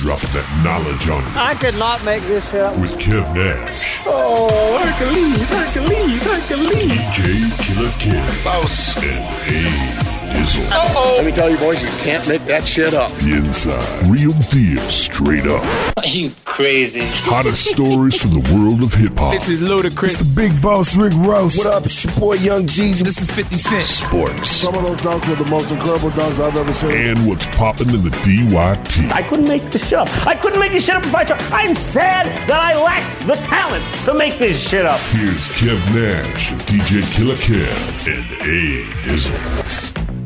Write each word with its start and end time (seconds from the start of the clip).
dropping 0.00 0.30
that 0.30 0.48
knowledge 0.64 1.08
on 1.10 1.20
you 1.22 1.38
I 1.38 1.54
could 1.54 1.76
not 1.78 2.02
make 2.04 2.22
this 2.24 2.42
shit 2.50 2.62
up. 2.62 2.76
with 2.78 2.92
Kev 2.98 3.34
Nash, 3.34 4.00
Oh, 4.06 4.48
Hercules, 4.80 5.48
Hercules, 5.50 6.22
Hercules. 6.22 6.86
DJ 6.88 7.52
Killer 7.60 7.92
Kev, 8.00 8.44
Boss. 8.44 8.96
and 9.04 9.20
A 9.46 10.19
Dizzle. 10.30 10.68
Let 11.16 11.26
me 11.26 11.32
tell 11.32 11.50
you, 11.50 11.58
boys, 11.58 11.82
you 11.82 11.88
can't 12.04 12.26
make 12.28 12.42
that 12.46 12.64
shit 12.64 12.94
up. 12.94 13.10
The 13.18 13.34
inside, 13.34 14.06
real 14.06 14.32
deal, 14.50 14.80
straight 14.90 15.46
up. 15.46 15.62
Are 15.98 16.06
you 16.06 16.30
crazy? 16.44 17.00
Hottest 17.28 17.64
stories 17.72 18.20
from 18.20 18.30
the 18.30 18.54
world 18.54 18.82
of 18.82 18.94
hip 18.94 19.18
hop, 19.18 19.32
This 19.32 19.48
is 19.48 19.60
Ludacris. 19.60 20.18
The 20.18 20.24
big 20.24 20.62
boss 20.62 20.96
Rick 20.96 21.12
Ross. 21.16 21.58
What 21.58 21.66
up? 21.66 21.84
It's 21.86 22.04
your 22.04 22.14
boy 22.14 22.34
Young 22.34 22.64
Jeezy. 22.66 23.02
This 23.02 23.20
is 23.20 23.30
50 23.30 23.56
Cent. 23.56 23.84
sports, 23.84 24.50
Some 24.50 24.74
of 24.74 24.82
those 24.84 25.00
dunks 25.00 25.28
were 25.28 25.34
the 25.42 25.50
most 25.50 25.70
incredible 25.72 26.10
dunks 26.10 26.38
I've 26.38 26.56
ever 26.56 26.72
seen. 26.72 26.90
and 26.92 27.28
what's 27.28 27.46
popping 27.48 27.90
in 27.90 28.02
the 28.02 28.10
DYT. 28.10 29.10
I 29.12 29.22
couldn't 29.22 29.48
make 29.48 29.68
the 29.70 29.78
shit 29.78 29.94
up. 29.94 30.08
I 30.26 30.34
couldn't 30.36 30.60
make 30.60 30.72
this 30.72 30.84
shit 30.86 30.94
up 30.94 31.04
if 31.04 31.14
I 31.14 31.24
tried. 31.24 31.40
I'm 31.52 31.74
sad 31.74 32.26
that 32.48 32.60
I 32.74 32.80
lack 32.82 33.18
the 33.26 33.34
talent 33.46 33.84
to 34.04 34.14
make 34.14 34.38
this 34.38 34.58
shit 34.60 34.86
up. 34.86 35.00
Here's 35.10 35.48
Kev 35.50 35.78
Nash, 35.94 36.52
DJ 36.66 37.02
Killer 37.12 37.36
Kev, 37.36 38.06
and 38.06 38.32
A 38.42 38.84
Dizzle. 39.08 40.19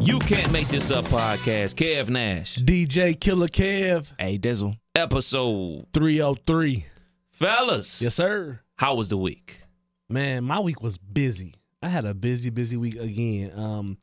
You 0.00 0.18
Can't 0.20 0.50
Make 0.52 0.68
This 0.68 0.90
Up 0.90 1.04
podcast, 1.06 1.74
Kev 1.74 2.08
Nash, 2.08 2.56
DJ 2.56 3.18
Killer 3.18 3.48
Kev, 3.48 4.12
Hey, 4.18 4.38
Dizzle. 4.38 4.76
episode. 4.94 5.86
303. 5.92 6.86
Fellas, 7.32 8.00
Yes, 8.00 8.14
sir. 8.14 8.60
how 8.76 8.94
was 8.94 9.08
the 9.08 9.16
week? 9.16 9.60
Man, 10.08 10.44
my 10.44 10.60
week 10.60 10.80
was 10.82 10.98
busy. 10.98 11.54
I 11.82 11.88
had 11.88 12.04
a 12.04 12.14
busy, 12.14 12.50
busy 12.50 12.76
week 12.76 12.96
again. 12.96 13.52
Um, 13.58 13.98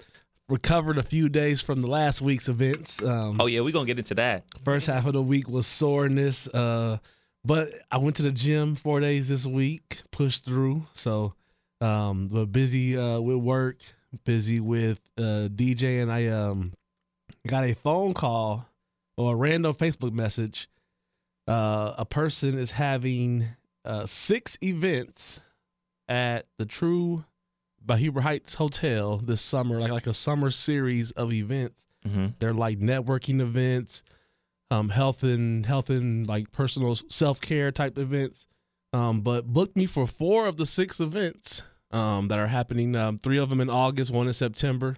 recovered 0.49 0.97
a 0.97 1.03
few 1.03 1.29
days 1.29 1.61
from 1.61 1.81
the 1.81 1.87
last 1.87 2.21
week's 2.21 2.49
events. 2.49 3.01
Um, 3.01 3.37
Oh, 3.39 3.47
yeah, 3.47 3.61
we're 3.61 3.71
going 3.71 3.85
to 3.85 3.89
get 3.89 3.97
into 3.99 4.15
that. 4.15 4.43
First 4.63 4.87
half 4.87 5.05
of 5.05 5.13
the 5.13 5.21
week 5.23 5.47
was 5.49 5.65
soreness. 5.65 6.47
Uh, 6.47 6.97
but 7.43 7.69
I 7.91 7.97
went 7.97 8.15
to 8.17 8.21
the 8.23 8.31
gym 8.31 8.75
four 8.75 8.99
days 8.99 9.29
this 9.29 9.45
week, 9.45 10.01
pushed 10.11 10.45
through. 10.45 10.85
So, 10.93 11.33
um, 11.81 12.27
but 12.27 12.51
busy 12.51 12.97
uh, 12.97 13.19
with 13.19 13.37
work, 13.37 13.77
busy 14.23 14.59
with 14.59 15.01
uh, 15.17 15.49
DJ, 15.49 16.01
and 16.01 16.11
I 16.11 16.27
um 16.27 16.73
got 17.47 17.63
a 17.63 17.73
phone 17.73 18.13
call 18.13 18.67
or 19.17 19.33
a 19.33 19.35
random 19.35 19.73
Facebook 19.73 20.13
message. 20.13 20.69
Uh, 21.47 21.93
a 21.97 22.05
person 22.05 22.57
is 22.57 22.71
having 22.71 23.45
uh, 23.83 24.05
six 24.05 24.57
events 24.63 25.41
at 26.07 26.47
the 26.57 26.65
True 26.65 27.25
Huber 27.93 28.21
Heights 28.21 28.55
Hotel 28.55 29.17
this 29.17 29.41
summer, 29.41 29.79
like 29.79 29.91
like 29.91 30.07
a 30.07 30.13
summer 30.13 30.49
series 30.49 31.11
of 31.11 31.31
events. 31.31 31.85
Mm-hmm. 32.07 32.27
They're 32.39 32.53
like 32.53 32.79
networking 32.79 33.41
events, 33.41 34.03
um, 34.71 34.89
health 34.89 35.23
and 35.23 35.65
health 35.65 35.89
and 35.89 36.27
like 36.27 36.51
personal 36.51 36.95
self 36.95 37.39
care 37.41 37.71
type 37.71 37.97
events. 37.97 38.47
Um, 38.93 39.21
but 39.21 39.47
booked 39.47 39.75
me 39.75 39.85
for 39.87 40.07
four 40.07 40.47
of 40.47 40.57
the 40.57 40.65
six 40.65 40.99
events 40.99 41.63
um, 41.91 42.27
that 42.27 42.39
are 42.39 42.47
happening. 42.47 42.95
Um, 42.95 43.17
three 43.17 43.37
of 43.37 43.49
them 43.49 43.61
in 43.61 43.69
August, 43.69 44.11
one 44.11 44.27
in 44.27 44.33
September. 44.33 44.97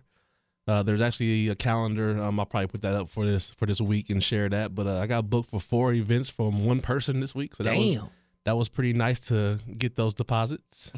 Uh, 0.67 0.83
there's 0.83 0.99
actually 1.01 1.47
a 1.49 1.55
calendar. 1.55 2.21
Um, 2.21 2.39
I'll 2.39 2.45
probably 2.45 2.67
put 2.67 2.81
that 2.81 2.93
up 2.93 3.07
for 3.07 3.25
this 3.25 3.51
for 3.51 3.65
this 3.65 3.79
week 3.79 4.09
and 4.09 4.21
share 4.21 4.49
that. 4.49 4.75
But 4.75 4.87
uh, 4.87 4.99
I 4.99 5.07
got 5.07 5.29
booked 5.29 5.49
for 5.49 5.61
four 5.61 5.93
events 5.93 6.29
from 6.29 6.65
one 6.65 6.81
person 6.81 7.19
this 7.21 7.33
week, 7.33 7.55
so 7.55 7.63
that 7.63 7.75
was 7.77 8.09
that 8.43 8.57
was 8.57 8.69
pretty 8.69 8.93
nice 8.93 9.19
to 9.27 9.59
get 9.77 9.95
those 9.95 10.13
deposits. 10.13 10.91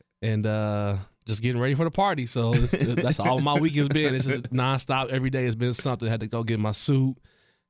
and 0.22 0.46
uh, 0.46 0.96
just 1.26 1.42
getting 1.42 1.60
ready 1.60 1.74
for 1.74 1.84
the 1.84 1.90
party. 1.90 2.26
So 2.26 2.54
it's, 2.54 2.72
that's 2.72 3.20
all 3.20 3.40
my 3.40 3.54
week 3.58 3.74
has 3.74 3.88
been. 3.88 4.14
It's 4.14 4.24
just 4.24 4.44
nonstop. 4.52 5.10
Every 5.10 5.30
day 5.30 5.44
has 5.44 5.56
been 5.56 5.74
something. 5.74 6.08
I 6.08 6.10
Had 6.10 6.20
to 6.20 6.26
go 6.26 6.42
get 6.42 6.58
my 6.58 6.72
suit. 6.72 7.16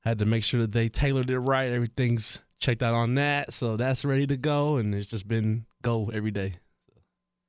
Had 0.05 0.21
to 0.21 0.25
make 0.25 0.45
sure 0.45 0.61
that 0.61 0.73
they 0.73 0.89
tailored 0.89 1.31
it 1.31 1.39
right. 1.41 1.73
Everything's 1.73 2.41
checked 2.61 2.83
out 2.83 2.95
on 2.95 3.17
that. 3.17 3.53
So 3.53 3.77
that's 3.77 4.05
ready 4.05 4.27
to 4.29 4.37
go. 4.37 4.77
And 4.77 4.95
it's 4.95 5.09
just 5.09 5.27
been 5.27 5.67
go 5.83 6.11
every 6.13 6.31
day. 6.31 6.55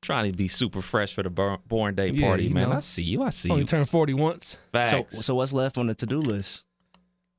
Trying 0.10 0.32
to 0.32 0.36
be 0.36 0.48
super 0.48 0.82
fresh 0.82 1.14
for 1.14 1.22
the 1.22 1.30
born 1.30 1.94
day 1.94 2.12
party, 2.20 2.46
you 2.46 2.54
man. 2.56 2.70
know. 2.72 2.78
I 2.78 2.80
see 2.80 3.04
you. 3.04 3.22
I 3.22 3.30
see 3.30 3.50
you. 3.50 3.54
Only 3.54 3.62
you. 3.62 3.68
turned 3.68 3.88
40 3.88 4.16
once. 4.16 4.48
So, 4.48 4.58
Facts. 4.72 5.24
so 5.24 5.36
what's 5.36 5.54
left 5.54 5.78
on 5.78 5.86
the 5.86 5.94
to-do 5.94 6.18
list? 6.18 6.66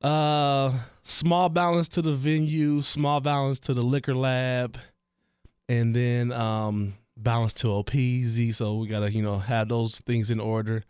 Uh, 0.01 0.73
small 1.03 1.49
balance 1.49 1.89
to 1.89 2.01
the 2.01 2.13
venue, 2.13 2.81
small 2.83 3.19
balance 3.19 3.59
to 3.59 3.75
the 3.75 3.83
liquor 3.83 4.15
lab, 4.15 4.79
and 5.69 5.97
then 5.97 6.31
um 6.31 6.95
balance 7.17 7.55
to 7.55 7.67
OPZ. 7.67 8.55
So 8.55 8.77
we 8.77 8.87
gotta 8.87 9.13
you 9.13 9.23
know 9.25 9.39
have 9.41 9.69
those 9.69 9.99
things 9.99 10.31
in 10.31 10.39
order. 10.39 10.85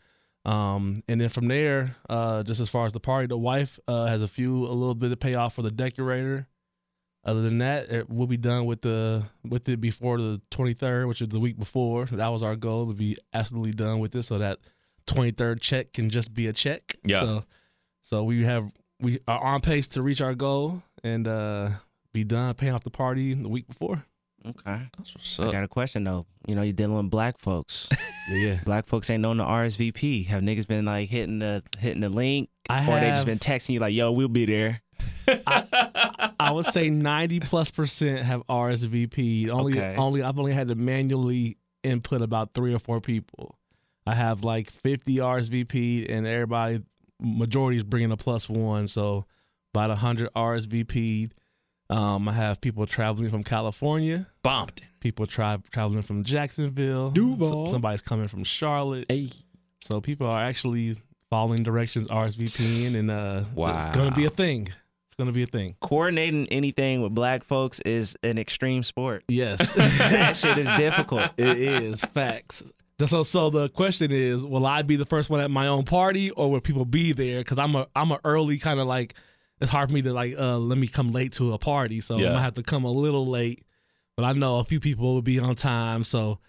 Um, 0.45 1.03
and 1.09 1.19
then 1.19 1.31
from 1.31 1.49
there, 1.49 1.97
uh, 2.11 2.43
just 2.43 2.61
as 2.61 2.69
far 2.69 2.85
as 2.85 2.93
the 2.93 3.01
party, 3.01 3.27
the 3.27 3.39
wife 3.39 3.81
uh 3.89 4.05
has 4.05 4.21
a 4.21 4.29
few 4.29 4.67
a 4.67 4.75
little 4.75 4.95
bit 4.95 5.13
of 5.13 5.19
payoff 5.19 5.55
for 5.55 5.63
the 5.63 5.71
decorator. 5.71 6.47
Other 7.23 7.43
than 7.43 7.59
that, 7.59 7.91
it, 7.91 8.09
we'll 8.09 8.27
be 8.27 8.39
done 8.39 8.65
with 8.65 8.81
the 8.81 9.25
with 9.45 9.69
it 9.69 9.81
before 9.81 10.19
the 10.19 10.41
23rd, 10.51 11.07
which 11.07 11.21
is 11.21 11.29
the 11.29 11.41
week 11.41 11.59
before. 11.59 12.07
That 12.07 12.29
was 12.29 12.43
our 12.43 12.57
goal 12.57 12.89
to 12.89 12.95
be 12.95 13.17
absolutely 13.35 13.73
done 13.73 13.99
with 13.99 14.17
it, 14.17 14.23
so 14.23 14.39
that 14.39 14.59
23rd 15.07 15.61
check 15.61 15.93
can 15.93 16.09
just 16.09 16.33
be 16.33 16.47
a 16.47 16.53
check. 16.53 16.97
Yeah. 17.05 17.21
So, 17.21 17.45
so 18.01 18.25
we 18.25 18.45
have 18.45 18.73
we 19.01 19.19
are 19.29 19.43
on 19.43 19.61
pace 19.61 19.89
to 19.89 20.03
reach 20.03 20.21
our 20.21 20.35
goal 20.35 20.83
and 21.05 21.27
uh 21.29 21.71
be 22.13 22.25
done 22.25 22.55
paying 22.55 22.73
off 22.73 22.85
the 22.85 22.91
party 22.91 23.35
the 23.35 23.49
week 23.49 23.67
before. 23.69 24.05
Okay. 24.47 24.81
That's 24.97 25.15
what's 25.15 25.41
I 25.41 25.53
got 25.53 25.65
a 25.65 25.69
question 25.69 26.05
though. 26.05 26.27
You 26.47 26.55
know, 26.55 26.63
you're 26.63 26.73
dealing 26.73 26.97
with 26.97 27.11
black 27.11 27.39
folks. 27.39 27.89
Yeah, 28.29 28.37
yeah. 28.37 28.59
black 28.65 28.87
folks 28.87 29.11
ain't 29.11 29.23
known 29.23 29.39
the 29.39 29.45
RSVP. 29.45 30.27
Have 30.27 30.43
niggas 30.43 30.69
been 30.69 30.85
like 30.85 31.09
hitting 31.09 31.41
the 31.41 31.65
hitting 31.81 32.01
the 32.01 32.09
link, 32.09 32.49
I 32.69 32.87
or 32.87 33.01
they 33.01 33.09
just 33.09 33.27
been 33.27 33.41
texting 33.41 33.71
you 33.71 33.81
like, 33.81 33.93
"Yo, 33.93 34.13
we'll 34.13 34.29
be 34.29 34.45
there." 34.45 34.83
I 35.49 36.30
would 36.53 36.65
say 36.67 36.89
ninety 36.91 37.41
plus 37.41 37.71
percent 37.71 38.25
have 38.25 38.43
RSVP. 38.49 39.49
Only 39.51 39.73
Okay. 39.79 39.97
only 39.97 40.23
I've 40.23 40.39
only 40.39 40.53
had 40.53 40.69
to 40.69 40.75
manually 40.75 41.59
input 41.83 42.23
about 42.23 42.55
three 42.55 42.73
or 42.75 42.79
four 42.79 43.01
people. 43.01 43.59
I 44.07 44.15
have 44.15 44.45
like 44.45 44.71
fifty 44.71 45.17
RSVP 45.17 46.11
and 46.11 46.27
everybody 46.27 46.81
majority 47.21 47.77
is 47.77 47.85
bringing 47.85 48.13
a 48.13 48.17
plus 48.17 48.49
one, 48.49 48.87
so 48.87 49.27
about 49.75 49.97
hundred 49.99 50.31
RSVP. 50.35 51.31
Um, 51.91 52.29
I 52.29 52.33
have 52.33 52.61
people 52.61 52.87
traveling 52.87 53.31
from 53.31 53.43
California, 53.43 54.29
Bompton. 54.45 54.83
people 55.01 55.27
tra- 55.27 55.61
traveling 55.73 56.03
from 56.03 56.23
Jacksonville, 56.23 57.11
Duval. 57.11 57.65
S- 57.67 57.71
somebody's 57.73 58.01
coming 58.01 58.29
from 58.29 58.45
Charlotte. 58.45 59.07
Hey. 59.09 59.31
So 59.83 60.01
people 60.01 60.27
are 60.29 60.41
actually 60.41 60.95
following 61.31 61.63
directions 61.63 62.07
RSVPing, 62.09 62.97
and 62.99 63.11
uh, 63.11 63.43
it's 63.57 63.89
going 63.97 64.11
to 64.11 64.15
be 64.17 64.25
a 64.27 64.31
thing. 64.31 64.69
It's 65.21 65.25
going 65.27 65.35
to 65.35 65.39
be 65.39 65.43
a 65.43 65.47
thing. 65.47 65.77
Coordinating 65.83 66.47
anything 66.49 67.03
with 67.03 67.15
black 67.15 67.45
folks 67.45 67.79
is 67.81 68.17
an 68.23 68.39
extreme 68.39 68.83
sport. 68.83 69.23
Yes, 69.29 69.73
that 69.75 70.35
shit 70.35 70.57
is 70.57 70.67
difficult. 70.79 71.31
it 71.37 71.59
is 71.59 72.01
facts. 72.01 72.73
So, 73.05 73.23
so 73.23 73.51
the 73.51 73.69
question 73.69 74.13
is, 74.13 74.47
will 74.47 74.65
I 74.65 74.81
be 74.81 74.97
the 74.97 75.05
first 75.05 75.29
one 75.29 75.41
at 75.41 75.51
my 75.51 75.67
own 75.67 75.85
party, 75.85 76.31
or 76.31 76.51
will 76.51 76.63
people 76.63 76.87
be 76.87 77.13
there? 77.13 77.41
Because 77.41 77.59
I'm 77.59 77.75
a 77.75 77.87
I'm 77.95 78.13
a 78.13 78.21
early 78.25 78.57
kind 78.57 78.81
of 78.81 78.87
like 78.87 79.15
it's 79.61 79.71
hard 79.71 79.91
for 79.91 79.95
me 79.95 80.01
to 80.03 80.13
like 80.15 80.39
uh 80.39 80.57
let 80.57 80.79
me 80.79 80.87
come 80.87 81.13
late 81.13 81.33
to 81.33 81.53
a 81.53 81.59
party, 81.59 82.01
so 82.01 82.15
I'm 82.15 82.23
gonna 82.23 82.41
have 82.41 82.55
to 82.55 82.63
come 82.63 82.85
a 82.85 82.91
little 82.91 83.27
late. 83.27 83.63
But 84.21 84.27
I 84.27 84.33
know 84.33 84.59
a 84.59 84.65
few 84.65 84.81
people 84.81 85.15
will 85.15 85.23
be 85.23 85.39
on 85.41 85.55
time, 85.55 86.05
so 86.05 86.41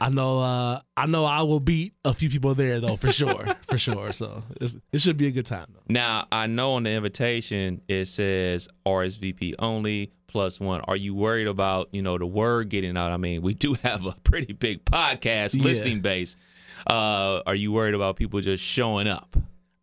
I 0.00 0.10
know 0.10 0.38
uh 0.40 0.80
I 0.96 1.06
know 1.06 1.24
I 1.24 1.42
will 1.42 1.58
beat 1.58 1.94
a 2.04 2.14
few 2.14 2.30
people 2.30 2.54
there 2.54 2.78
though 2.78 2.94
for 2.94 3.10
sure, 3.10 3.48
for 3.68 3.76
sure. 3.78 4.12
So 4.12 4.44
it's, 4.60 4.76
it 4.92 5.00
should 5.00 5.16
be 5.16 5.26
a 5.26 5.32
good 5.32 5.46
time 5.46 5.66
though. 5.74 5.80
Now, 5.88 6.28
I 6.30 6.46
know 6.46 6.74
on 6.74 6.84
the 6.84 6.90
invitation 6.90 7.80
it 7.88 8.04
says 8.06 8.68
RSVP 8.86 9.54
only 9.58 10.12
plus 10.28 10.60
one. 10.60 10.82
Are 10.82 10.94
you 10.94 11.12
worried 11.16 11.48
about, 11.48 11.88
you 11.92 12.00
know, 12.02 12.16
the 12.16 12.26
word 12.26 12.68
getting 12.68 12.96
out? 12.96 13.10
I 13.10 13.16
mean, 13.16 13.42
we 13.42 13.54
do 13.54 13.74
have 13.82 14.06
a 14.06 14.12
pretty 14.22 14.52
big 14.52 14.84
podcast 14.84 15.56
Yeah. 15.56 15.64
listening 15.64 16.00
base. 16.02 16.36
Uh, 16.86 17.40
are 17.44 17.56
you 17.56 17.72
worried 17.72 17.94
about 17.94 18.14
people 18.14 18.40
just 18.40 18.62
showing 18.62 19.08
up? 19.08 19.36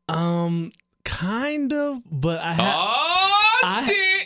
Um, 0.08 0.70
kind 1.04 1.74
of, 1.74 2.00
but 2.10 2.40
I 2.40 2.54
have. 2.54 2.76
Oh, 2.78 3.07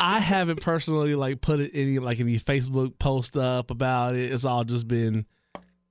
I, 0.01 0.19
haven't 0.19 0.61
personally 0.61 1.15
like 1.15 1.41
put 1.41 1.59
any 1.73 1.99
like 1.99 2.19
any 2.19 2.39
Facebook 2.39 2.97
post 2.97 3.37
up 3.37 3.69
about 3.71 4.15
it. 4.15 4.31
It's 4.31 4.45
all 4.45 4.63
just 4.63 4.87
been 4.87 5.25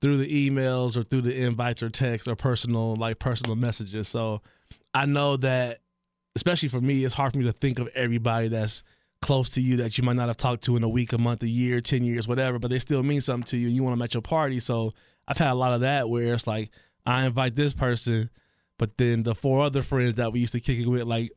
through 0.01 0.17
the 0.17 0.49
emails 0.49 0.97
or 0.97 1.03
through 1.03 1.21
the 1.21 1.43
invites 1.43 1.81
or 1.81 1.89
texts 1.89 2.27
or 2.27 2.35
personal 2.35 2.95
like 2.95 3.19
personal 3.19 3.55
messages. 3.55 4.07
So 4.07 4.41
I 4.93 5.05
know 5.05 5.37
that 5.37 5.79
especially 6.35 6.69
for 6.69 6.81
me, 6.81 7.05
it's 7.05 7.13
hard 7.13 7.33
for 7.33 7.39
me 7.39 7.45
to 7.45 7.53
think 7.53 7.79
of 7.79 7.87
everybody 7.95 8.47
that's 8.49 8.83
close 9.21 9.51
to 9.51 9.61
you 9.61 9.77
that 9.77 9.97
you 9.97 10.03
might 10.03 10.15
not 10.15 10.27
have 10.27 10.37
talked 10.37 10.63
to 10.63 10.75
in 10.75 10.83
a 10.83 10.89
week, 10.89 11.13
a 11.13 11.17
month, 11.17 11.43
a 11.43 11.47
year, 11.47 11.79
ten 11.79 12.03
years, 12.03 12.27
whatever, 12.27 12.59
but 12.59 12.69
they 12.69 12.79
still 12.79 13.03
mean 13.03 13.21
something 13.21 13.47
to 13.47 13.57
you 13.57 13.67
and 13.67 13.75
you 13.75 13.83
want 13.83 13.93
them 13.93 14.01
at 14.01 14.13
your 14.13 14.21
party. 14.21 14.59
So 14.59 14.93
I've 15.27 15.37
had 15.37 15.51
a 15.51 15.57
lot 15.57 15.73
of 15.73 15.81
that 15.81 16.09
where 16.09 16.33
it's 16.33 16.47
like 16.47 16.71
I 17.05 17.25
invite 17.25 17.55
this 17.55 17.73
person, 17.73 18.29
but 18.77 18.97
then 18.97 19.23
the 19.23 19.35
four 19.35 19.63
other 19.63 19.81
friends 19.81 20.15
that 20.15 20.33
we 20.33 20.39
used 20.39 20.53
to 20.53 20.59
kick 20.59 20.79
it 20.79 20.87
with, 20.87 21.03
like, 21.03 21.31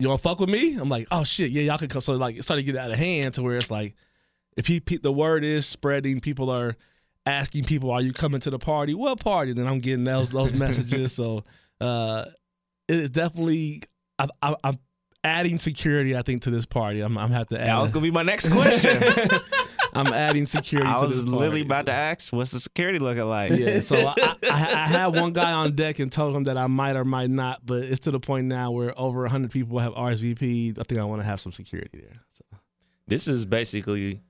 you 0.00 0.08
want 0.08 0.22
to 0.22 0.28
fuck 0.28 0.40
with 0.40 0.48
me? 0.48 0.76
I'm 0.76 0.88
like, 0.88 1.06
oh 1.10 1.24
shit, 1.24 1.50
yeah, 1.50 1.62
y'all 1.62 1.78
can 1.78 1.88
come. 1.88 2.00
So 2.00 2.14
like, 2.14 2.36
it 2.36 2.42
started 2.42 2.64
getting 2.64 2.80
out 2.80 2.90
of 2.90 2.98
hand 2.98 3.34
to 3.34 3.42
where 3.42 3.56
it's 3.56 3.70
like, 3.70 3.94
if 4.56 4.66
he, 4.66 4.80
pe- 4.80 4.96
the 4.96 5.12
word 5.12 5.44
is 5.44 5.66
spreading, 5.66 6.20
people 6.20 6.50
are 6.50 6.76
asking 7.26 7.64
people, 7.64 7.90
are 7.90 8.00
you 8.00 8.12
coming 8.12 8.40
to 8.40 8.50
the 8.50 8.58
party? 8.58 8.94
What 8.94 9.20
party? 9.20 9.52
Then 9.52 9.66
I'm 9.66 9.80
getting 9.80 10.04
those 10.04 10.30
those 10.30 10.52
messages. 10.52 11.12
So 11.12 11.44
uh, 11.80 12.24
it 12.88 12.98
is 12.98 13.10
definitely, 13.10 13.82
I, 14.18 14.26
I, 14.42 14.56
I'm 14.64 14.76
adding 15.22 15.58
security. 15.58 16.16
I 16.16 16.22
think 16.22 16.42
to 16.42 16.50
this 16.50 16.66
party. 16.66 17.00
I'm, 17.00 17.16
I'm 17.16 17.30
have 17.30 17.48
to 17.48 17.60
add. 17.60 17.66
That 17.66 17.80
was 17.80 17.90
gonna 17.90 18.04
be 18.04 18.10
my 18.10 18.22
next 18.22 18.48
question. 18.48 19.00
I'm 19.94 20.06
adding 20.12 20.46
security. 20.46 20.88
I 20.88 20.94
to 20.94 21.00
was 21.00 21.10
this 21.10 21.24
literally 21.24 21.48
party. 21.48 21.60
about 21.62 21.86
to 21.86 21.92
ask, 21.92 22.32
what's 22.32 22.50
the 22.52 22.60
security 22.60 22.98
looking 22.98 23.24
like? 23.24 23.52
Yeah, 23.52 23.80
so 23.80 23.96
I, 23.96 24.14
I, 24.44 24.50
I 24.50 24.86
had 24.86 25.06
one 25.08 25.32
guy 25.32 25.52
on 25.52 25.74
deck 25.74 25.98
and 25.98 26.10
told 26.10 26.34
him 26.34 26.44
that 26.44 26.56
I 26.56 26.66
might 26.66 26.96
or 26.96 27.04
might 27.04 27.30
not, 27.30 27.64
but 27.66 27.82
it's 27.84 28.00
to 28.00 28.10
the 28.10 28.20
point 28.20 28.46
now 28.46 28.70
where 28.70 28.98
over 28.98 29.22
100 29.22 29.50
people 29.50 29.78
have 29.78 29.92
RSVP. 29.94 30.78
I 30.78 30.82
think 30.84 30.98
I 30.98 31.04
want 31.04 31.22
to 31.22 31.26
have 31.26 31.40
some 31.40 31.52
security 31.52 32.00
there. 32.00 32.20
So 32.30 32.44
This 33.06 33.26
is 33.28 33.44
basically 33.46 34.20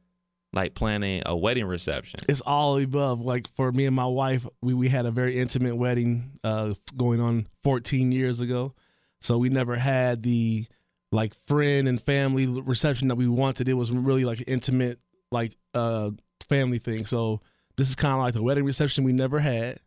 like 0.53 0.75
planning 0.75 1.23
a 1.27 1.37
wedding 1.37 1.67
reception. 1.67 2.19
it's 2.29 2.41
all 2.41 2.77
above. 2.79 3.21
Like 3.21 3.47
for 3.55 3.71
me 3.71 3.87
and 3.87 3.95
my 3.95 4.07
wife, 4.07 4.47
we, 4.61 4.75
we 4.75 4.89
had 4.89 5.07
a 5.07 5.11
very 5.13 5.39
intimate 5.39 5.77
wedding 5.77 6.33
uh, 6.43 6.75
going 6.97 7.21
on 7.21 7.47
14 7.63 8.11
years 8.11 8.41
ago. 8.41 8.75
So 9.21 9.39
we 9.39 9.49
never 9.49 9.77
had 9.77 10.23
the 10.25 10.67
like 11.13 11.35
friend 11.47 11.87
and 11.87 12.01
family 12.03 12.47
reception 12.47 13.09
that 13.09 13.17
we 13.17 13.29
wanted. 13.29 13.69
It 13.69 13.75
was 13.75 13.93
really 13.93 14.25
like 14.25 14.39
an 14.39 14.45
intimate, 14.49 14.99
like 15.31 15.57
uh, 15.75 16.11
family 16.49 16.79
thing. 16.79 17.07
So 17.07 17.41
this 17.77 17.89
is 17.89 17.95
kind 17.97 18.15
of 18.15 18.21
like 18.21 18.35
the 18.35 18.43
wedding 18.43 18.65
reception 18.65 19.05
we 19.05 19.13
never 19.13 19.39
had. 19.41 19.81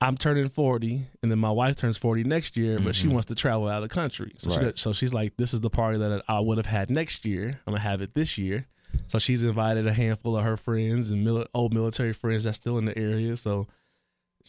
I'm 0.00 0.16
turning 0.16 0.48
40, 0.48 1.06
and 1.22 1.30
then 1.32 1.40
my 1.40 1.50
wife 1.50 1.74
turns 1.74 1.98
40 1.98 2.22
next 2.22 2.56
year, 2.56 2.78
but 2.78 2.94
she 2.94 3.08
Mhm. 3.08 3.12
wants 3.14 3.26
to 3.26 3.34
travel 3.34 3.66
out 3.66 3.82
of 3.82 3.88
the 3.88 3.92
country. 3.92 4.32
So, 4.38 4.50
she, 4.50 4.72
so 4.76 4.92
she's 4.92 5.12
like, 5.12 5.36
"This 5.36 5.52
is 5.52 5.60
the 5.60 5.70
party 5.70 5.98
that 5.98 6.22
I 6.28 6.38
would 6.38 6.56
have 6.56 6.66
had 6.66 6.88
next 6.88 7.24
year. 7.24 7.58
I'm 7.66 7.72
gonna 7.72 7.80
have 7.80 8.00
it 8.00 8.14
this 8.14 8.38
year." 8.38 8.66
So 9.08 9.18
she's 9.18 9.42
invited 9.42 9.86
a 9.88 9.92
handful 9.92 10.36
of 10.36 10.44
her 10.44 10.56
friends 10.56 11.10
and 11.10 11.26
mili- 11.26 11.46
old 11.52 11.74
military 11.74 12.12
friends 12.12 12.44
that's 12.44 12.56
still 12.56 12.78
in 12.78 12.84
the 12.84 12.96
area. 12.96 13.36
So 13.36 13.66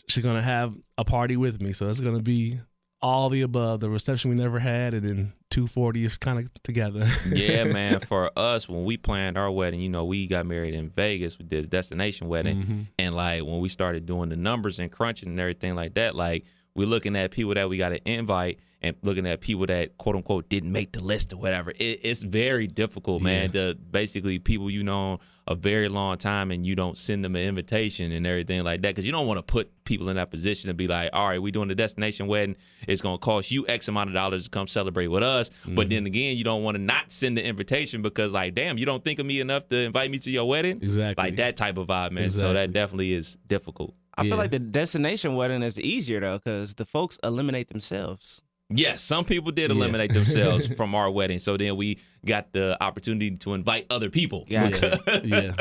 she's 0.07 0.23
gonna 0.23 0.43
have 0.43 0.77
a 0.99 1.03
party 1.03 1.35
with 1.35 1.59
me. 1.61 1.73
So 1.73 1.89
it's 1.89 1.99
gonna 1.99 2.21
be 2.21 2.59
all 3.01 3.29
the 3.29 3.41
above. 3.41 3.79
The 3.79 3.89
reception 3.89 4.29
we 4.29 4.35
never 4.35 4.59
had, 4.59 4.93
and 4.93 5.05
then 5.07 5.33
240 5.51 6.05
is 6.05 6.17
kind 6.17 6.39
of 6.39 6.51
together. 6.63 7.05
yeah, 7.31 7.63
man. 7.79 7.99
For 8.01 8.29
us, 8.37 8.67
when 8.67 8.83
we 8.83 8.97
planned 8.97 9.37
our 9.37 9.49
wedding, 9.51 9.79
you 9.79 9.89
know, 9.89 10.05
we 10.05 10.27
got 10.27 10.45
married 10.45 10.73
in 10.73 10.89
Vegas. 10.89 11.39
We 11.39 11.45
did 11.45 11.63
a 11.65 11.67
destination 11.67 12.27
wedding, 12.27 12.63
Mhm. 12.63 12.87
and 12.99 13.15
like 13.15 13.43
when 13.43 13.59
we 13.59 13.69
started 13.69 14.05
doing 14.05 14.29
the 14.29 14.35
numbers 14.35 14.79
and 14.79 14.91
crunching 14.91 15.29
and 15.29 15.39
everything 15.39 15.75
like 15.75 15.93
that, 15.95 16.15
like 16.15 16.45
we're 16.75 16.87
looking 16.87 17.15
at 17.15 17.31
people 17.31 17.53
that 17.55 17.69
we 17.69 17.77
got 17.77 17.89
to 17.89 18.09
invite 18.09 18.59
and 18.81 18.95
looking 19.01 19.27
at 19.27 19.41
people 19.41 19.65
that 19.65 19.97
quote 19.97 20.15
unquote 20.15 20.49
didn't 20.49 20.71
make 20.71 20.93
the 20.93 21.01
list 21.01 21.33
or 21.33 21.37
whatever. 21.37 21.71
It, 21.71 21.99
it's 22.03 22.23
very 22.23 22.67
difficult, 22.67 23.21
man. 23.21 23.51
To 23.51 23.75
basically 23.75 24.39
people 24.39 24.69
you 24.69 24.83
know 24.83 25.19
a 25.47 25.55
very 25.55 25.89
long 25.89 26.17
time 26.17 26.51
and 26.51 26.65
you 26.65 26.75
don't 26.75 26.97
send 26.97 27.25
them 27.25 27.35
an 27.35 27.41
invitation 27.41 28.11
and 28.11 28.25
everything 28.27 28.63
like 28.63 28.81
that 28.83 28.89
because 28.89 29.05
you 29.05 29.11
don't 29.11 29.25
want 29.25 29.39
to 29.39 29.43
put 29.43 29.83
people 29.83 30.07
in 30.09 30.15
that 30.15 30.29
position 30.29 30.67
to 30.67 30.75
be 30.75 30.87
like, 30.87 31.09
all 31.11 31.27
right, 31.27 31.41
we're 31.41 31.51
doing 31.51 31.67
the 31.67 31.75
destination 31.75 32.27
wedding. 32.27 32.55
It's 32.87 33.01
gonna 33.01 33.17
cost 33.17 33.49
you 33.51 33.67
X 33.67 33.87
amount 33.87 34.09
of 34.09 34.13
dollars 34.13 34.43
to 34.45 34.49
come 34.49 34.67
celebrate 34.67 35.07
with 35.07 35.23
us. 35.23 35.49
But 35.65 35.89
then 35.89 35.99
mm-hmm. 35.99 36.05
again, 36.05 36.37
you 36.37 36.43
don't 36.43 36.63
want 36.63 36.75
to 36.75 36.81
not 36.81 37.11
send 37.11 37.35
the 37.35 37.43
invitation 37.43 38.01
because 38.01 38.31
like, 38.31 38.53
damn, 38.53 38.77
you 38.77 38.85
don't 38.85 39.03
think 39.03 39.19
of 39.19 39.25
me 39.25 39.39
enough 39.39 39.67
to 39.69 39.77
invite 39.77 40.11
me 40.11 40.19
to 40.19 40.31
your 40.31 40.47
wedding. 40.47 40.77
Exactly. 40.77 41.21
Like 41.23 41.35
that 41.37 41.57
type 41.57 41.77
of 41.77 41.87
vibe, 41.87 42.11
man. 42.11 42.29
So 42.29 42.53
that 42.53 42.71
definitely 42.71 43.13
is 43.13 43.37
difficult. 43.47 43.95
I 44.15 44.23
Yeah. 44.23 44.31
feel 44.31 44.37
like 44.37 44.51
the 44.51 44.59
destination 44.59 45.35
wedding 45.35 45.63
is 45.63 45.79
easier 45.79 46.19
though, 46.19 46.37
because 46.37 46.75
the 46.75 46.85
folks 46.85 47.17
eliminate 47.23 47.69
themselves. 47.69 48.41
Yes, 48.71 49.01
some 49.01 49.25
people 49.25 49.51
did 49.51 49.71
Yeah. 49.71 49.77
eliminate 49.77 50.13
themselves 50.13 50.67
from 50.77 50.93
our 50.93 51.09
wedding. 51.09 51.39
So 51.39 51.57
then 51.57 51.75
we 51.75 51.97
got 52.25 52.51
the 52.53 52.77
opportunity 52.81 53.31
to 53.37 53.53
invite 53.55 53.87
other 53.89 54.09
people. 54.11 54.45
Gotcha. 54.49 54.99
yeah, 55.25 55.51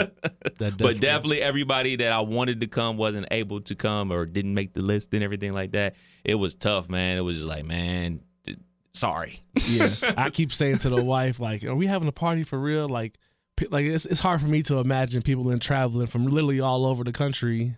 that 0.59 0.77
But 0.77 1.01
definitely 1.01 1.41
everybody 1.41 1.97
that 1.97 2.13
I 2.13 2.21
wanted 2.21 2.61
to 2.61 2.67
come 2.67 2.97
wasn't 2.99 3.27
able 3.31 3.63
to 3.63 3.75
come 3.75 4.13
or 4.13 4.27
didn't 4.27 4.55
make 4.55 4.75
the 4.75 4.83
list 4.83 5.15
and 5.15 5.23
everything 5.23 5.55
like 5.55 5.73
that. 5.73 5.95
It 6.25 6.35
was 6.35 6.55
tough, 6.55 6.91
man. 6.91 7.17
It 7.17 7.23
was 7.23 7.39
just 7.39 7.49
like, 7.49 7.65
man, 7.65 8.21
sorry. 8.93 9.41
yeah. 9.67 9.87
I 10.17 10.31
keep 10.31 10.53
saying 10.53 10.79
to 10.79 10.89
the 10.91 11.03
wife, 11.03 11.41
like, 11.41 11.65
"Are 11.65 11.75
we 11.75 11.87
having 11.87 12.09
a 12.09 12.13
party 12.13 12.43
for 12.43 12.59
real?" 12.59 12.89
Like, 12.89 13.19
like 13.71 13.87
it's 13.87 14.05
it's 14.07 14.21
hard 14.21 14.41
for 14.41 14.49
me 14.49 14.63
to 14.65 14.79
imagine 14.81 15.23
people 15.23 15.51
in 15.51 15.59
traveling 15.61 16.07
from 16.09 16.27
literally 16.27 16.61
all 16.61 16.85
over 16.85 17.05
the 17.05 17.13
country, 17.13 17.77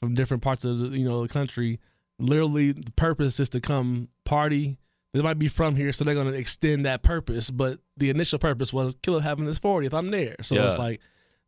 from 0.00 0.14
different 0.14 0.42
parts 0.42 0.64
of 0.64 0.78
the 0.78 0.88
you 0.98 1.04
know 1.08 1.22
the 1.26 1.32
country. 1.32 1.80
Literally, 2.20 2.72
the 2.72 2.92
purpose 2.92 3.40
is 3.40 3.48
to 3.50 3.60
come 3.60 4.08
party. 4.24 4.78
They 5.12 5.22
might 5.22 5.38
be 5.38 5.48
from 5.48 5.74
here, 5.76 5.92
so 5.92 6.04
they're 6.04 6.14
gonna 6.14 6.32
extend 6.32 6.86
that 6.86 7.02
purpose. 7.02 7.50
But 7.50 7.80
the 7.96 8.10
initial 8.10 8.38
purpose 8.38 8.72
was 8.72 8.94
Killer 9.02 9.20
having 9.20 9.46
his 9.46 9.58
40th. 9.58 9.92
I'm 9.92 10.10
there, 10.10 10.36
so 10.42 10.54
it's 10.66 10.78
like 10.78 11.00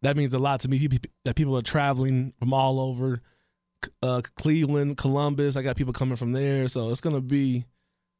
that 0.02 0.16
means 0.16 0.34
a 0.34 0.38
lot 0.38 0.60
to 0.60 0.68
me. 0.68 0.78
People- 0.80 1.10
That 1.24 1.36
people 1.36 1.56
are 1.56 1.62
traveling 1.62 2.32
from 2.38 2.52
all 2.52 2.80
over. 2.80 3.20
Uh, 4.02 4.20
Cleveland, 4.36 4.96
Columbus. 4.96 5.56
I 5.56 5.62
got 5.62 5.76
people 5.76 5.92
coming 5.92 6.16
from 6.16 6.32
there, 6.32 6.66
so 6.68 6.90
it's 6.90 7.00
gonna 7.00 7.20
be 7.20 7.64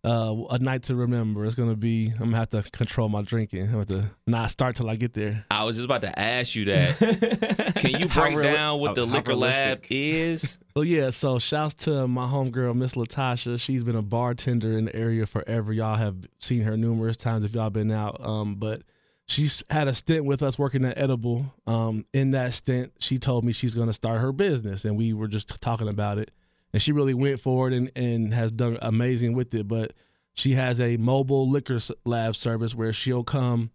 uh, 0.04 0.34
a 0.50 0.58
night 0.58 0.84
to 0.84 0.94
remember. 0.96 1.44
It's 1.44 1.54
gonna 1.54 1.76
be. 1.76 2.08
I'm 2.14 2.26
gonna 2.30 2.36
have 2.36 2.48
to 2.50 2.62
control 2.72 3.08
my 3.08 3.22
drinking. 3.22 3.62
I'm 3.62 3.66
gonna 3.66 3.78
have 3.78 3.86
to 3.88 4.04
not 4.26 4.50
start 4.50 4.76
till 4.76 4.90
I 4.90 4.96
get 4.96 5.12
there. 5.14 5.44
I 5.50 5.64
was 5.64 5.76
just 5.76 5.84
about 5.84 6.00
to 6.02 6.18
ask 6.18 6.54
you 6.54 6.64
that. 6.66 7.74
Can 7.76 8.00
you 8.00 8.08
How 8.08 8.22
break 8.22 8.36
reali- 8.36 8.52
down 8.52 8.80
what 8.80 8.94
the 8.94 9.04
liquor 9.04 9.34
lab 9.34 9.84
is? 9.90 10.58
Well, 10.74 10.84
yeah. 10.86 11.10
So, 11.10 11.38
shouts 11.38 11.74
to 11.84 12.08
my 12.08 12.26
homegirl, 12.26 12.74
Miss 12.74 12.94
Latasha. 12.94 13.60
She's 13.60 13.84
been 13.84 13.96
a 13.96 14.02
bartender 14.02 14.76
in 14.76 14.86
the 14.86 14.96
area 14.96 15.24
forever. 15.26 15.72
Y'all 15.72 15.96
have 15.96 16.16
seen 16.38 16.62
her 16.62 16.76
numerous 16.76 17.16
times 17.16 17.44
if 17.44 17.54
y'all 17.54 17.70
been 17.70 17.92
out. 17.92 18.24
Um, 18.24 18.56
but 18.56 18.82
she's 19.26 19.62
had 19.70 19.86
a 19.86 19.94
stint 19.94 20.24
with 20.24 20.42
us 20.42 20.58
working 20.58 20.84
at 20.84 20.98
Edible. 20.98 21.46
Um, 21.66 22.06
in 22.12 22.30
that 22.30 22.54
stint, 22.54 22.92
she 22.98 23.18
told 23.18 23.44
me 23.44 23.52
she's 23.52 23.74
gonna 23.76 23.92
start 23.92 24.20
her 24.20 24.32
business, 24.32 24.84
and 24.84 24.96
we 24.96 25.12
were 25.12 25.28
just 25.28 25.60
talking 25.62 25.86
about 25.88 26.18
it. 26.18 26.32
And 26.72 26.80
she 26.80 26.92
really 26.92 27.14
went 27.14 27.40
for 27.40 27.68
it 27.68 27.74
and, 27.74 27.90
and 27.94 28.32
has 28.32 28.50
done 28.50 28.78
amazing 28.80 29.34
with 29.34 29.54
it. 29.54 29.68
But 29.68 29.92
she 30.32 30.52
has 30.52 30.80
a 30.80 30.96
mobile 30.96 31.48
liquor 31.48 31.78
lab 32.04 32.36
service 32.36 32.74
where 32.74 32.92
she'll 32.92 33.24
come 33.24 33.70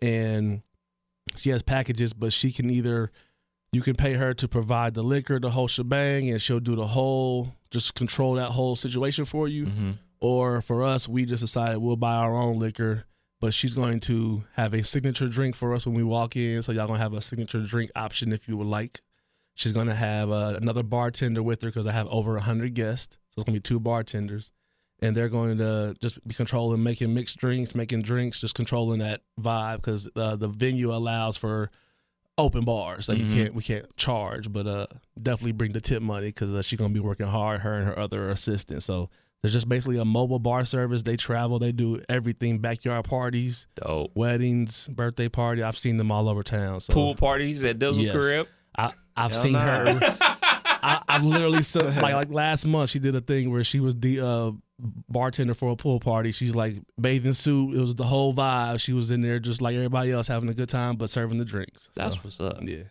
and 0.00 0.62
she 1.36 1.50
has 1.50 1.62
packages, 1.62 2.12
but 2.12 2.32
she 2.32 2.52
can 2.52 2.70
either 2.70 3.10
you 3.72 3.82
can 3.82 3.94
pay 3.94 4.14
her 4.14 4.32
to 4.34 4.48
provide 4.48 4.94
the 4.94 5.02
liquor, 5.02 5.38
the 5.38 5.50
whole 5.50 5.68
shebang, 5.68 6.30
and 6.30 6.40
she'll 6.40 6.60
do 6.60 6.74
the 6.74 6.86
whole 6.86 7.54
just 7.70 7.94
control 7.94 8.34
that 8.34 8.50
whole 8.50 8.76
situation 8.76 9.24
for 9.24 9.46
you. 9.46 9.66
Mm-hmm. 9.66 9.90
Or 10.20 10.62
for 10.62 10.82
us, 10.82 11.06
we 11.06 11.26
just 11.26 11.42
decided 11.42 11.78
we'll 11.78 11.96
buy 11.96 12.14
our 12.14 12.34
own 12.34 12.58
liquor, 12.58 13.04
but 13.40 13.54
she's 13.54 13.74
going 13.74 14.00
to 14.00 14.44
have 14.54 14.74
a 14.74 14.82
signature 14.82 15.28
drink 15.28 15.54
for 15.54 15.74
us 15.74 15.86
when 15.86 15.94
we 15.94 16.02
walk 16.02 16.34
in. 16.34 16.62
So 16.62 16.72
y'all 16.72 16.86
gonna 16.86 16.98
have 16.98 17.12
a 17.12 17.20
signature 17.20 17.60
drink 17.60 17.90
option 17.94 18.32
if 18.32 18.48
you 18.48 18.56
would 18.56 18.66
like. 18.66 19.00
She's 19.58 19.72
gonna 19.72 19.94
have 19.94 20.30
uh, 20.30 20.54
another 20.62 20.84
bartender 20.84 21.42
with 21.42 21.62
her 21.62 21.68
because 21.68 21.88
I 21.88 21.92
have 21.92 22.06
over 22.08 22.38
hundred 22.38 22.74
guests, 22.74 23.16
so 23.30 23.40
it's 23.40 23.44
gonna 23.44 23.56
be 23.56 23.60
two 23.60 23.80
bartenders, 23.80 24.52
and 25.00 25.16
they're 25.16 25.28
going 25.28 25.58
to 25.58 25.96
just 26.00 26.24
be 26.28 26.32
controlling 26.32 26.80
making 26.84 27.12
mixed 27.12 27.38
drinks, 27.38 27.74
making 27.74 28.02
drinks, 28.02 28.40
just 28.40 28.54
controlling 28.54 29.00
that 29.00 29.22
vibe 29.40 29.76
because 29.78 30.08
uh, 30.14 30.36
the 30.36 30.46
venue 30.46 30.94
allows 30.94 31.36
for 31.36 31.70
open 32.38 32.64
bars. 32.64 33.08
Like 33.08 33.18
Mhm. 33.18 33.28
you 33.30 33.34
can't, 33.34 33.54
we 33.56 33.62
can't 33.64 33.96
charge, 33.96 34.52
but 34.52 34.68
uh, 34.68 34.86
definitely 35.20 35.50
bring 35.52 35.72
the 35.72 35.80
tip 35.80 36.02
money 36.04 36.28
because 36.28 36.54
uh, 36.54 36.62
she's 36.62 36.78
gonna 36.78 36.94
be 36.94 37.00
working 37.00 37.26
hard. 37.26 37.62
Her 37.62 37.74
and 37.74 37.84
her 37.84 37.98
other 37.98 38.30
assistant. 38.30 38.84
So 38.84 39.10
there's 39.42 39.52
just 39.54 39.68
basically 39.68 39.98
a 39.98 40.04
mobile 40.04 40.38
bar 40.38 40.64
service. 40.66 41.02
They 41.02 41.16
travel. 41.16 41.58
They 41.58 41.72
do 41.72 42.00
everything: 42.08 42.58
backyard 42.60 43.06
parties, 43.06 43.66
Dope. 43.74 44.12
weddings, 44.14 44.86
birthday 44.86 45.28
party. 45.28 45.64
I've 45.64 45.78
seen 45.78 45.96
them 45.96 46.12
all 46.12 46.28
over 46.28 46.44
town. 46.44 46.78
So 46.78 46.92
Pool 46.92 47.16
parties 47.16 47.64
at 47.64 47.80
Dizzle 47.80 48.04
Yes. 48.04 48.14
Crib. 48.14 48.46
I, 48.78 48.90
I've 49.16 49.32
Hell 49.32 49.40
seen 49.40 49.54
her. 49.54 49.84
I, 50.80 51.02
I've 51.08 51.24
literally 51.24 51.62
saw, 51.62 51.80
like 51.80 52.14
like 52.14 52.30
last 52.30 52.64
month 52.66 52.90
she 52.90 52.98
did 53.00 53.14
a 53.16 53.20
thing 53.20 53.50
where 53.50 53.64
she 53.64 53.80
was 53.80 53.96
the 53.96 54.20
uh, 54.20 54.50
bartender 55.08 55.54
for 55.54 55.72
a 55.72 55.76
pool 55.76 55.98
party. 56.00 56.30
She's 56.32 56.54
like 56.54 56.76
bathing 57.00 57.32
suit. 57.32 57.76
It 57.76 57.80
was 57.80 57.94
the 57.96 58.04
whole 58.04 58.32
vibe. 58.32 58.80
She 58.80 58.92
was 58.92 59.10
in 59.10 59.20
there 59.20 59.40
just 59.40 59.60
like 59.60 59.74
everybody 59.74 60.12
else 60.12 60.28
having 60.28 60.48
a 60.48 60.54
good 60.54 60.68
time, 60.68 60.96
but 60.96 61.10
serving 61.10 61.38
the 61.38 61.44
drinks. 61.44 61.90
That's 61.96 62.14
So, 62.14 62.20
what's 62.22 62.40
up. 62.40 62.58
yeah. 62.62 62.84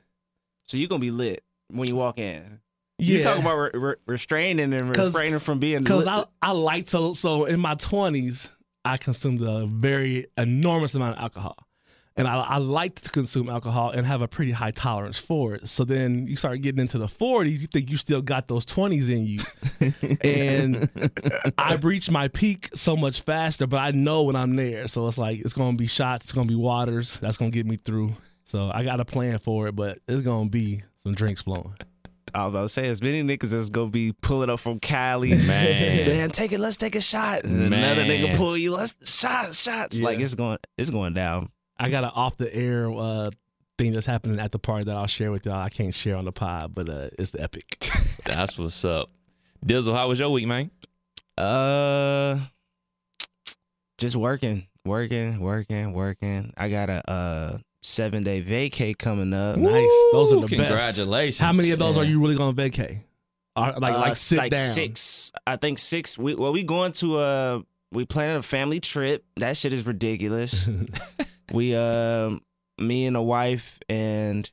So 0.66 0.76
you're 0.78 0.90
gonna 0.90 1.00
be 1.00 1.12
lit 1.12 1.44
when 1.70 1.88
you 1.88 1.96
walk 1.96 2.20
in. 2.20 2.60
Yeah. 3.00 3.18
You 3.18 3.24
talk 3.24 3.40
about 3.40 3.56
re- 3.58 3.70
re- 3.74 3.96
restraining 4.06 4.74
and 4.74 4.96
refraining 4.98 5.40
from 5.40 5.60
being 5.60 5.84
because. 5.84 6.06
I 6.08 6.26
I 6.42 6.52
like 6.52 6.90
so 6.90 7.14
so 7.14 7.46
in 7.46 7.60
my 7.62 7.76
twenties 7.76 8.50
I 8.84 8.98
consumed 8.98 9.42
a 9.42 9.66
very 9.66 10.28
enormous 10.38 10.94
amount 10.96 11.18
of 11.18 11.24
alcohol, 11.24 11.56
and 12.18 12.28
I 12.28 12.36
I 12.40 12.58
liked 12.58 13.04
to 13.06 13.12
consume 13.12 13.50
alcohol 13.50 13.92
and 13.92 14.06
have 14.06 14.22
a 14.22 14.28
pretty 14.28 14.52
high 14.52 14.72
tolerance 14.72 15.18
for 15.20 15.54
it. 15.56 15.70
So 15.70 15.86
then 15.86 16.28
you 16.28 16.36
start 16.36 16.62
getting 16.62 16.82
into 16.82 16.98
the 16.98 17.08
forties, 17.08 17.62
you 17.62 17.68
think 17.68 17.90
you 17.90 17.98
still 17.98 18.22
got 18.22 18.48
those 18.48 18.66
twenties 18.66 19.10
in 19.10 19.26
you, 19.26 19.40
and 20.22 20.90
I've 21.58 21.86
reached 21.86 22.12
my 22.12 22.28
peak 22.28 22.70
so 22.74 22.98
much 22.98 23.22
faster. 23.22 23.68
But 23.68 23.78
I 23.78 23.92
know 23.92 24.24
when 24.24 24.36
I'm 24.36 24.56
there, 24.56 24.88
so 24.88 25.08
it's 25.08 25.18
like 25.18 25.40
it's 25.40 25.54
gonna 25.54 25.78
be 25.78 25.88
shots, 25.88 26.26
it's 26.26 26.34
gonna 26.34 26.48
be 26.48 26.56
waters, 26.56 27.20
that's 27.20 27.38
gonna 27.38 27.52
get 27.52 27.66
me 27.66 27.78
through. 27.78 28.14
So 28.44 28.72
I 28.74 28.84
got 28.84 29.00
a 29.00 29.06
plan 29.06 29.38
for 29.40 29.68
it, 29.68 29.76
but 29.76 30.00
it's 30.08 30.22
gonna 30.22 30.50
be 30.50 30.84
some 31.04 31.14
drinks 31.14 31.42
flowing. 31.42 31.76
I 32.34 32.46
was 32.46 32.50
about 32.54 32.62
to 32.64 32.70
say, 32.70 32.88
as 32.88 33.02
many 33.02 33.24
niggas 33.24 33.52
that's 33.52 33.70
gonna 33.70 33.90
be 33.90 34.14
pulling 34.22 34.50
up 34.50 34.60
from 34.60 34.80
Cali, 34.80 35.30
Man. 35.36 36.08
man, 36.08 36.30
take 36.30 36.52
it, 36.52 36.60
let's 36.60 36.78
take 36.78 36.96
a 36.96 37.02
shot, 37.02 37.44
and 37.44 37.74
another 37.74 38.04
nigga 38.04 38.36
pull 38.36 38.58
you, 38.58 38.74
let's 38.76 38.96
shots, 39.04 39.62
shots. 39.62 40.02
Like 40.02 40.20
it's 40.20 40.36
going, 40.36 40.58
it's 40.78 40.90
going 40.90 41.14
down. 41.14 41.50
I 41.80 41.90
got 41.90 42.04
an 42.04 42.12
off 42.16 42.38
the 42.38 42.54
air 42.54 42.92
uh, 42.92 43.30
thing 43.78 43.92
that's 43.92 44.06
happening 44.06 44.40
at 44.40 44.52
the 44.52 44.60
party 44.60 44.86
that 44.86 44.96
I'll 44.96 45.08
share 45.08 45.32
with 45.32 45.46
y'all. 45.46 45.56
I 45.56 45.70
can't 45.70 45.94
share 45.94 46.16
on 46.16 46.26
the 46.26 46.32
pod, 46.32 46.74
but 46.74 46.90
uh, 46.90 47.10
it's 47.20 47.36
epic. 47.36 47.78
That's 48.26 48.58
what's 48.58 48.84
up. 48.84 49.10
Dizzle, 49.66 49.94
how 49.94 50.08
was 50.08 50.20
your 50.20 50.30
week, 50.30 50.48
man? 50.48 50.72
Uh, 51.38 52.40
just 53.98 54.16
working, 54.16 54.68
working, 54.86 55.40
working, 55.40 55.94
working. 55.94 56.54
I 56.58 56.70
got 56.70 56.90
a 56.90 57.10
uh, 57.10 57.58
seven 57.84 58.24
day 58.24 58.42
vacay 58.44 58.98
coming 58.98 59.34
up. 59.34 59.58
Nice. 59.58 59.90
Those 60.12 60.34
are 60.34 60.38
the 60.38 60.42
best. 60.48 60.54
Congratulations. 60.56 61.40
How 61.40 61.54
many 61.54 61.72
of 61.72 61.80
those 61.80 61.96
Yeah. 61.96 62.02
are 62.02 62.06
you 62.06 62.22
really 62.22 62.36
going 62.36 62.56
to 62.56 62.62
vacay? 62.62 63.02
Are, 63.56 63.80
like 63.80 63.94
Uh, 63.96 64.00
like 64.00 64.16
sit 64.16 64.38
like 64.38 64.52
down. 64.52 64.70
six. 64.70 65.32
I 65.46 65.56
think 65.56 65.80
six. 65.80 66.18
We 66.18 66.36
well, 66.36 66.54
we 66.54 66.64
going 66.64 66.92
to 66.94 67.20
a 67.20 67.64
we 67.92 68.06
planning 68.06 68.38
a 68.38 68.44
family 68.44 68.80
trip. 68.80 69.24
That 69.38 69.56
shit 69.58 69.74
is 69.74 69.86
ridiculous. 69.88 70.70
we 71.54 71.76
um, 71.76 72.42
me 72.80 73.06
and 73.06 73.16
the 73.16 73.22
wife 73.22 73.80
and 73.90 74.50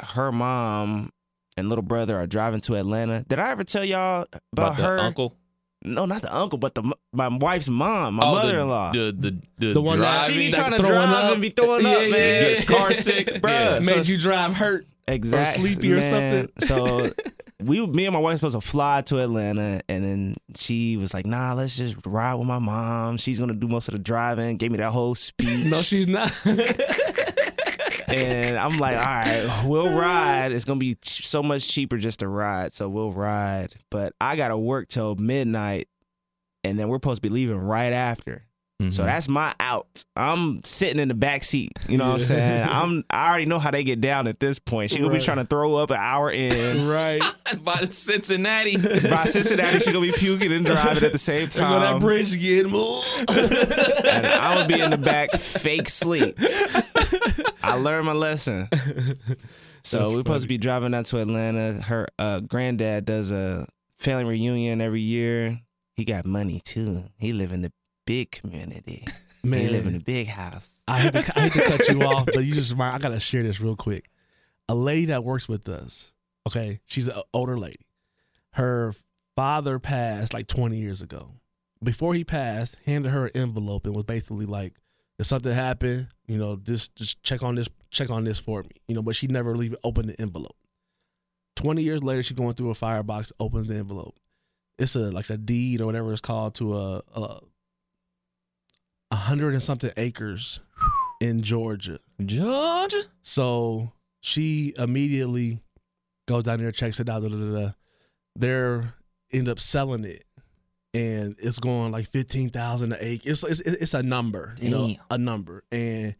her 0.00 0.32
mom 0.32 1.10
and 1.56 1.68
little 1.68 1.82
brother 1.82 2.18
are 2.18 2.26
driving 2.26 2.60
to 2.62 2.74
Atlanta. 2.76 3.24
Did 3.28 3.38
I 3.38 3.50
ever 3.50 3.64
tell 3.64 3.84
y'all 3.84 4.22
about, 4.22 4.42
about 4.52 4.76
the 4.76 4.82
her? 4.82 4.98
uncle? 5.00 5.36
No, 5.86 6.06
not 6.06 6.22
the 6.22 6.34
uncle, 6.34 6.58
but 6.58 6.74
the 6.74 6.82
my 7.12 7.28
wife's 7.28 7.68
mom, 7.68 8.14
my 8.14 8.22
Oh, 8.24 8.34
mother-in-law. 8.34 8.92
The 8.92 9.14
the 9.18 9.42
the, 9.58 9.72
The 9.74 9.82
one 9.82 10.00
that- 10.00 10.26
she 10.26 10.36
be 10.36 10.50
trying 10.50 10.70
to 10.70 10.78
throwing 10.78 10.92
drive 11.08 11.24
up. 11.26 11.32
and 11.34 11.42
be 11.42 11.50
throwing 11.50 11.84
Yeah, 11.84 11.92
up, 11.92 12.02
yeah, 12.02 12.08
man. 12.08 12.12
yeah. 12.42 12.48
Gets 12.56 12.64
car 12.64 12.94
sick, 12.94 13.26
Bruh. 13.26 13.48
Yeah. 13.50 13.80
So- 13.80 13.96
Made 13.96 14.06
you 14.08 14.16
drive 14.18 14.54
hurt. 14.54 14.86
exactly 15.06 15.64
or 15.64 15.72
sleepy 15.74 15.92
or 15.92 16.00
something. 16.00 16.48
So 16.60 17.10
we, 17.64 17.86
me 17.86 18.06
and 18.06 18.12
my 18.14 18.18
wife, 18.20 18.34
were 18.42 18.50
supposed 18.50 18.60
to 18.66 18.70
fly 18.70 19.02
to 19.02 19.18
Atlanta, 19.20 19.80
and 19.88 20.04
then 20.04 20.36
she 20.56 20.96
was 20.96 21.14
like, 21.14 21.26
"Nah, 21.26 21.54
let's 21.54 21.76
just 21.76 21.98
ride 22.06 22.34
with 22.34 22.46
my 22.46 22.58
mom. 22.58 23.16
She's 23.16 23.38
gonna 23.38 23.54
do 23.54 23.68
most 23.68 23.88
of 23.88 23.92
the 23.92 23.98
driving." 23.98 24.56
Gave 24.56 24.70
me 24.72 24.78
that 24.78 24.90
whole 24.90 25.14
speech, 25.14 25.66
No, 25.66 25.76
she's 25.78 26.06
not. 26.08 26.32
and 28.08 28.58
I'm 28.58 28.76
like, 28.78 28.96
"All 28.96 29.04
right, 29.04 29.62
we'll 29.66 29.96
ride. 29.98 30.52
It's 30.52 30.64
gonna 30.64 30.78
be 30.78 30.94
ch- 30.96 31.26
so 31.26 31.42
much 31.42 31.68
cheaper 31.68 31.96
just 31.96 32.20
to 32.20 32.28
ride, 32.28 32.72
so 32.72 32.88
we'll 32.88 33.12
ride." 33.12 33.74
But 33.90 34.12
I 34.20 34.36
gotta 34.36 34.56
work 34.58 34.88
till 34.88 35.14
midnight, 35.16 35.88
and 36.62 36.78
then 36.78 36.88
we're 36.88 36.96
supposed 36.96 37.22
to 37.22 37.28
be 37.28 37.32
leaving 37.32 37.58
right 37.58 37.92
after. 37.92 38.44
So 38.90 39.02
Mhm. 39.02 39.06
that's 39.06 39.28
my 39.28 39.52
out. 39.60 40.04
I'm 40.16 40.62
sitting 40.64 40.98
in 41.00 41.08
the 41.08 41.14
back 41.14 41.44
seat. 41.44 41.72
You 41.88 41.98
know 41.98 42.06
what 42.06 42.12
I'm 42.14 42.18
saying? 42.20 42.68
I'm 42.70 43.04
I 43.10 43.28
already 43.28 43.46
know 43.46 43.58
how 43.58 43.70
they 43.70 43.84
get 43.84 44.00
down 44.00 44.26
at 44.26 44.40
this 44.40 44.58
point. 44.58 44.90
She 44.90 44.98
gonna 44.98 45.12
be 45.12 45.20
trying 45.20 45.38
to 45.38 45.44
throw 45.44 45.76
up 45.76 45.90
an 45.90 45.98
hour 46.00 46.30
in. 46.30 46.86
right. 46.88 47.22
by 47.62 47.86
Cincinnati. 47.90 48.76
By 48.76 49.24
Cincinnati, 49.24 49.78
she 49.80 49.92
gonna 49.92 50.06
be 50.06 50.12
puking 50.12 50.52
and 50.52 50.64
driving 50.66 51.04
at 51.04 51.12
the 51.12 51.18
same 51.18 51.48
There 51.48 51.68
go 51.68 51.80
that 51.80 51.90
time. 51.92 52.00
bridge 52.00 52.32
again. 52.32 52.66
And 52.66 54.26
I'm 54.26 54.54
gonna 54.56 54.68
be 54.68 54.80
in 54.80 54.90
the 54.90 54.98
back, 54.98 55.32
fake 55.36 55.88
sleep. 55.88 56.36
I 57.62 57.74
learned 57.76 58.06
my 58.06 58.12
lesson. 58.12 58.68
So 59.82 59.98
That's 59.98 60.12
we're 60.12 60.18
supposed 60.20 60.42
to 60.42 60.48
be 60.48 60.58
driving 60.58 60.92
down 60.92 61.04
to 61.04 61.20
Atlanta. 61.20 61.74
Her 61.82 62.06
uh, 62.18 62.40
granddad 62.40 63.04
does 63.04 63.32
a 63.32 63.66
family 63.98 64.24
reunion 64.24 64.80
every 64.80 65.00
year. 65.02 65.60
He 65.96 66.04
got 66.04 66.24
money 66.26 66.60
too. 66.64 67.02
He 67.18 67.32
live 67.32 67.52
in 67.52 67.62
the 67.62 67.72
big 68.04 68.30
community. 68.30 69.06
He 69.44 69.68
live 69.68 69.86
in 69.86 69.94
a 69.94 70.00
big 70.00 70.28
house. 70.28 70.80
I 70.88 71.00
hate, 71.00 71.12
to, 71.12 71.38
I 71.38 71.40
hate 71.48 71.52
to 71.52 71.64
cut 71.64 71.88
you 71.88 72.00
off, 72.06 72.24
but 72.24 72.46
you 72.46 72.54
just 72.54 72.70
remind. 72.70 72.94
I 72.94 72.98
gotta 72.98 73.20
share 73.20 73.42
this 73.42 73.60
real 73.60 73.76
quick. 73.76 74.08
A 74.70 74.74
lady 74.74 75.04
that 75.06 75.22
works 75.22 75.50
with 75.50 75.68
us. 75.68 76.14
Okay, 76.46 76.80
she's 76.86 77.08
an 77.08 77.20
older 77.34 77.58
lady. 77.58 77.86
Her 78.52 78.94
father 79.36 79.78
passed 79.78 80.32
like 80.32 80.46
20 80.46 80.78
years 80.78 81.02
ago. 81.02 81.32
Before 81.82 82.14
he 82.14 82.24
passed, 82.24 82.76
handed 82.86 83.10
her 83.10 83.26
an 83.26 83.32
envelope 83.34 83.84
and 83.84 83.94
was 83.94 84.04
basically 84.04 84.46
like, 84.46 84.72
"If 85.18 85.26
something 85.26 85.52
happened, 85.52 86.06
you 86.26 86.38
know, 86.38 86.56
just 86.56 86.96
just 86.96 87.22
check 87.22 87.42
on 87.42 87.54
this, 87.54 87.68
check 87.90 88.08
on 88.08 88.24
this 88.24 88.38
for 88.38 88.62
me." 88.62 88.70
You 88.88 88.94
know, 88.94 89.02
but 89.02 89.14
she 89.14 89.26
never 89.26 89.54
leave 89.54 89.76
opened 89.84 90.08
the 90.08 90.18
envelope. 90.18 90.56
20 91.56 91.82
years 91.82 92.02
later, 92.02 92.22
she's 92.22 92.36
going 92.36 92.54
through 92.54 92.70
a 92.70 92.74
firebox, 92.74 93.30
opens 93.38 93.68
the 93.68 93.76
envelope. 93.76 94.16
It's 94.78 94.96
a 94.96 95.10
like 95.10 95.28
a 95.30 95.36
deed 95.36 95.82
or 95.82 95.86
whatever 95.86 96.12
it's 96.12 96.20
called 96.20 96.54
to 96.56 96.76
a, 96.78 97.02
a 97.14 97.40
a 99.14 99.16
hundred 99.16 99.52
and 99.52 99.62
something 99.62 99.92
acres 99.96 100.58
in 101.20 101.40
Georgia. 101.40 102.00
Georgia. 102.20 103.02
So 103.22 103.92
she 104.20 104.74
immediately 104.76 105.60
goes 106.26 106.42
down 106.42 106.58
there, 106.58 106.72
checks 106.72 106.98
it 106.98 107.08
out. 107.08 107.22
Da, 107.22 107.28
da, 107.28 107.36
da. 107.36 107.70
They're 108.34 108.92
end 109.32 109.48
up 109.48 109.60
selling 109.60 110.04
it, 110.04 110.24
and 110.92 111.36
it's 111.38 111.60
going 111.60 111.92
like 111.92 112.10
fifteen 112.10 112.50
thousand 112.50 112.92
an 112.92 112.98
acre. 113.00 113.30
It's, 113.30 113.44
it's 113.44 113.60
it's 113.60 113.94
a 113.94 114.02
number, 114.02 114.56
you 114.60 114.70
know, 114.70 114.94
a 115.08 115.16
number, 115.16 115.62
and 115.70 116.16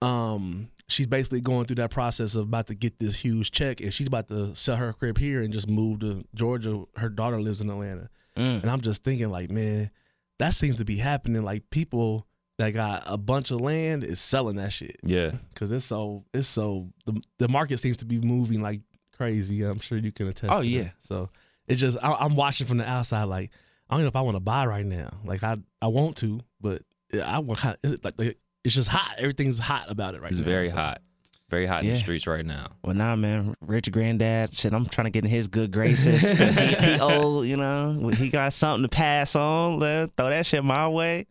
um, 0.00 0.68
she's 0.86 1.08
basically 1.08 1.40
going 1.40 1.66
through 1.66 1.76
that 1.82 1.90
process 1.90 2.36
of 2.36 2.44
about 2.44 2.68
to 2.68 2.74
get 2.76 3.00
this 3.00 3.18
huge 3.18 3.50
check, 3.50 3.80
and 3.80 3.92
she's 3.92 4.06
about 4.06 4.28
to 4.28 4.54
sell 4.54 4.76
her 4.76 4.92
crib 4.92 5.18
here 5.18 5.42
and 5.42 5.52
just 5.52 5.68
move 5.68 5.98
to 6.00 6.24
Georgia. 6.36 6.84
Her 6.94 7.08
daughter 7.08 7.40
lives 7.40 7.60
in 7.60 7.68
Atlanta. 7.68 8.08
Mm. 8.36 8.62
And 8.62 8.70
I'm 8.70 8.80
just 8.80 9.02
thinking, 9.02 9.30
like, 9.30 9.50
man, 9.50 9.90
that 10.38 10.54
seems 10.54 10.76
to 10.76 10.84
be 10.84 10.98
happening. 10.98 11.42
Like, 11.42 11.68
people 11.70 12.27
that 12.58 12.70
got 12.70 13.04
a 13.06 13.16
bunch 13.16 13.50
of 13.50 13.60
land 13.60 14.04
is 14.04 14.20
selling 14.20 14.56
that 14.56 14.72
shit 14.72 14.96
Yeah. 15.02 15.32
because 15.54 15.70
it's 15.72 15.84
so 15.84 16.24
it's 16.34 16.48
so 16.48 16.88
the 17.06 17.20
the 17.38 17.48
market 17.48 17.78
seems 17.78 17.96
to 17.98 18.04
be 18.04 18.18
moving 18.18 18.60
like 18.62 18.80
crazy. 19.16 19.62
I'm 19.62 19.80
sure 19.80 19.98
you 19.98 20.12
can 20.12 20.28
attest. 20.28 20.52
Oh, 20.52 20.60
to 20.62 20.66
yeah. 20.66 20.82
that. 20.84 20.94
So 21.00 21.30
it's 21.66 21.80
just 21.80 21.96
I, 22.02 22.12
I'm 22.14 22.34
watching 22.36 22.66
from 22.66 22.78
the 22.78 22.88
outside. 22.88 23.24
Like, 23.24 23.50
I 23.88 23.94
don't 23.94 24.02
know 24.02 24.08
if 24.08 24.16
I 24.16 24.20
want 24.22 24.36
to 24.36 24.40
buy 24.40 24.66
right 24.66 24.86
now. 24.86 25.08
Like, 25.24 25.42
I 25.42 25.56
I 25.82 25.86
want 25.88 26.16
to, 26.18 26.40
but 26.60 26.82
I 27.24 27.38
want 27.38 27.64
it's 27.84 28.04
like 28.04 28.14
like, 28.18 28.38
it's 28.64 28.74
just 28.74 28.88
hot. 28.88 29.14
Everything's 29.18 29.58
hot 29.58 29.90
about 29.90 30.14
it 30.14 30.20
right 30.20 30.30
It's 30.30 30.40
now. 30.40 30.44
It's 30.46 30.50
very 30.52 30.68
So- 30.68 30.76
hot. 30.76 31.02
Very 31.50 31.64
hot 31.64 31.82
in 31.82 31.88
the 31.88 31.96
streets 31.96 32.26
right 32.26 32.44
now. 32.44 32.66
Well, 32.84 32.94
nah, 32.94 33.16
man. 33.16 33.54
Rich 33.62 33.90
granddad, 33.90 34.54
shit. 34.54 34.74
I'm 34.74 34.84
trying 34.84 35.06
to 35.06 35.10
get 35.10 35.24
in 35.24 35.30
his 35.30 35.48
good 35.48 35.70
graces 35.70 36.30
because 36.34 36.58
he, 36.58 36.74
he 36.74 37.00
old, 37.00 37.46
you 37.46 37.56
know. 37.56 38.08
He 38.14 38.28
got 38.28 38.52
something 38.52 38.82
to 38.82 38.94
pass 38.94 39.34
on. 39.34 39.78
Let 39.78 40.14
throw 40.14 40.28
that 40.28 40.44
shit 40.44 40.62
my 40.62 40.86
way. 40.88 41.26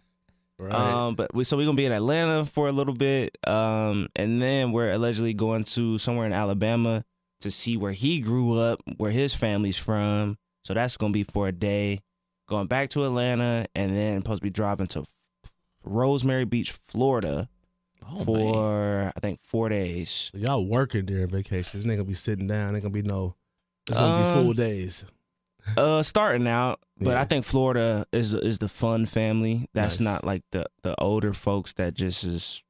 Right. 0.59 0.73
Um, 0.73 1.15
but 1.15 1.33
we 1.35 1.43
so 1.43 1.55
we're 1.57 1.65
gonna 1.65 1.77
be 1.77 1.85
in 1.85 1.91
Atlanta 1.91 2.45
for 2.45 2.67
a 2.67 2.71
little 2.71 2.95
bit. 2.95 3.37
Um, 3.45 4.07
and 4.15 4.41
then 4.41 4.71
we're 4.71 4.91
allegedly 4.91 5.33
going 5.33 5.63
to 5.65 5.97
somewhere 5.99 6.25
in 6.25 6.33
Alabama 6.33 7.03
to 7.41 7.51
see 7.51 7.77
where 7.77 7.91
he 7.91 8.19
grew 8.19 8.53
up, 8.57 8.79
where 8.97 9.11
his 9.11 9.33
family's 9.35 9.77
from. 9.77 10.37
So 10.63 10.73
that's 10.73 10.97
gonna 10.97 11.13
be 11.13 11.23
for 11.23 11.47
a 11.47 11.51
day. 11.51 11.99
Going 12.49 12.67
back 12.67 12.89
to 12.89 13.03
Atlanta, 13.05 13.65
and 13.75 13.95
then 13.95 14.21
supposed 14.21 14.41
to 14.41 14.45
be 14.45 14.49
driving 14.49 14.87
to 14.87 15.03
Rosemary 15.83 16.45
Beach, 16.45 16.71
Florida, 16.71 17.49
Oh, 18.09 18.23
for 18.23 19.11
I 19.15 19.19
think 19.19 19.39
four 19.41 19.67
days. 19.67 20.31
So 20.31 20.37
y'all 20.37 20.65
working 20.65 21.05
during 21.05 21.27
vacations. 21.27 21.83
They 21.83 21.89
ain't 21.91 21.99
gonna 21.99 22.07
be 22.07 22.13
sitting 22.13 22.47
down. 22.47 22.73
Ain't 22.73 22.83
gonna 22.83 22.93
be 22.93 23.01
no. 23.01 23.35
It's 23.87 23.97
gonna 23.97 24.27
Um, 24.29 24.39
be 24.39 24.43
full 24.45 24.53
days. 24.53 25.03
Uh, 25.75 26.01
starting 26.03 26.47
out, 26.47 26.79
but 26.99 27.11
Yeah. 27.11 27.21
I 27.21 27.25
think 27.25 27.43
Florida 27.45 28.05
is 28.11 28.33
is 28.33 28.59
the 28.59 28.69
fun 28.69 29.05
family. 29.05 29.67
That's 29.73 29.99
Nice. 29.99 30.05
not 30.13 30.23
like 30.23 30.43
the 30.51 30.65
the 30.83 30.95
older 30.99 31.33
folks 31.33 31.73
that 31.73 31.93
just 31.93 32.23
is 32.23 32.63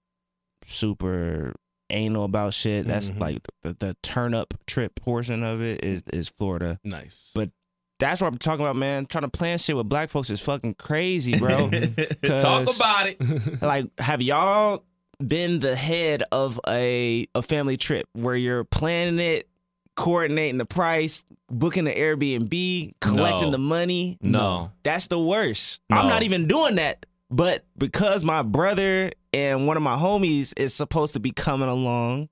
super 0.63 1.53
anal 1.89 2.23
about 2.25 2.53
shit. 2.53 2.87
That's 2.87 3.11
Mhm. 3.11 3.19
like 3.19 3.47
the, 3.61 3.73
the 3.73 3.95
turn 4.03 4.33
up 4.33 4.53
trip 4.65 4.95
portion 4.95 5.43
of 5.43 5.61
it 5.61 5.83
is 5.83 6.03
is 6.11 6.29
Florida. 6.29 6.79
Nice. 6.83 7.31
But 7.33 7.51
that's 7.99 8.21
what 8.21 8.27
I'm 8.27 8.37
talking 8.37 8.63
about, 8.65 8.75
man. 8.75 9.05
Trying 9.05 9.23
to 9.23 9.29
plan 9.29 9.57
shit 9.57 9.75
with 9.75 9.87
black 9.89 10.09
folks 10.09 10.29
is 10.29 10.41
fucking 10.41 10.75
crazy, 10.75 11.37
bro. 11.37 11.69
Talk 12.25 12.67
about 12.75 13.07
it. 13.07 13.17
like, 13.61 13.87
have 13.99 14.21
y'all 14.21 14.83
been 15.25 15.59
the 15.59 15.75
head 15.75 16.23
of 16.31 16.59
a 16.67 17.27
a 17.33 17.41
family 17.41 17.77
trip 17.77 18.07
where 18.13 18.35
you're 18.35 18.63
planning 18.63 19.19
it, 19.19 19.47
coordinating 19.95 20.57
the 20.59 20.65
price, 20.65 21.23
booking 21.49 21.85
the 21.85 21.93
Airbnb, 21.93 22.93
collecting 22.99 23.47
No. 23.47 23.51
the 23.51 23.57
money? 23.57 24.17
No. 24.21 24.71
That's 24.83 25.07
the 25.07 25.19
worst. 25.19 25.81
I'm 25.89 26.05
No. 26.07 26.09
not 26.09 26.23
even 26.23 26.47
doing 26.47 26.75
that. 26.75 27.05
But 27.29 27.65
because 27.77 28.23
my 28.23 28.41
brother 28.41 29.11
and 29.33 29.67
one 29.67 29.75
of 29.77 29.83
my 29.83 29.95
homies 29.95 30.53
is 30.59 30.73
supposed 30.73 31.13
to 31.13 31.19
be 31.19 31.31
coming 31.31 31.67
along, 31.69 32.29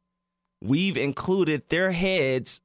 we've 0.62 0.98
included 0.98 1.68
their 1.70 1.92
heads 1.92 2.62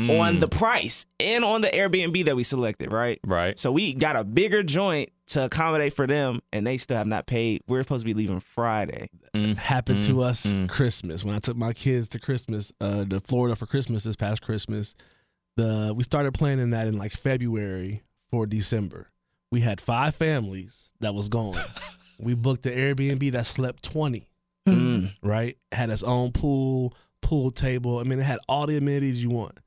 on 0.00 0.36
Mm. 0.36 0.40
the 0.40 0.46
price 0.48 1.06
and 1.18 1.44
on 1.44 1.60
the 1.60 1.68
Airbnb 1.68 2.24
that 2.26 2.36
we 2.36 2.44
selected, 2.44 2.92
right? 2.92 3.18
right. 3.26 3.58
So 3.58 3.72
we 3.72 3.94
got 3.94 4.14
a 4.14 4.22
bigger 4.22 4.62
joint 4.62 5.10
to 5.28 5.46
accommodate 5.46 5.92
for 5.92 6.06
them, 6.06 6.38
and 6.52 6.64
they 6.64 6.78
still 6.78 6.96
have 6.96 7.08
not 7.08 7.26
paid. 7.26 7.62
We're 7.66 7.82
supposed 7.82 8.02
to 8.02 8.06
be 8.06 8.14
leaving 8.14 8.38
Friday. 8.40 9.08
Mm. 9.34 9.56
happened 9.56 10.04
to 10.04 10.22
us 10.22 10.46
mm. 10.46 10.68
Christmas 10.68 11.24
when 11.24 11.34
I 11.34 11.38
took 11.40 11.56
my 11.56 11.72
kids 11.72 12.08
to 12.10 12.18
Christmas, 12.20 12.72
uh, 12.80 13.04
to 13.06 13.18
Florida 13.20 13.56
for 13.56 13.66
Christmas 13.66 14.04
this 14.04 14.16
past 14.16 14.40
Christmas. 14.42 14.94
The 15.58 15.92
we 15.92 16.04
started 16.04 16.34
planning 16.34 16.70
that 16.70 16.86
in 16.86 16.96
like 16.96 17.10
February 17.10 18.04
for 18.30 18.46
December. 18.46 19.08
We 19.50 19.60
had 19.60 19.80
five 19.80 20.14
families 20.14 20.92
that 21.00 21.14
was 21.14 21.28
going. 21.28 21.58
we 22.20 22.34
booked 22.34 22.62
the 22.62 22.70
Airbnb 22.70 23.32
that 23.32 23.44
slept 23.44 23.82
twenty. 23.82 24.28
Mm. 24.68 25.14
Right, 25.20 25.58
had 25.72 25.90
its 25.90 26.04
own 26.04 26.30
pool, 26.30 26.94
pool 27.22 27.50
table. 27.50 27.98
I 27.98 28.04
mean, 28.04 28.20
it 28.20 28.24
had 28.24 28.38
all 28.48 28.66
the 28.66 28.76
amenities 28.76 29.20
you 29.20 29.30
want. 29.30 29.58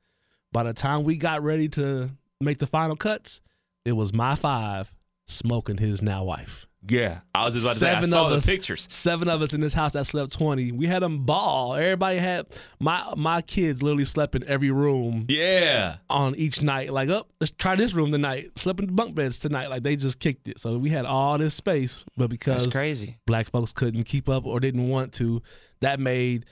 By 0.50 0.62
the 0.62 0.72
time 0.72 1.02
we 1.02 1.18
got 1.18 1.42
ready 1.42 1.68
to 1.70 2.10
make 2.40 2.58
the 2.58 2.66
final 2.66 2.96
cuts, 2.96 3.42
it 3.84 3.92
was 3.92 4.14
my 4.14 4.34
five 4.34 4.92
smoking 5.26 5.76
his 5.76 6.00
now 6.00 6.24
wife. 6.24 6.66
Yeah, 6.88 7.20
I 7.32 7.44
was 7.44 7.54
just 7.54 7.64
about 7.64 7.72
to 7.74 7.78
say. 7.78 7.94
I 7.94 8.00
saw 8.00 8.28
the 8.28 8.40
pictures. 8.40 8.86
Seven 8.90 9.28
of 9.28 9.40
us 9.40 9.54
in 9.54 9.60
this 9.60 9.72
house 9.72 9.92
that 9.92 10.04
slept 10.04 10.32
twenty. 10.32 10.72
We 10.72 10.86
had 10.86 11.02
them 11.02 11.24
ball. 11.24 11.74
Everybody 11.74 12.18
had 12.18 12.46
my 12.80 13.02
my 13.16 13.40
kids 13.40 13.82
literally 13.82 14.04
slept 14.04 14.34
in 14.34 14.42
every 14.48 14.72
room 14.72 15.26
Yeah, 15.28 15.98
on 16.10 16.34
each 16.34 16.60
night. 16.60 16.92
Like, 16.92 17.08
oh, 17.08 17.26
let's 17.40 17.52
try 17.52 17.76
this 17.76 17.92
room 17.94 18.10
tonight. 18.10 18.58
Slept 18.58 18.80
in 18.80 18.86
the 18.86 18.92
bunk 18.92 19.14
beds 19.14 19.38
tonight. 19.38 19.68
Like 19.70 19.84
they 19.84 19.94
just 19.94 20.18
kicked 20.18 20.48
it. 20.48 20.58
So 20.58 20.76
we 20.76 20.90
had 20.90 21.04
all 21.04 21.38
this 21.38 21.54
space, 21.54 22.04
but 22.16 22.28
because 22.28 22.64
That's 22.64 22.76
crazy. 22.76 23.16
black 23.26 23.46
folks 23.46 23.72
couldn't 23.72 24.02
keep 24.04 24.28
up 24.28 24.44
or 24.44 24.58
didn't 24.58 24.88
want 24.88 25.12
to, 25.14 25.40
that 25.82 26.00
made 26.00 26.46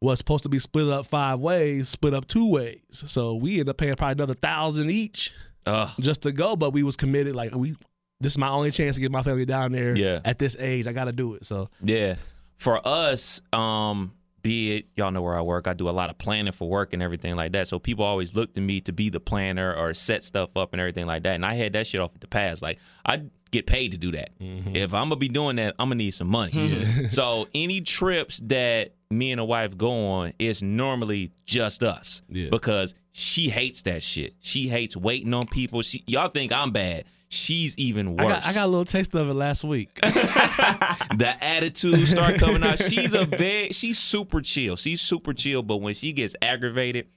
what's 0.00 0.18
supposed 0.18 0.42
to 0.42 0.48
be 0.48 0.58
split 0.58 0.88
up 0.88 1.06
five 1.06 1.38
ways 1.38 1.88
split 1.88 2.12
up 2.12 2.26
two 2.26 2.50
ways. 2.50 2.80
So 2.90 3.34
we 3.36 3.52
ended 3.52 3.68
up 3.68 3.76
paying 3.78 3.94
probably 3.94 4.12
another 4.12 4.34
thousand 4.34 4.90
each 4.90 5.32
Ugh. 5.64 5.88
just 6.00 6.22
to 6.22 6.32
go, 6.32 6.56
but 6.56 6.72
we 6.72 6.82
was 6.82 6.96
committed. 6.96 7.34
Like 7.36 7.54
we, 7.54 7.76
this 8.20 8.32
is 8.32 8.38
my 8.38 8.48
only 8.48 8.70
chance 8.70 8.96
to 8.96 9.02
get 9.02 9.12
my 9.12 9.22
family 9.22 9.44
down 9.44 9.72
there. 9.72 9.96
Yeah. 9.96 10.20
At 10.24 10.38
this 10.38 10.56
age, 10.58 10.86
I 10.86 10.92
got 10.92 11.04
to 11.04 11.12
do 11.12 11.34
it. 11.34 11.44
So 11.44 11.68
Yeah. 11.82 12.16
For 12.56 12.80
us, 12.86 13.42
um, 13.52 14.12
be 14.42 14.76
it 14.76 14.86
y'all 14.94 15.10
know 15.10 15.22
where 15.22 15.36
I 15.36 15.42
work, 15.42 15.66
I 15.66 15.74
do 15.74 15.88
a 15.88 15.90
lot 15.90 16.08
of 16.08 16.18
planning 16.18 16.52
for 16.52 16.68
work 16.68 16.92
and 16.92 17.02
everything 17.02 17.36
like 17.36 17.52
that. 17.52 17.66
So 17.66 17.78
people 17.78 18.04
always 18.04 18.34
look 18.34 18.54
to 18.54 18.60
me 18.60 18.80
to 18.82 18.92
be 18.92 19.10
the 19.10 19.20
planner 19.20 19.74
or 19.74 19.92
set 19.92 20.22
stuff 20.24 20.56
up 20.56 20.72
and 20.72 20.80
everything 20.80 21.06
like 21.06 21.24
that. 21.24 21.34
And 21.34 21.44
I 21.44 21.54
had 21.54 21.72
that 21.72 21.86
shit 21.86 22.00
off 22.00 22.14
at 22.14 22.20
the 22.20 22.28
past. 22.28 22.62
Like 22.62 22.78
I 23.04 23.22
get 23.50 23.66
paid 23.66 23.90
to 23.90 23.98
do 23.98 24.12
that. 24.12 24.30
If 24.38 24.94
I'm 24.94 25.08
gonna 25.08 25.16
be 25.16 25.28
doing 25.28 25.56
that, 25.56 25.74
I'm 25.78 25.88
gonna 25.88 25.96
need 25.96 26.12
some 26.12 26.28
money. 26.28 26.84
so 27.08 27.48
any 27.54 27.80
trips 27.80 28.40
that 28.44 28.92
me 29.10 29.32
and 29.32 29.40
the 29.40 29.44
wife 29.44 29.76
go 29.76 30.06
on, 30.06 30.32
it's 30.38 30.62
normally 30.62 31.32
just 31.44 31.82
us. 31.82 32.22
Yeah. 32.28 32.48
Because 32.50 32.94
she 33.12 33.48
hates 33.48 33.82
that 33.82 34.02
shit. 34.02 34.34
She 34.40 34.68
hates 34.68 34.96
waiting 34.96 35.34
on 35.34 35.46
people. 35.46 35.82
She 35.82 36.04
y'all 36.06 36.28
think 36.28 36.52
I'm 36.52 36.70
bad. 36.70 37.04
She's 37.36 37.76
even 37.76 38.18
I 38.18 38.24
worse 38.24 38.32
got, 38.32 38.46
I 38.46 38.52
got 38.54 38.64
a 38.64 38.68
little 38.68 38.84
taste 38.84 39.14
of 39.14 39.28
it 39.28 39.34
last 39.34 39.62
week. 39.62 39.94
the 40.00 41.36
attitude 41.40 42.08
start 42.08 42.38
coming 42.38 42.62
out. 42.62 42.78
She's 42.82 43.12
a 43.12 43.24
very 43.24 43.70
she's 43.70 43.98
super 43.98 44.40
chill. 44.40 44.76
She's 44.76 45.00
super 45.00 45.32
chill, 45.32 45.62
but 45.62 45.76
when 45.76 45.94
she 45.94 46.12
gets 46.12 46.34
aggravated, 46.40 47.08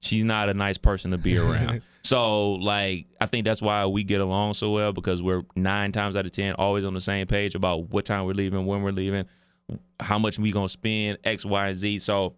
she's 0.00 0.24
not 0.24 0.48
a 0.48 0.54
nice 0.54 0.78
person 0.78 1.10
to 1.10 1.18
be 1.18 1.36
around. 1.36 1.82
so 2.02 2.52
like 2.52 3.06
I 3.20 3.26
think 3.26 3.44
that's 3.44 3.60
why 3.60 3.86
we 3.86 4.04
get 4.04 4.20
along 4.20 4.54
so 4.54 4.70
well 4.70 4.92
because 4.92 5.22
we're 5.22 5.42
nine 5.54 5.92
times 5.92 6.16
out 6.16 6.24
of 6.24 6.32
ten 6.32 6.54
always 6.54 6.84
on 6.84 6.94
the 6.94 7.00
same 7.00 7.26
page 7.26 7.54
about 7.54 7.90
what 7.90 8.04
time 8.04 8.24
we're 8.24 8.32
leaving, 8.32 8.64
when 8.64 8.82
we're 8.82 8.90
leaving, 8.90 9.26
how 10.00 10.18
much 10.18 10.38
we 10.38 10.50
gonna 10.50 10.68
spend, 10.68 11.18
X, 11.24 11.44
Y, 11.44 11.68
and 11.68 11.76
Z. 11.76 11.98
So 11.98 12.36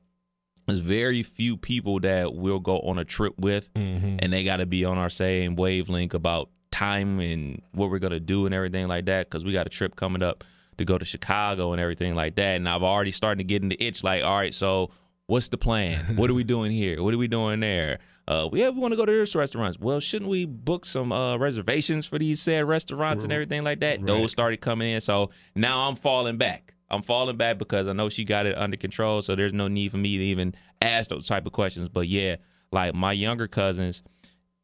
there's 0.67 0.81
very 0.81 1.23
few 1.23 1.57
people 1.57 2.01
that 2.01 2.35
we'll 2.35 2.61
go 2.61 2.81
on 2.81 2.99
a 2.99 3.05
trip 3.05 3.35
with 3.39 3.73
mm-hmm. 3.75 4.17
and 4.19 4.33
they 4.33 4.45
gotta 4.45 4.67
be 4.67 4.85
on 4.85 4.99
our 4.99 5.11
same 5.11 5.55
wavelength 5.55 6.15
about 6.15 6.51
time 6.81 7.21
and 7.21 7.61
what 7.73 7.91
we're 7.91 7.99
gonna 7.99 8.21
do 8.21 8.47
and 8.47 8.55
everything 8.55 8.89
like 8.89 9.05
that 9.07 9.29
because 9.29 9.45
we 9.45 9.53
got 9.53 9.67
a 9.67 9.71
trip 9.71 9.97
coming 9.97 10.23
up 10.23 10.45
to 10.79 10.85
go 10.85 10.97
to 10.97 11.05
Chicago 11.05 11.73
and 11.73 11.81
everything 11.81 12.15
like 12.15 12.37
that. 12.37 12.57
And 12.57 12.69
I've 12.69 12.83
already 12.83 13.11
started 13.11 13.39
to 13.39 13.45
get 13.45 13.63
in 13.63 13.69
the 13.69 13.77
itch 13.83 14.03
like, 14.03 14.25
all 14.25 14.37
right, 14.37 14.55
so 14.55 14.91
what's 15.27 15.51
the 15.51 15.59
plan? 15.59 15.99
what 16.17 16.31
are 16.31 16.35
we 16.35 16.45
doing 16.45 16.73
here? 16.73 17.03
What 17.03 17.13
are 17.13 17.19
we 17.19 17.29
doing 17.29 17.61
there? 17.61 17.99
Uh, 18.27 18.49
we 18.51 18.61
have, 18.61 18.75
we 18.75 18.81
want 18.81 18.93
to 18.93 18.97
go 18.97 19.05
to 19.05 19.13
this 19.13 19.35
restaurants. 19.35 19.79
Well, 19.79 20.01
shouldn't 20.01 20.31
we 20.31 20.47
book 20.47 20.87
some 20.87 21.13
uh, 21.13 21.37
reservations 21.37 22.07
for 22.07 22.19
these 22.19 22.41
said 22.41 22.65
restaurants 22.65 23.25
and 23.25 23.33
everything 23.33 23.63
like 23.63 23.81
that? 23.81 24.05
Those 24.07 24.31
started 24.31 24.61
coming 24.61 24.93
in, 24.93 25.01
so 25.01 25.31
now 25.55 25.89
I'm 25.89 25.97
falling 25.97 26.39
back. 26.39 26.75
I'm 26.89 27.03
falling 27.03 27.37
back 27.37 27.59
because 27.59 27.89
I 27.89 27.93
know 27.93 28.09
she 28.09 28.25
got 28.25 28.47
it 28.47 28.57
under 28.57 28.77
control, 28.77 29.21
so 29.21 29.35
there's 29.35 29.53
no 29.53 29.69
need 29.69 29.91
for 29.91 29.97
me 29.97 30.17
to 30.17 30.25
even 30.25 30.55
ask 30.81 31.11
those 31.11 31.27
type 31.27 31.45
of 31.45 31.53
questions. 31.53 31.89
But 31.89 32.09
yeah, 32.09 32.37
like 32.73 32.95
my 32.95 33.13
younger 33.13 33.49
cousins, 33.49 34.03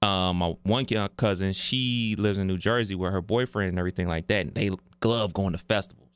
um, 0.06 0.36
my 0.36 0.54
one 0.62 0.86
cousin, 1.16 1.52
she 1.52 2.14
lives 2.18 2.38
in 2.38 2.46
New 2.46 2.58
Jersey 2.58 2.94
with 2.94 3.12
her 3.12 3.20
boyfriend 3.20 3.70
and 3.70 3.78
everything 3.78 4.08
like 4.08 4.28
that. 4.28 4.46
And 4.46 4.54
they 4.54 4.70
love 5.04 5.32
going 5.32 5.52
to 5.52 5.58
festivals. 5.58 6.06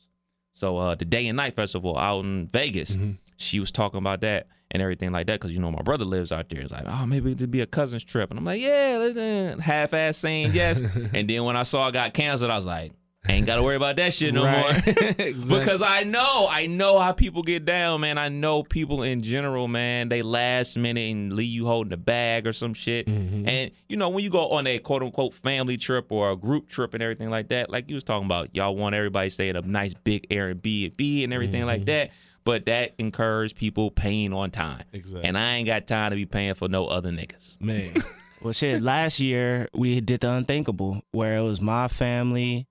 So 0.54 0.78
uh, 0.78 0.94
the 0.94 1.04
day 1.04 1.26
and 1.26 1.36
night 1.36 1.54
festival 1.54 1.98
out 1.98 2.24
in 2.24 2.48
Vegas, 2.48 2.96
she 3.36 3.58
was 3.60 3.72
talking 3.72 3.98
about 3.98 4.20
that 4.20 4.46
and 4.70 4.82
everything 4.82 5.10
like 5.10 5.26
that 5.26 5.40
because 5.40 5.52
you 5.52 5.60
know 5.60 5.70
my 5.70 5.82
brother 5.82 6.04
lives 6.04 6.30
out 6.30 6.48
there. 6.48 6.60
It's 6.60 6.72
like, 6.72 6.84
oh, 6.86 7.06
maybe 7.06 7.32
it'd 7.32 7.50
be 7.50 7.62
a 7.62 7.66
cousin's 7.66 8.04
trip, 8.04 8.30
and 8.30 8.38
I'm 8.38 8.44
like, 8.44 8.60
yeah, 8.60 9.54
uh, 9.56 9.60
half-ass 9.60 10.18
saying 10.18 10.52
yes. 10.52 10.80
and 11.12 11.28
then 11.28 11.44
when 11.44 11.56
I 11.56 11.64
saw 11.64 11.88
it 11.88 11.92
got 11.92 12.14
canceled, 12.14 12.50
I 12.50 12.56
was 12.56 12.66
like, 12.66 12.92
ain't 13.28 13.46
got 13.46 13.56
to 13.56 13.62
worry 13.62 13.76
about 13.76 13.96
that 13.96 14.12
shit 14.12 14.32
no 14.34 14.46
more. 14.50 14.72
because 15.58 15.82
I 15.82 16.04
know, 16.04 16.48
I 16.50 16.66
know 16.66 16.98
how 16.98 17.12
people 17.12 17.42
get 17.42 17.64
down, 17.64 18.00
man. 18.00 18.18
I 18.18 18.28
know 18.28 18.62
people 18.62 19.02
in 19.02 19.22
general, 19.22 19.68
man. 19.68 20.08
They 20.08 20.22
last 20.22 20.76
minute 20.76 21.10
and 21.10 21.32
leave 21.32 21.50
you 21.50 21.66
holding 21.66 21.92
a 21.92 21.98
bag 21.98 22.46
or 22.46 22.52
some 22.52 22.74
shit. 22.74 23.06
Mm-hmm. 23.06 23.48
And 23.48 23.70
you 23.88 23.96
know, 23.96 24.08
when 24.08 24.24
you 24.24 24.30
go 24.30 24.50
on 24.50 24.66
a 24.66 24.78
quote 24.78 25.02
unquote 25.02 25.34
family 25.34 25.76
trip 25.76 26.10
or 26.10 26.30
a 26.30 26.36
group 26.36 26.68
trip 26.68 26.94
and 26.94 27.02
everything 27.02 27.30
like 27.30 27.48
that, 27.48 27.70
like 27.70 27.88
you 27.88 27.94
was 27.94 28.04
talking 28.04 28.26
about, 28.26 28.54
y'all 28.54 28.74
want 28.74 28.94
everybody 28.94 29.28
to 29.28 29.34
stay 29.34 29.48
in 29.48 29.56
a 29.56 29.62
nice 29.62 29.94
big 29.94 30.28
Airbnb 30.30 31.24
and 31.24 31.32
everything 31.32 31.66
like 31.66 31.80
mm-hmm. 31.80 31.86
that. 31.86 32.10
But 32.42 32.66
that 32.66 32.94
incurs 32.98 33.52
people 33.52 33.90
paying 33.90 34.32
on 34.32 34.50
time. 34.50 34.84
Exactly. 34.94 35.28
And 35.28 35.36
I 35.36 35.56
ain't 35.56 35.66
got 35.66 35.86
time 35.86 36.10
to 36.10 36.16
be 36.16 36.24
paying 36.24 36.54
for 36.54 36.68
no 36.68 36.86
other 36.86 37.10
niggas. 37.10 37.60
Man, 37.60 37.94
Well, 38.42 38.54
shit. 38.54 38.82
Last 38.82 39.20
year 39.20 39.68
we 39.74 40.00
did 40.00 40.20
the 40.20 40.32
unthinkable, 40.32 41.02
where 41.12 41.36
it 41.36 41.42
was 41.42 41.60
my 41.60 41.88
family, 41.88 42.66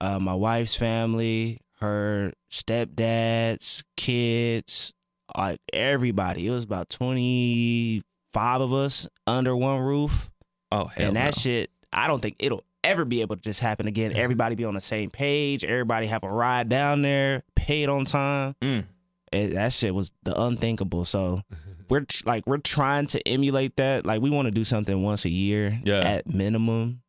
uh, 0.00 0.18
my 0.18 0.34
wife's 0.34 0.74
family, 0.74 1.60
her 1.80 2.32
stepdad's 2.50 3.84
kids, 3.96 4.92
like 5.36 5.60
everybody. 5.72 6.46
It 6.46 6.50
was 6.50 6.64
about 6.64 6.88
twenty 6.88 8.02
five 8.32 8.60
of 8.60 8.72
us 8.72 9.08
under 9.26 9.54
one 9.56 9.80
roof, 9.80 10.30
Oh 10.70 10.84
hell 10.86 11.06
and 11.06 11.14
no. 11.14 11.20
that 11.20 11.34
shit. 11.34 11.70
I 11.92 12.06
don't 12.06 12.20
think 12.20 12.36
it'll 12.38 12.64
ever 12.84 13.04
be 13.04 13.20
able 13.22 13.36
to 13.36 13.42
just 13.42 13.60
happen 13.60 13.86
again. 13.86 14.12
Everybody 14.12 14.54
be 14.54 14.64
on 14.64 14.74
the 14.74 14.80
same 14.80 15.10
page. 15.10 15.64
Everybody 15.64 16.06
have 16.06 16.22
a 16.22 16.28
ride 16.30 16.68
down 16.68 17.02
there, 17.02 17.42
paid 17.56 17.88
on 17.88 18.04
time. 18.04 18.54
Mm. 18.62 18.84
It, 19.32 19.48
that 19.54 19.72
shit 19.72 19.94
was 19.94 20.12
the 20.22 20.38
unthinkable. 20.40 21.04
So 21.04 21.40
we're 21.88 22.00
tr- 22.00 22.24
like 22.26 22.46
we're 22.46 22.58
trying 22.58 23.06
to 23.08 23.26
emulate 23.28 23.76
that. 23.76 24.04
Like 24.06 24.20
we 24.22 24.30
want 24.30 24.46
to 24.46 24.52
do 24.52 24.64
something 24.64 25.02
once 25.02 25.24
a 25.24 25.30
year 25.30 25.80
Yeah. 25.84 26.00
at 26.00 26.32
minimum. 26.32 27.02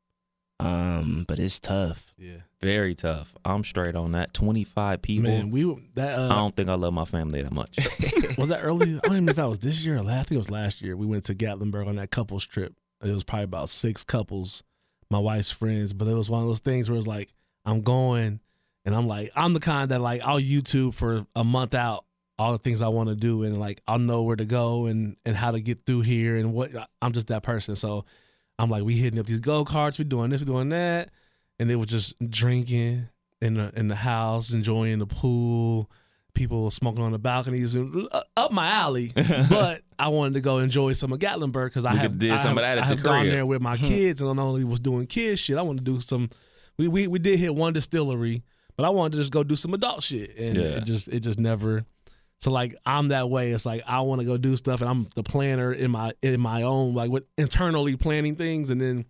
Um, 0.59 1.25
but 1.27 1.39
it's 1.39 1.59
tough. 1.59 2.13
yeah, 2.17 2.37
Very 2.59 2.93
tough. 2.93 3.33
I'm 3.45 3.63
straight 3.63 3.95
on 3.95 4.11
that. 4.11 4.33
25 4.33 5.01
people. 5.01 5.31
man, 5.31 5.51
we 5.51 5.63
that 5.95 6.19
I 6.19 6.23
uh, 6.23 6.27
don't 6.35 6.55
think 6.55 6.67
I 6.67 6.73
love 6.73 6.93
my 6.93 7.05
family 7.05 7.41
that 7.41 7.53
much. 7.53 7.77
was 8.37 8.49
that 8.49 8.59
early. 8.61 8.95
I 8.95 8.99
don't 9.03 9.11
even 9.13 9.25
know 9.25 9.29
if 9.31 9.35
that 9.37 9.49
was 9.49 9.59
this 9.59 9.85
year 9.85 9.95
or 9.97 10.03
last. 10.03 10.19
I 10.19 10.23
think 10.23 10.31
it 10.35 10.39
was 10.39 10.51
last 10.51 10.81
year. 10.81 10.97
We 10.97 11.05
went 11.05 11.23
to 11.25 11.35
Gatlinburg 11.35 11.87
on 11.87 11.95
that 11.95 12.11
couples 12.11 12.45
trip. 12.45 12.73
It 13.01 13.11
was 13.11 13.23
probably 13.23 13.45
about 13.45 13.69
six 13.69 14.03
couples, 14.03 14.63
my 15.09 15.19
wife's 15.19 15.49
friends. 15.49 15.93
But 15.93 16.09
it 16.09 16.13
was 16.13 16.29
one 16.29 16.41
of 16.41 16.47
those 16.47 16.59
things 16.59 16.89
where 16.89 16.97
it's 16.97 17.07
like 17.07 17.31
I'm 17.63 17.81
going, 17.81 18.41
and 18.83 18.93
I'm 18.93 19.07
like 19.07 19.31
I'm 19.35 19.53
the 19.53 19.61
kind 19.61 19.91
that 19.91 20.01
like 20.01 20.21
I'll 20.25 20.41
YouTube 20.41 20.93
for 20.93 21.25
a 21.35 21.45
month 21.45 21.73
out 21.73 22.03
all 22.37 22.51
the 22.51 22.57
things 22.57 22.81
I 22.81 22.89
want 22.89 23.07
to 23.07 23.15
do, 23.15 23.43
and 23.43 23.59
like 23.59 23.81
I'll 23.87 23.99
know 23.99 24.23
where 24.23 24.35
to 24.35 24.45
go 24.45 24.87
and 24.87 25.15
and 25.25 25.37
how 25.37 25.51
to 25.51 25.61
get 25.61 25.85
through 25.85 26.01
here 26.01 26.35
and 26.35 26.53
what 26.53 26.71
I'm 27.01 27.13
just 27.13 27.27
that 27.27 27.43
person. 27.43 27.77
So 27.77 28.03
I'm 28.59 28.69
like 28.69 28.83
we 28.83 28.95
hitting 28.95 29.19
up 29.19 29.25
these 29.25 29.39
go 29.39 29.65
karts, 29.65 29.97
we 29.97 30.05
doing 30.05 30.29
this, 30.29 30.41
we 30.41 30.45
doing 30.45 30.69
that, 30.69 31.09
and 31.59 31.69
they 31.69 31.75
were 31.75 31.85
just 31.85 32.13
drinking 32.29 33.07
in 33.41 33.53
the 33.55 33.71
in 33.75 33.87
the 33.87 33.95
house, 33.95 34.51
enjoying 34.53 34.99
the 34.99 35.07
pool. 35.07 35.89
People 36.35 36.69
smoking 36.71 37.03
on 37.03 37.11
the 37.11 37.19
balconies, 37.19 37.73
and 37.75 38.07
uh, 38.11 38.21
up 38.37 38.51
my 38.51 38.67
alley. 38.69 39.11
but 39.49 39.81
I 39.97 40.09
wanted 40.09 40.35
to 40.35 40.41
go 40.41 40.59
enjoy 40.59 40.93
some 40.93 41.11
of 41.11 41.19
Gatlinburg 41.19 41.65
because 41.67 41.83
I 41.85 41.89
have 41.93 42.01
could've 42.03 42.19
did 42.19 42.31
I 42.31 42.37
some 42.37 42.57
of 42.57 42.61
that 42.63 42.77
at 42.77 42.83
I 42.83 42.87
the 42.89 42.95
have 42.95 43.03
gone 43.03 43.27
there 43.27 43.45
with 43.45 43.61
my 43.61 43.75
kids, 43.77 44.21
and 44.21 44.39
I 44.39 44.43
only 44.43 44.63
was 44.63 44.79
doing 44.79 45.07
kids 45.07 45.39
shit. 45.41 45.57
I 45.57 45.63
wanted 45.63 45.83
to 45.85 45.91
do 45.91 45.99
some. 46.01 46.29
We 46.77 46.87
we 46.87 47.07
we 47.07 47.19
did 47.19 47.39
hit 47.39 47.55
one 47.55 47.73
distillery, 47.73 48.43
but 48.77 48.85
I 48.85 48.89
wanted 48.89 49.13
to 49.13 49.17
just 49.17 49.31
go 49.33 49.43
do 49.43 49.55
some 49.55 49.73
adult 49.73 50.03
shit, 50.03 50.37
and 50.37 50.55
Yeah. 50.55 50.63
it 50.63 50.85
just 50.85 51.07
it 51.09 51.21
just 51.21 51.39
never. 51.39 51.83
So 52.39 52.51
like 52.51 52.75
I'm 52.85 53.09
that 53.09 53.29
way. 53.29 53.51
It's 53.51 53.65
like 53.65 53.83
I 53.85 54.01
want 54.01 54.21
to 54.21 54.25
go 54.25 54.37
do 54.37 54.55
stuff, 54.55 54.81
and 54.81 54.89
I'm 54.89 55.07
the 55.15 55.23
planner 55.23 55.73
in 55.73 55.91
my 55.91 56.13
in 56.21 56.39
my 56.39 56.63
own 56.63 56.93
like 56.93 57.11
with 57.11 57.25
internally 57.37 57.95
planning 57.95 58.35
things, 58.35 58.69
and 58.69 58.79
then 58.79 59.05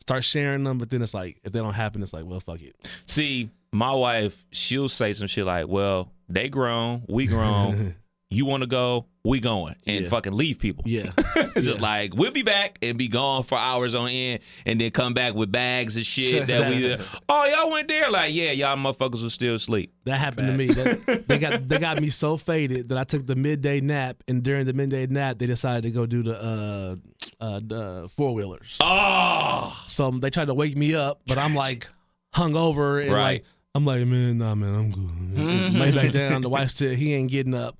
start 0.00 0.24
sharing 0.24 0.64
them. 0.64 0.78
But 0.78 0.90
then 0.90 1.02
it's 1.02 1.14
like 1.14 1.40
if 1.44 1.52
they 1.52 1.60
don't 1.60 1.74
happen, 1.74 2.02
it's 2.02 2.12
like 2.12 2.26
well 2.26 2.40
fuck 2.40 2.60
it. 2.60 2.76
See, 3.06 3.50
my 3.72 3.92
wife, 3.92 4.46
she'll 4.52 4.88
say 4.88 5.12
some 5.14 5.26
shit 5.26 5.46
like, 5.46 5.66
"Well, 5.68 6.12
they 6.28 6.48
grown, 6.48 7.04
we 7.08 7.26
grown. 7.26 7.94
you 8.30 8.44
want 8.44 8.62
to 8.62 8.68
go, 8.68 9.06
we 9.28 9.40
going," 9.40 9.74
and 9.86 10.04
Yeah. 10.04 10.08
fucking 10.10 10.32
leave 10.32 10.58
people. 10.58 10.84
Yeah, 10.86 11.12
It's 11.36 11.66
just 11.66 11.80
like 11.80 12.14
we'll 12.14 12.30
be 12.32 12.42
back 12.42 12.78
and 12.82 12.96
be 12.98 13.08
gone 13.08 13.42
for 13.42 13.56
hours 13.58 13.94
on 13.94 14.08
end, 14.08 14.42
and 14.66 14.80
then 14.80 14.90
come 14.90 15.14
back 15.14 15.34
with 15.34 15.52
bags 15.52 15.96
of 15.96 16.04
shit 16.04 16.46
that 16.48 16.70
we. 16.70 16.96
Oh, 17.28 17.44
y'all 17.44 17.70
went 17.70 17.88
there? 17.88 18.10
Like, 18.10 18.32
yeah, 18.34 18.52
y'all 18.52 18.76
motherfuckers 18.76 19.22
were 19.22 19.30
still 19.30 19.54
asleep. 19.56 19.92
that 20.04 20.18
happened 20.18 20.48
to 20.48 20.54
me. 20.54 20.66
That, 20.66 21.24
they 21.28 21.38
got 21.38 21.68
they 21.68 21.78
got 21.78 22.00
me 22.00 22.08
so 22.10 22.36
faded 22.36 22.88
that 22.88 22.98
I 22.98 23.04
took 23.04 23.26
the 23.26 23.36
midday 23.36 23.80
nap, 23.80 24.22
and 24.28 24.42
during 24.42 24.66
the 24.66 24.72
midday 24.72 25.06
nap, 25.06 25.38
they 25.38 25.46
decided 25.46 25.82
to 25.84 25.90
go 25.90 26.06
do 26.06 26.22
the 26.22 26.36
uh 26.42 26.96
uh 27.40 27.60
the 27.62 28.08
four 28.16 28.34
wheelers. 28.34 28.78
Oh, 28.80 29.76
So 29.86 30.10
they 30.10 30.30
tried 30.30 30.46
to 30.46 30.54
wake 30.54 30.76
me 30.76 30.94
up, 30.94 31.20
but 31.26 31.38
I'm 31.38 31.54
like 31.54 31.86
hungover 32.34 33.02
and 33.02 33.12
Right. 33.12 33.22
like 33.22 33.44
I'm 33.74 33.84
like, 33.84 34.04
man, 34.06 34.38
nah, 34.38 34.54
man, 34.54 34.74
I'm 34.74 34.90
good. 34.90 35.74
Lay 35.74 35.92
back 35.92 36.12
down. 36.12 36.40
The 36.42 36.48
wife 36.48 36.70
said 36.70 36.96
he 36.96 37.14
ain't 37.14 37.30
getting 37.30 37.54
up. 37.54 37.76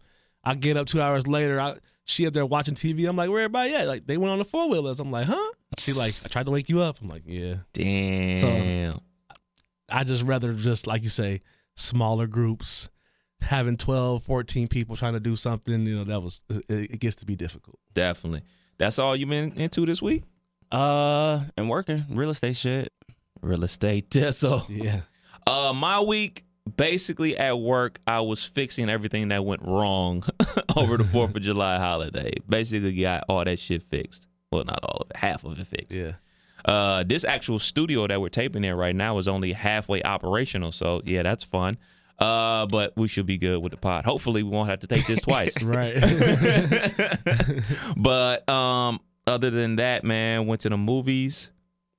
I 0.48 0.54
get 0.54 0.76
up 0.76 0.86
two 0.86 1.02
hours 1.02 1.26
later. 1.26 1.60
I 1.60 1.76
she 2.04 2.26
up 2.26 2.32
there 2.32 2.46
watching 2.46 2.74
TV. 2.74 3.06
I'm 3.08 3.16
like, 3.16 3.28
where 3.28 3.40
everybody 3.40 3.74
at? 3.74 3.86
Like 3.86 4.06
they 4.06 4.16
went 4.16 4.32
on 4.32 4.38
the 4.38 4.44
four 4.44 4.68
wheelers. 4.70 4.98
I'm 4.98 5.10
like, 5.10 5.26
huh? 5.26 5.52
She 5.78 5.92
like, 5.92 6.12
I 6.24 6.28
tried 6.28 6.46
to 6.46 6.50
wake 6.50 6.68
you 6.70 6.80
up. 6.80 6.96
I'm 7.02 7.08
like, 7.08 7.22
yeah. 7.26 7.56
damn. 7.74 8.36
So 8.38 9.02
I 9.90 10.04
just 10.04 10.22
rather 10.22 10.54
just 10.54 10.86
like 10.86 11.02
you 11.02 11.08
say, 11.10 11.42
smaller 11.76 12.26
groups, 12.26 12.88
having 13.42 13.76
12, 13.76 14.22
14 14.22 14.68
people 14.68 14.96
trying 14.96 15.12
to 15.14 15.20
do 15.20 15.36
something. 15.36 15.86
You 15.86 15.96
know, 15.98 16.04
that 16.04 16.20
was 16.20 16.40
it, 16.48 16.64
it 16.68 17.00
gets 17.00 17.16
to 17.16 17.26
be 17.26 17.36
difficult. 17.36 17.78
Definitely. 17.92 18.42
That's 18.78 18.98
all 18.98 19.14
you 19.14 19.26
been 19.26 19.52
into 19.52 19.84
this 19.84 20.00
week? 20.00 20.22
Uh, 20.72 21.40
and 21.56 21.68
working 21.68 22.04
real 22.10 22.30
estate 22.30 22.56
shit. 22.56 22.90
Real 23.42 23.64
estate. 23.64 24.14
So, 24.32 24.62
Yeah. 24.68 25.00
uh, 25.46 25.72
my 25.74 26.00
week 26.00 26.44
basically 26.76 27.36
at 27.36 27.58
work, 27.58 28.00
I 28.06 28.20
was 28.20 28.44
fixing 28.44 28.88
everything 28.88 29.28
that 29.28 29.44
went 29.44 29.62
wrong 29.62 30.24
over 30.76 30.96
the 30.96 31.04
Fourth 31.04 31.34
of 31.34 31.42
July 31.42 31.78
holiday. 31.78 32.32
Basically, 32.48 33.00
got 33.00 33.24
all 33.28 33.44
that 33.44 33.58
shit 33.58 33.82
fixed. 33.82 34.26
Well, 34.50 34.64
not 34.64 34.80
all 34.82 35.02
of 35.02 35.10
it, 35.10 35.16
half 35.16 35.44
of 35.44 35.58
it 35.58 35.66
fixed. 35.66 35.94
Yeah. 35.94 36.12
Uh, 36.64 37.04
this 37.06 37.24
actual 37.24 37.58
studio 37.58 38.06
that 38.06 38.20
we're 38.20 38.28
taping 38.28 38.64
in 38.64 38.74
right 38.74 38.94
now 38.94 39.18
is 39.18 39.28
only 39.28 39.52
halfway 39.52 40.02
operational, 40.02 40.72
so 40.72 41.02
yeah, 41.04 41.22
that's 41.22 41.44
fun. 41.44 41.78
Uh, 42.18 42.66
but 42.66 42.92
we 42.96 43.06
should 43.06 43.26
be 43.26 43.38
good 43.38 43.62
with 43.62 43.70
the 43.70 43.78
pod. 43.78 44.04
Hopefully, 44.04 44.42
we 44.42 44.50
won't 44.50 44.68
have 44.68 44.80
to 44.80 44.86
take 44.86 45.06
this 45.06 45.20
twice. 45.22 45.62
Right. 45.62 45.94
but 47.96 48.48
um, 48.48 48.98
other 49.26 49.50
than 49.50 49.76
that, 49.76 50.02
man, 50.02 50.46
went 50.46 50.62
to 50.62 50.68
the 50.68 50.76
movies 50.76 51.50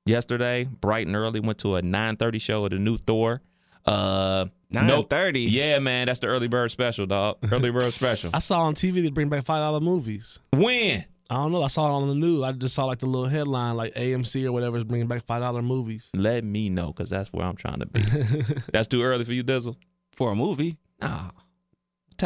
yesterday, 0.05 0.65
bright 0.65 1.07
and 1.07 1.15
early. 1.15 1.39
Went 1.39 1.59
to 1.59 1.77
a 1.77 1.81
9:30 1.81 2.41
show 2.41 2.65
of 2.65 2.71
the 2.71 2.79
new 2.79 2.97
Thor. 2.97 3.41
Uh, 3.85 4.47
nope. 4.71 5.09
thirty. 5.09 5.41
Yeah, 5.41 5.79
man, 5.79 6.07
that's 6.07 6.19
the 6.19 6.27
early 6.27 6.47
bird 6.47 6.71
special, 6.71 7.05
dog. 7.05 7.37
Early 7.51 7.71
bird 7.71 7.83
special. 7.83 8.31
I 8.33 8.39
saw 8.39 8.61
on 8.61 8.75
TV 8.75 9.01
they 9.01 9.09
bring 9.09 9.29
back 9.29 9.43
five 9.45 9.61
dollar 9.61 9.79
movies. 9.79 10.39
when? 10.51 11.05
I 11.31 11.35
don't 11.35 11.51
know. 11.51 11.61
I 11.61 11.67
saw 11.67 11.85
it 11.87 11.91
on 11.91 12.07
the 12.07 12.15
news. 12.15 12.43
I 12.43 12.51
just 12.53 12.73
saw 12.73 12.85
like 12.85 12.97
the 12.97 13.05
little 13.05 13.27
headline, 13.27 13.75
like 13.77 13.93
AMC 13.93 14.45
or 14.45 14.51
whatever 14.51 14.77
is 14.77 14.83
bringing 14.83 15.07
back 15.07 15.23
five 15.25 15.41
dollar 15.41 15.61
movies. 15.61 16.09
Let 16.15 16.43
me 16.43 16.69
know, 16.69 16.91
cause 16.91 17.11
that's 17.11 17.31
where 17.31 17.45
I'm 17.45 17.55
trying 17.55 17.79
to 17.79 17.85
be. 17.85 18.01
that's 18.73 18.87
too 18.87 19.03
early 19.03 19.25
for 19.25 19.33
you, 19.33 19.43
Dizzle. 19.43 19.75
for 20.11 20.31
a 20.31 20.35
movie. 20.35 20.77
Nah. 20.99 21.29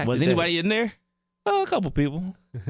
Was 0.06 0.24
anybody 0.24 0.58
in 0.58 0.70
there? 0.70 0.94
Uh, 1.46 1.64
a 1.64 1.70
couple 1.70 1.92
people. 1.92 2.36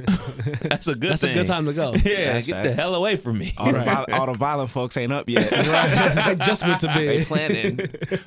That's 0.62 0.88
a 0.88 0.96
good 0.96 1.12
That's 1.12 1.22
thing. 1.22 1.32
a 1.32 1.42
good 1.42 1.48
time 1.48 1.66
to 1.66 1.74
go. 1.74 1.94
Yeah, 2.04 2.34
That's 2.34 2.48
get 2.48 2.64
the 2.64 2.74
hell 2.74 2.96
away 2.96 3.16
from 3.18 3.38
me. 3.38 3.52
All, 3.58 3.72
the, 3.72 3.84
viol- 3.84 4.06
all 4.14 4.26
the 4.28 4.34
violent 4.34 4.70
folks 4.70 4.96
ain't 4.98 5.12
up 5.12 5.28
yet. 5.30 5.50
they 6.26 6.36
just 6.46 6.66
went 6.66 6.80
to 6.82 6.88
bed. 6.88 6.98
they 6.98 7.18
bed. 7.18 7.28
planning. 7.28 7.78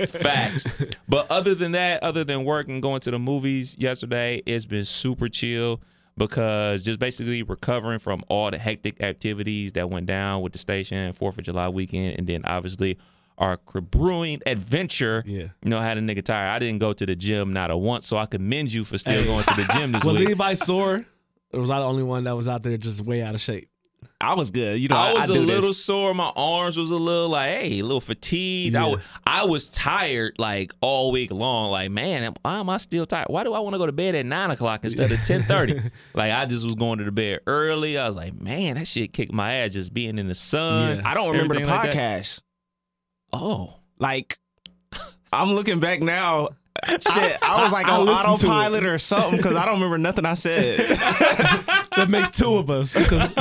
Facts. 0.07 0.66
But 1.09 1.31
other 1.31 1.55
than 1.55 1.73
that, 1.73 2.03
other 2.03 2.25
than 2.25 2.45
work 2.45 2.69
and 2.69 2.83
going 2.83 3.01
to 3.01 3.11
the 3.11 3.19
movies 3.19 3.75
yesterday, 3.79 4.42
it's 4.45 4.66
been 4.66 4.85
super 4.85 5.29
chill 5.29 5.81
because 6.19 6.85
just 6.85 6.99
basically 6.99 7.42
recovering 7.42 7.99
from 7.99 8.23
all 8.29 8.51
the 8.51 8.59
hectic 8.59 9.03
activities 9.03 9.73
that 9.75 9.88
went 9.90 10.07
down 10.07 10.42
with 10.42 10.53
the 10.53 10.59
station, 10.59 11.12
Fourth 11.14 11.38
of 11.38 11.45
July 11.45 11.69
weekend, 11.69 12.19
and 12.19 12.27
then 12.27 12.45
obviously 12.45 12.99
our 13.38 13.59
brewing 13.59 14.40
adventure. 14.47 15.23
Yeah. 15.27 15.49
You 15.62 15.71
know, 15.71 15.79
I 15.79 15.85
had 15.85 15.99
a 15.99 16.01
nigga 16.01 16.23
tired. 16.25 16.55
I 16.55 16.59
didn't 16.59 16.79
go 16.81 16.92
to 16.92 17.05
the 17.07 17.16
gym 17.16 17.53
not 17.53 17.71
a 17.71 17.77
once, 17.77 18.07
so 18.07 18.16
I 18.16 18.27
commend 18.27 18.73
you 18.73 18.85
for 18.85 18.97
still 18.99 19.25
going 19.25 19.45
to 19.45 19.55
the 19.55 19.69
gym 19.75 19.92
this 19.92 20.05
Was 20.05 20.19
week. 20.19 20.29
anybody 20.29 20.55
sore? 20.55 21.05
Or 21.57 21.61
was 21.62 21.71
I 21.71 21.79
the 21.79 21.85
only 21.87 22.03
one 22.03 22.25
that 22.25 22.37
was 22.37 22.49
out 22.49 22.62
there 22.62 22.77
just 22.77 23.01
way 23.01 23.23
out 23.23 23.35
of 23.35 23.40
shape? 23.40 23.69
I 24.21 24.35
was 24.35 24.51
good. 24.51 24.79
You 24.81 24.88
know, 24.88 24.97
I 24.97 25.11
I, 25.11 25.12
was 25.14 25.31
I 25.31 25.35
a 25.35 25.38
little 25.38 25.61
this. 25.62 25.85
sore. 25.85 26.14
My 26.14 26.33
arms 26.37 26.77
was 26.77 26.90
a 26.90 26.97
little 26.97 27.29
like, 27.31 27.49
hey, 27.51 27.79
a 27.81 27.83
little 27.83 28.01
fatigued. 28.01 28.75
I, 28.75 28.87
was, 28.87 29.03
I 29.27 29.45
was 29.45 29.69
tired 29.69 30.38
like 30.38 30.73
all 30.81 31.12
week 31.12 31.31
long. 31.31 31.71
Like, 31.71 31.90
man, 31.90 32.33
why 32.42 32.59
am 32.61 32.71
I 32.71 32.77
still 32.79 33.05
tired? 33.05 33.27
Why 33.29 33.45
do 33.45 33.53
I 33.53 33.61
want 33.61 33.75
to 33.75 33.79
go 33.79 33.87
to 33.87 33.92
bed 33.92 34.14
at 34.14 34.25
nine 34.25 34.51
o'clock 34.51 34.85
instead 34.85 35.12
of 35.12 35.23
ten 35.25 35.42
thirty? 35.42 35.81
like, 36.14 36.33
I 36.33 36.47
just 36.47 36.64
was 36.64 36.75
going 36.77 36.99
to 36.99 37.05
the 37.05 37.12
bed 37.12 37.40
early. 37.47 37.99
I 37.99 38.07
was 38.07 38.16
like, 38.16 38.40
man, 38.40 38.77
that 38.77 38.87
shit 38.87 39.12
kicked 39.12 39.33
my 39.33 39.53
ass 39.55 39.73
just 39.73 39.92
being 39.92 40.19
in 40.19 40.29
the 40.29 40.35
sun. 40.35 40.97
Yeah. 40.97 41.03
I 41.11 41.14
don't 41.14 41.33
remember 41.33 41.55
the 41.55 41.62
everything 41.62 41.95
like 41.95 41.97
podcast. 41.97 42.40
Oh, 43.33 43.77
Like, 43.99 44.38
I'm 45.33 45.51
looking 45.53 45.81
back 45.81 46.01
now. 46.01 46.49
Shit, 46.89 47.39
I 47.43 47.62
was 47.62 47.73
like 47.73 47.87
I 47.87 47.97
on 47.97 48.07
listened 48.07 48.29
autopilot 48.29 48.85
or 48.85 48.99
something 48.99 49.37
because 49.37 49.57
I 49.57 49.65
don't 49.65 49.75
remember 49.75 49.99
nothing 49.99 50.25
I 50.27 50.35
said. 50.35 50.81
That 51.97 52.11
makes 52.11 52.29
two 52.37 52.57
of 52.57 52.69
us. 52.69 52.93
'cause 53.09 53.33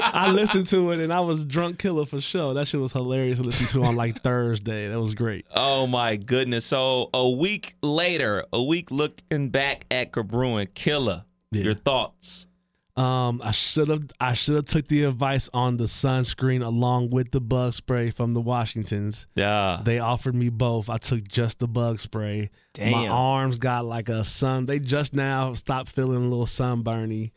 I 0.00 0.32
listened 0.32 0.66
to 0.68 0.90
it 0.90 0.98
and 0.98 1.12
I 1.12 1.20
was 1.20 1.44
drunk 1.44 1.78
killer 1.78 2.04
for 2.04 2.20
sure. 2.20 2.54
That 2.54 2.66
shit 2.66 2.80
was 2.80 2.90
hilarious 2.90 3.38
to 3.38 3.44
listen 3.44 3.66
to 3.80 3.86
on 3.86 3.94
like 3.94 4.20
Thursday. 4.22 4.88
That 4.88 5.00
was 5.00 5.14
great. 5.14 5.46
oh 5.54 5.86
my 5.86 6.16
goodness. 6.16 6.64
So 6.64 7.10
a 7.14 7.30
week 7.30 7.76
later, 7.82 8.44
a 8.52 8.60
week 8.60 8.90
looking 8.90 9.50
back 9.50 9.84
at 9.92 10.10
Cabruin, 10.10 10.66
Killer. 10.74 11.24
Yeah. 11.52 11.62
Your 11.62 11.74
thoughts? 11.74 12.48
Um, 12.96 13.40
I 13.44 13.52
should 13.52 13.88
have 13.88 14.10
I 14.20 14.32
should 14.34 14.56
have 14.56 14.64
took 14.64 14.88
the 14.88 15.04
advice 15.04 15.48
on 15.54 15.76
the 15.76 15.84
sunscreen 15.84 16.64
along 16.64 17.10
with 17.10 17.30
the 17.30 17.40
bug 17.40 17.72
spray 17.72 18.10
from 18.10 18.32
the 18.32 18.40
Washingtons. 18.40 19.26
Yeah. 19.36 19.80
They 19.82 20.00
offered 20.00 20.34
me 20.34 20.48
both. 20.48 20.90
I 20.90 20.98
took 20.98 21.26
just 21.26 21.60
the 21.60 21.68
bug 21.68 22.00
spray. 22.00 22.50
Damn. 22.74 22.92
My 22.92 23.08
arms 23.08 23.58
got 23.58 23.84
like 23.84 24.08
a 24.08 24.24
sun. 24.24 24.66
They 24.66 24.80
just 24.80 25.14
now 25.14 25.54
stopped 25.54 25.88
feeling 25.88 26.24
a 26.24 26.28
little 26.28 26.46
sunburny, 26.46 27.32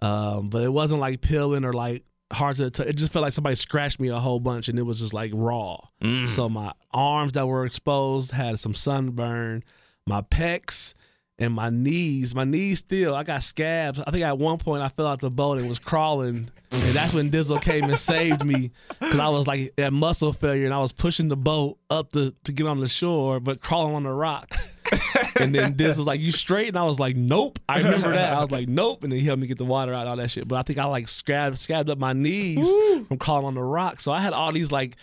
um, 0.00 0.50
but 0.50 0.62
it 0.62 0.72
wasn't 0.72 1.00
like 1.00 1.20
peeling 1.20 1.64
or 1.64 1.72
like 1.72 2.04
hard 2.32 2.56
to 2.56 2.68
touch. 2.70 2.88
It 2.88 2.96
just 2.96 3.12
felt 3.12 3.22
like 3.22 3.32
somebody 3.32 3.54
scratched 3.54 4.00
me 4.00 4.08
a 4.08 4.18
whole 4.18 4.40
bunch, 4.40 4.68
and 4.68 4.78
it 4.78 4.82
was 4.82 4.98
just 5.00 5.14
like 5.14 5.30
raw. 5.34 5.78
So 6.26 6.48
my 6.48 6.72
arms 6.92 7.32
that 7.32 7.46
were 7.46 7.64
exposed 7.64 8.32
had 8.32 8.58
some 8.58 8.74
sunburn. 8.74 9.62
My 10.06 10.22
pecs 10.22 10.94
and 11.38 11.52
my 11.52 11.70
knees. 11.70 12.34
My 12.34 12.44
knees 12.44 12.78
still. 12.78 13.14
I 13.14 13.22
got 13.22 13.42
scabs. 13.42 14.00
I 14.00 14.10
think 14.10 14.24
at 14.24 14.38
one 14.38 14.58
point 14.58 14.82
I 14.82 14.88
fell 14.88 15.06
out 15.06 15.20
the 15.20 15.30
boat 15.30 15.58
and 15.58 15.68
was 15.68 15.78
crawling, 15.78 16.50
and 16.72 16.82
that's 16.94 17.12
when 17.12 17.30
Dizzle 17.30 17.60
came 17.60 17.84
and 17.84 17.98
saved 17.98 18.44
me 18.44 18.70
because 19.00 19.18
I 19.18 19.28
was 19.28 19.46
like 19.46 19.74
at 19.78 19.92
muscle 19.92 20.32
failure 20.32 20.64
and 20.64 20.74
I 20.74 20.78
was 20.78 20.92
pushing 20.92 21.28
the 21.28 21.36
boat 21.36 21.78
up 21.90 22.12
the 22.12 22.34
to 22.44 22.52
get 22.52 22.66
on 22.66 22.80
the 22.80 22.88
shore, 22.88 23.40
but 23.40 23.60
crawling 23.60 23.94
on 23.94 24.04
the 24.04 24.12
rocks. 24.12 24.72
and 25.40 25.52
then 25.54 25.72
Diz 25.74 25.98
was 25.98 26.06
like, 26.06 26.20
"You 26.20 26.30
straight?" 26.30 26.68
And 26.68 26.78
I 26.78 26.84
was 26.84 27.00
like, 27.00 27.16
"Nope." 27.16 27.58
I 27.68 27.78
remember 27.78 28.12
that. 28.12 28.32
I 28.32 28.40
was 28.40 28.52
like, 28.52 28.68
"Nope." 28.68 29.02
And 29.02 29.12
then 29.12 29.18
he 29.18 29.26
helped 29.26 29.42
me 29.42 29.48
get 29.48 29.58
the 29.58 29.64
water 29.64 29.92
out, 29.92 30.02
and 30.02 30.08
all 30.10 30.16
that 30.16 30.30
shit. 30.30 30.46
But 30.46 30.56
I 30.56 30.62
think 30.62 30.78
I 30.78 30.84
like 30.84 31.08
scabbed 31.08 31.58
scabbed 31.58 31.90
up 31.90 31.98
my 31.98 32.12
knees 32.12 32.68
from 33.08 33.18
crawling 33.18 33.46
on 33.46 33.54
the 33.54 33.62
rocks. 33.62 34.04
So 34.04 34.12
I 34.12 34.20
had 34.20 34.32
all 34.32 34.52
these 34.52 34.70
like 34.70 34.96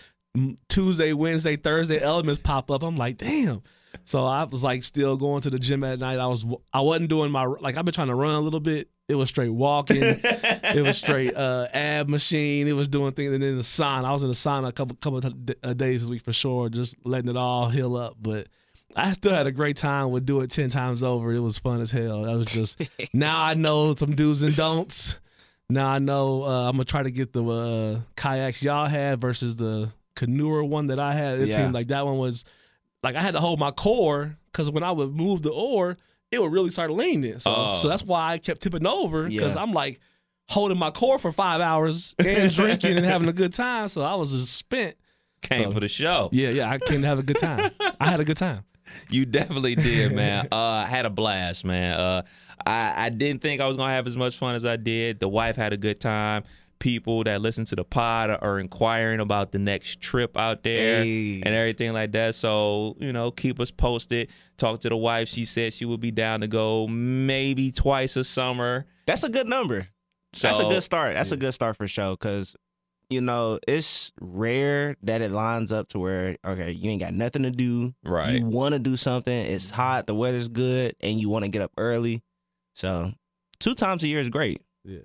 Tuesday, 0.69 1.13
Wednesday, 1.13 1.58
Thursday 1.58 2.00
elements 2.00 2.41
pop 2.41 2.72
up. 2.72 2.82
I'm 2.82 2.96
like, 2.96 3.17
damn. 3.17 3.62
So 4.06 4.25
I 4.25 4.43
was 4.43 4.63
like 4.63 4.84
still 4.84 5.15
going 5.17 5.41
to 5.43 5.49
the 5.49 5.60
gym 5.60 5.84
at 5.84 5.99
night. 5.99 6.19
I 6.19 6.27
was 6.27 6.45
I 6.73 6.82
wasn't 6.82 7.10
doing 7.10 7.32
my 7.32 7.45
like 7.45 7.77
I've 7.77 7.86
been 7.86 7.93
trying 7.93 8.08
to 8.08 8.15
run 8.15 8.36
a 8.36 8.39
little 8.41 8.60
bit. 8.60 8.89
It 9.08 9.15
was 9.15 9.29
straight 9.29 9.49
walking. 9.49 10.01
it 10.03 10.84
was 10.84 10.97
straight 10.97 11.36
uh, 11.36 11.67
ab 11.73 12.10
machine. 12.10 12.67
It 12.67 12.73
was 12.73 12.88
doing 12.88 13.12
things, 13.13 13.34
and 13.34 13.43
then 13.43 13.58
the 13.58 13.63
sauna. 13.63 14.06
I 14.06 14.13
was 14.13 14.23
in 14.23 14.29
the 14.29 14.36
sauna 14.36 14.69
a 14.69 14.71
couple 14.71 14.95
couple 14.97 15.17
of 15.19 15.34
uh, 15.63 15.73
days 15.73 16.01
this 16.01 16.10
week 16.10 16.23
for 16.23 16.34
sure, 16.34 16.69
just 16.69 16.95
letting 17.06 17.29
it 17.29 17.38
all 17.38 17.69
heal 17.69 17.95
up. 17.95 18.15
But 18.21 18.47
I 18.95 19.12
still 19.13 19.34
had 19.34 19.45
a 19.47 19.51
great 19.51 19.77
time. 19.77 20.12
Would 20.12 20.25
do 20.25 20.41
it 20.41 20.51
ten 20.51 20.69
times 20.69 21.03
over. 21.03 21.34
It 21.34 21.39
was 21.41 21.60
fun 21.60 21.82
as 21.82 21.91
hell. 21.91 22.23
That 22.23 22.38
was 22.38 22.47
just 22.51 22.82
now 23.13 23.41
I 23.41 23.53
know 23.53 23.93
some 23.95 24.12
do's 24.12 24.41
and 24.41 24.56
don'ts. 24.56 25.19
Now 25.69 25.88
I 25.88 25.99
know 25.99 26.43
uh, 26.43 26.67
I'm 26.69 26.73
gonna 26.73 26.86
try 26.86 27.03
to 27.03 27.12
get 27.12 27.34
the 27.34 27.43
uh, 27.43 27.99
kayaks 28.15 28.62
y'all 28.62 28.88
had 28.88 29.19
versus 29.21 29.56
the 29.56 29.91
canoer 30.15 30.63
one 30.63 30.88
that 30.88 30.99
I 30.99 31.13
had. 31.13 31.39
It 31.39 31.49
Yeah. 31.49 31.56
seemed 31.58 31.73
like 31.73 31.88
that 31.88 32.06
one 32.06 32.17
was 32.17 32.43
like 33.04 33.16
I 33.16 33.22
had 33.22 33.34
to 33.34 33.39
hold 33.39 33.60
my 33.60 33.72
core 33.72 34.38
because 34.52 34.72
when 34.72 34.84
I 34.84 34.92
would 34.92 35.13
move 35.13 35.42
the 35.42 35.52
oar, 35.52 35.98
it 36.32 36.42
would 36.42 36.52
really 36.52 36.72
start 36.72 36.89
leaning. 36.92 37.39
So, 37.39 37.54
Oh. 37.56 37.74
so 37.74 37.88
that's 37.89 38.04
why 38.04 38.32
I 38.34 38.38
kept 38.39 38.62
tipping 38.62 38.88
over 38.88 39.28
because 39.30 39.56
Yeah. 39.56 39.62
I'm 39.62 39.74
like 39.74 40.00
holding 40.50 40.78
my 40.80 40.89
core 40.92 41.20
for 41.20 41.32
five 41.32 41.62
hours 41.62 42.16
and 42.20 42.52
drinking 42.56 42.98
and 42.98 43.06
having 43.06 43.30
a 43.30 43.34
good 43.34 43.54
time. 43.54 43.88
So 43.88 44.02
I 44.02 44.16
was 44.16 44.32
just 44.32 44.54
spent. 44.56 44.96
Came 45.42 45.66
So- 45.66 45.72
for 45.72 45.80
the 45.82 45.88
show. 45.89 46.30
Yeah, 46.32 46.50
yeah, 46.50 46.70
I 46.70 46.78
came 46.80 47.02
to 47.02 47.08
have 47.08 47.20
a 47.20 47.24
good 47.24 47.38
time. 47.39 47.72
I 48.00 48.10
had 48.10 48.20
a 48.20 48.26
good 48.26 48.38
time. 48.38 48.63
You 49.10 49.26
definitely 49.26 49.76
did, 49.76 50.12
man. 50.12 50.50
Uh, 50.52 50.56
I 50.58 50.86
had 50.86 51.06
a 51.06 51.10
blast, 51.10 51.63
man. 51.66 51.94
Uh, 52.00 52.22
I, 52.66 53.06
I 53.06 53.10
didn't 53.10 53.42
think 53.42 53.60
I 53.62 53.66
was 53.66 53.76
gonna 53.78 53.94
have 53.94 54.06
as 54.06 54.16
much 54.18 54.38
fun 54.38 54.56
as 54.56 54.66
I 54.66 54.76
did. 54.76 55.20
The 55.20 55.28
wife 55.30 55.56
had 55.56 55.72
a 55.74 55.78
good 55.78 56.00
time. 56.02 56.44
People 56.84 57.24
that 57.24 57.39
listen 57.39 57.63
to 57.63 57.78
the 57.78 57.86
pod 57.86 58.30
are 58.30 58.60
inquiring 58.60 59.22
about 59.22 59.54
the 59.54 59.58
next 59.58 60.02
trip 60.02 60.36
out 60.36 60.63
there 60.63 61.02
Hey. 61.02 61.36
and 61.41 61.56
everything 61.56 61.93
like 61.93 62.12
that. 62.12 62.36
So 62.36 62.98
you 63.00 63.13
know, 63.13 63.32
keep 63.32 63.58
us 63.62 63.72
posted. 63.72 64.30
Talk 64.58 64.82
to 64.82 64.89
the 64.89 64.98
wife. 64.98 65.30
She 65.30 65.46
said 65.46 65.72
she 65.72 65.86
would 65.86 66.02
be 66.02 66.12
down 66.12 66.41
to 66.41 66.48
go 66.50 66.86
maybe 66.89 67.72
twice 67.72 68.17
a 68.17 68.26
summer. 68.26 68.86
That's 69.08 69.24
a 69.24 69.30
good 69.30 69.48
number. 69.48 69.88
That's 70.41 70.60
a 70.60 70.65
good 70.67 70.84
start. 70.84 71.13
That's 71.13 71.32
a 71.32 71.38
good 71.38 71.54
start 71.54 71.78
for 71.78 71.88
show 71.88 72.17
because 72.17 72.54
you 73.10 73.22
know 73.22 73.60
it's 73.65 74.12
rare 74.19 74.98
that 75.04 75.22
it 75.22 75.32
lines 75.32 75.72
up 75.72 75.88
to 75.89 76.00
where 76.00 76.36
okay, 76.46 76.72
you 76.72 76.91
ain't 76.91 77.00
got 77.02 77.13
nothing 77.13 77.43
to 77.43 77.52
do. 77.52 77.93
Right. 78.04 78.39
You 78.39 78.46
want 78.50 78.74
to 78.74 78.80
do 78.80 78.98
something. 78.98 79.34
It's 79.34 79.69
hot. 79.69 80.06
The 80.06 80.15
weather's 80.15 80.50
good, 80.50 80.98
and 81.00 81.17
you 81.22 81.30
want 81.30 81.46
to 81.46 81.50
get 81.50 81.62
up 81.62 81.72
early. 81.78 82.24
So 82.76 83.13
two 83.62 83.74
times 83.74 84.04
a 84.04 84.10
year 84.10 84.19
is 84.19 84.28
great. 84.28 84.62
Yeah. 84.84 85.00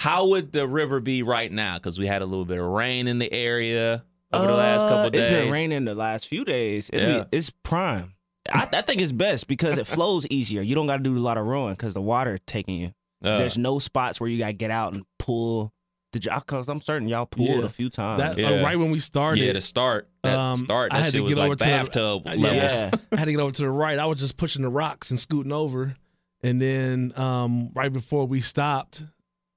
How 0.00 0.28
would 0.28 0.52
the 0.52 0.66
river 0.66 0.98
be 1.00 1.22
right 1.22 1.52
now? 1.52 1.76
Because 1.76 1.98
we 1.98 2.06
had 2.06 2.22
a 2.22 2.24
little 2.26 2.46
bit 2.46 2.58
of 2.58 2.64
rain 2.66 3.06
in 3.06 3.18
the 3.18 3.30
area 3.30 4.02
over 4.32 4.46
the 4.46 4.52
last 4.54 4.80
Uh, 4.80 4.88
couple 4.88 5.10
days. 5.10 5.26
It's 5.26 5.30
been 5.32 5.52
raining 5.52 5.84
the 5.84 5.94
last 5.94 6.26
few 6.26 6.42
days. 6.44 6.88
It'll 6.90 7.20
be- 7.24 7.36
it's 7.36 7.50
prime. 7.62 8.14
I, 8.50 8.66
I 8.72 8.80
think 8.80 9.02
it's 9.02 9.12
best 9.12 9.46
because 9.46 9.76
it 9.76 9.86
flows 9.86 10.26
easier. 10.30 10.62
You 10.62 10.74
don't 10.74 10.86
got 10.86 10.96
to 10.96 11.02
do 11.02 11.16
a 11.16 11.20
lot 11.20 11.36
of 11.36 11.44
rowing 11.44 11.74
because 11.74 11.92
the 11.92 12.00
water 12.00 12.38
taking 12.46 12.76
you. 12.78 12.86
Uh, 13.22 13.36
There's 13.36 13.58
no 13.58 13.78
spots 13.78 14.18
where 14.18 14.30
you 14.30 14.38
got 14.38 14.46
to 14.46 14.52
get 14.54 14.70
out 14.70 14.94
and 14.94 15.04
pull. 15.18 15.74
Did 16.12 16.24
y'all? 16.24 16.40
Cause 16.40 16.70
I'm 16.70 16.80
certain 16.80 17.06
y'all 17.06 17.26
pulled 17.26 17.48
Yeah. 17.50 17.64
a 17.64 17.68
few 17.68 17.90
times. 17.90 18.22
That 18.22 18.38
Yeah. 18.38 18.60
uh, 18.60 18.64
right 18.64 18.78
when 18.78 18.90
we 18.90 18.98
started. 19.00 19.44
Yeah, 19.44 19.52
to 19.52 19.60
start 19.60 20.08
that 20.22 20.34
Um, 20.36 20.56
start 20.64 20.92
I 20.94 20.96
had 20.96 21.04
shit 21.06 21.12
to 21.16 21.20
was 21.22 21.28
get 21.32 21.38
like 21.38 21.46
over 21.46 21.56
to 21.56 21.64
the- 21.64 21.70
bathtub 21.70 22.22
Uh, 22.26 22.34
levels. 22.36 22.82
Yeah. 22.82 22.90
I 23.12 23.18
had 23.18 23.24
to 23.26 23.30
get 23.32 23.40
over 23.40 23.52
to 23.52 23.62
the 23.62 23.70
right. 23.70 23.98
I 23.98 24.06
was 24.06 24.18
just 24.18 24.38
pushing 24.38 24.62
the 24.62 24.70
rocks 24.70 25.10
and 25.10 25.20
scooting 25.20 25.52
over, 25.52 25.94
and 26.42 26.60
then 26.60 27.12
um, 27.16 27.70
right 27.74 27.92
before 27.92 28.26
we 28.26 28.40
stopped, 28.40 29.02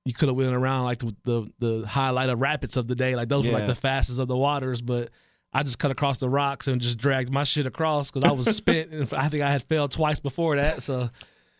you 0.06 0.14
could 0.14 0.28
have 0.28 0.36
went 0.38 0.54
around 0.54 0.84
like 0.86 1.00
the, 1.00 1.16
the 1.24 1.52
the 1.60 1.88
highlight 1.88 2.30
of 2.30 2.40
rapids 2.42 2.78
of 2.78 2.88
the 2.88 2.96
day. 2.96 3.16
Like 3.16 3.30
those 3.30 3.46
were 3.46 3.54
like 3.54 3.68
the 3.68 3.76
fastest 3.76 4.20
of 4.20 4.28
the 4.28 4.38
waters, 4.38 4.82
but. 4.82 5.10
I 5.56 5.62
just 5.62 5.78
cut 5.78 5.92
across 5.92 6.18
the 6.18 6.28
rocks 6.28 6.68
and 6.68 6.82
just 6.82 6.98
dragged 6.98 7.32
my 7.32 7.44
shit 7.44 7.68
across 7.68 8.10
because 8.10 8.28
I 8.28 8.34
was 8.34 8.56
spent, 8.58 8.90
and 8.92 9.14
I 9.14 9.30
think 9.30 9.44
I 9.44 9.52
had 9.52 9.62
failed 9.62 9.92
twice 9.92 10.20
before 10.20 10.56
that. 10.56 10.82
So 10.82 11.12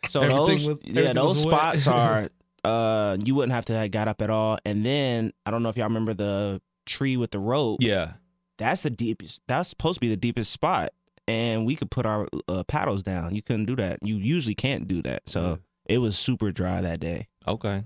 So 0.10 0.28
those, 0.28 0.68
was- 0.68 0.82
yeah, 0.84 1.14
those 1.14 1.40
spots 1.40 1.88
are, 1.88 2.28
uh, 2.64 3.18
you 3.24 3.36
wouldn't 3.36 3.52
have 3.54 3.66
to 3.66 3.74
have 3.74 3.92
got 3.92 4.08
up 4.08 4.24
at 4.24 4.32
all. 4.32 4.58
And 4.66 4.84
then 4.84 5.32
I 5.46 5.52
don't 5.52 5.62
know 5.62 5.70
if 5.70 5.78
y'all 5.78 5.86
remember 5.90 6.16
the 6.16 6.60
tree 6.88 7.18
with 7.18 7.30
the 7.30 7.38
rope. 7.38 7.82
Yeah. 7.84 8.14
That's 8.58 8.82
the 8.82 8.90
deepest. 8.90 9.44
That's 9.48 9.70
supposed 9.70 9.98
to 9.98 10.02
be 10.02 10.10
the 10.10 10.18
deepest 10.18 10.52
spot, 10.52 10.90
and 11.28 11.64
we 11.64 11.76
could 11.76 11.92
put 11.92 12.08
our 12.08 12.28
uh, 12.48 12.64
paddles 12.64 13.04
down. 13.04 13.36
You 13.36 13.44
couldn't 13.44 13.66
do 13.66 13.76
that. 13.76 14.00
You 14.02 14.16
usually 14.16 14.56
can't 14.56 14.88
do 14.88 15.04
that. 15.04 15.30
So 15.30 15.60
it 15.86 16.00
was 16.00 16.18
super 16.18 16.50
dry 16.52 16.82
that 16.82 17.00
day. 17.00 17.28
Okay. 17.48 17.84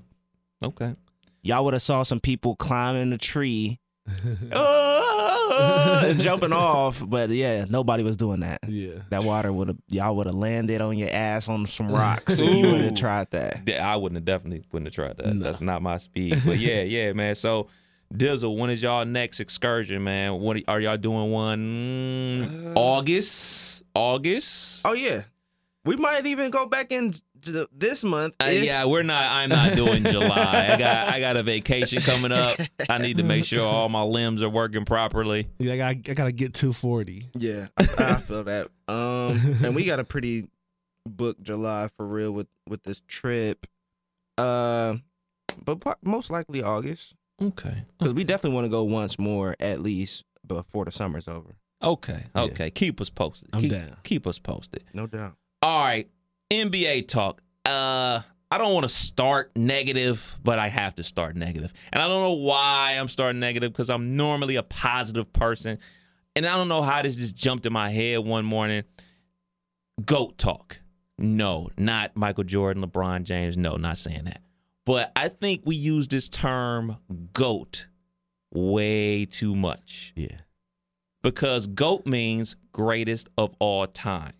Okay. 0.63 0.95
Y'all 1.43 1.63
would 1.65 1.73
have 1.73 1.81
saw 1.81 2.03
some 2.03 2.19
people 2.19 2.55
climbing 2.55 3.09
the 3.09 3.17
tree, 3.17 3.79
uh, 4.51 6.03
and 6.05 6.19
jumping 6.19 6.53
off. 6.53 7.03
But 7.07 7.29
yeah, 7.29 7.65
nobody 7.69 8.03
was 8.03 8.17
doing 8.17 8.41
that. 8.41 8.59
yeah, 8.67 8.99
That 9.09 9.23
water 9.23 9.51
would 9.51 9.67
have 9.69 9.77
y'all 9.87 10.15
would 10.15 10.25
have 10.27 10.35
landed 10.35 10.81
on 10.81 10.97
your 10.97 11.09
ass 11.09 11.49
on 11.49 11.65
some 11.65 11.89
rocks. 11.91 12.39
and 12.39 12.57
you 12.57 12.71
would 12.71 12.81
have 12.81 12.95
tried 12.95 13.31
that. 13.31 13.61
Yeah, 13.65 13.91
I 13.91 13.95
wouldn't 13.95 14.17
have 14.17 14.25
definitely 14.25 14.63
wouldn't 14.71 14.87
have 14.87 14.93
tried 15.05 15.17
that. 15.17 15.33
No. 15.35 15.45
That's 15.45 15.61
not 15.61 15.81
my 15.81 15.97
speed. 15.97 16.41
But 16.45 16.57
yeah, 16.57 16.81
yeah, 16.83 17.13
man. 17.13 17.35
So 17.35 17.67
Dizzle, 18.13 18.57
when 18.57 18.69
is 18.69 18.81
y'all 18.81 19.05
next 19.05 19.39
excursion, 19.39 20.03
man? 20.03 20.39
What 20.39 20.61
are 20.67 20.79
y'all 20.79 20.97
doing? 20.97 21.31
One 21.31 21.59
mm, 22.41 22.73
August, 22.75 23.83
August. 23.93 24.81
Oh 24.85 24.93
yeah, 24.93 25.23
we 25.83 25.95
might 25.97 26.25
even 26.25 26.49
go 26.49 26.65
back 26.65 26.91
in 26.91 27.13
this 27.71 28.03
month. 28.03 28.35
Uh, 28.39 28.45
if- 28.49 28.63
yeah, 28.63 28.85
we're 28.85 29.03
not. 29.03 29.31
I'm 29.31 29.49
not 29.49 29.73
doing 29.75 30.03
July. 30.03 30.69
I 30.73 30.77
got 30.77 31.07
I 31.09 31.19
got 31.19 31.37
a 31.37 31.43
vacation 31.43 32.01
coming 32.01 32.31
up. 32.31 32.59
I 32.89 32.97
need 32.97 33.17
to 33.17 33.23
make 33.23 33.45
sure 33.45 33.65
all 33.65 33.89
my 33.89 34.01
limbs 34.03 34.41
are 34.43 34.49
working 34.49 34.85
properly. 34.85 35.47
yeah. 35.59 35.73
I 35.73 35.77
got 35.77 35.87
I 36.09 36.13
gotta 36.13 36.31
get 36.31 36.53
two 36.53 36.73
forty. 36.73 37.25
yeah, 37.35 37.67
I, 37.77 37.83
I 37.99 38.15
feel 38.15 38.43
that. 38.45 38.67
Um, 38.87 39.39
and 39.63 39.75
we 39.75 39.85
got 39.85 39.99
a 39.99 40.03
pretty 40.03 40.47
booked 41.05 41.41
July 41.43 41.89
for 41.97 42.05
real 42.05 42.31
with 42.31 42.47
with 42.67 42.83
this 42.83 43.01
trip. 43.07 43.65
Uh, 44.37 44.97
but 45.63 45.79
po- 45.79 45.95
most 46.03 46.29
likely 46.29 46.61
August 46.61 47.15
Okay. 47.41 47.83
because 47.97 48.13
we 48.13 48.23
definitely 48.23 48.55
want 48.55 48.65
to 48.65 48.69
go 48.69 48.83
once 48.83 49.17
more 49.17 49.55
at 49.59 49.79
least 49.81 50.25
before 50.45 50.85
the 50.85 50.91
summer's 50.91 51.27
over. 51.27 51.55
Okay. 51.83 52.23
Yeah. 52.35 52.41
Okay. 52.43 52.69
Keep 52.69 53.01
us 53.01 53.09
posted. 53.09 53.49
I'm 53.53 53.59
keep, 53.61 53.71
down. 53.71 53.97
Keep 54.03 54.27
us 54.27 54.37
posted. 54.39 54.83
No 54.93 55.07
doubt. 55.07 55.35
All 55.63 55.83
right, 55.83 56.07
NBA 56.51 57.07
talk. 57.07 57.41
Uh, 57.65 58.21
I 58.49 58.57
don't 58.57 58.73
want 58.73 58.83
to 58.85 58.89
start 58.93 59.51
negative, 59.55 60.37
but 60.43 60.57
I 60.57 60.69
have 60.69 60.95
to 60.95 61.03
start 61.03 61.35
negative, 61.35 61.73
and 61.91 62.01
I 62.01 62.07
don't 62.07 62.21
know 62.21 62.33
why 62.33 62.95
I'm 62.97 63.09
starting 63.09 63.39
negative 63.39 63.73
because 63.73 63.89
I'm 63.89 64.15
normally 64.15 64.55
a 64.55 64.63
positive 64.63 65.31
person, 65.33 65.79
and 66.35 66.45
I 66.45 66.55
don't 66.55 66.69
know 66.69 66.81
how 66.81 67.01
this 67.01 67.17
just 67.17 67.35
jumped 67.35 67.65
in 67.65 67.73
my 67.73 67.89
head 67.89 68.19
one 68.19 68.45
morning. 68.45 68.83
Goat 70.05 70.37
talk. 70.37 70.79
No, 71.17 71.69
not 71.77 72.15
Michael 72.15 72.43
Jordan, 72.43 72.83
LeBron 72.83 73.23
James. 73.23 73.57
No, 73.57 73.75
not 73.75 73.97
saying 73.97 74.25
that. 74.25 74.41
But 74.85 75.11
I 75.15 75.27
think 75.27 75.63
we 75.65 75.75
use 75.75 76.07
this 76.07 76.29
term 76.29 76.97
goat 77.33 77.87
way 78.53 79.25
too 79.25 79.53
much 79.53 80.13
Yeah, 80.15 80.37
because 81.21 81.67
GOAT 81.67 82.05
means 82.05 82.55
greatest 82.71 83.29
of 83.37 83.53
all 83.59 83.85
time, 83.87 84.31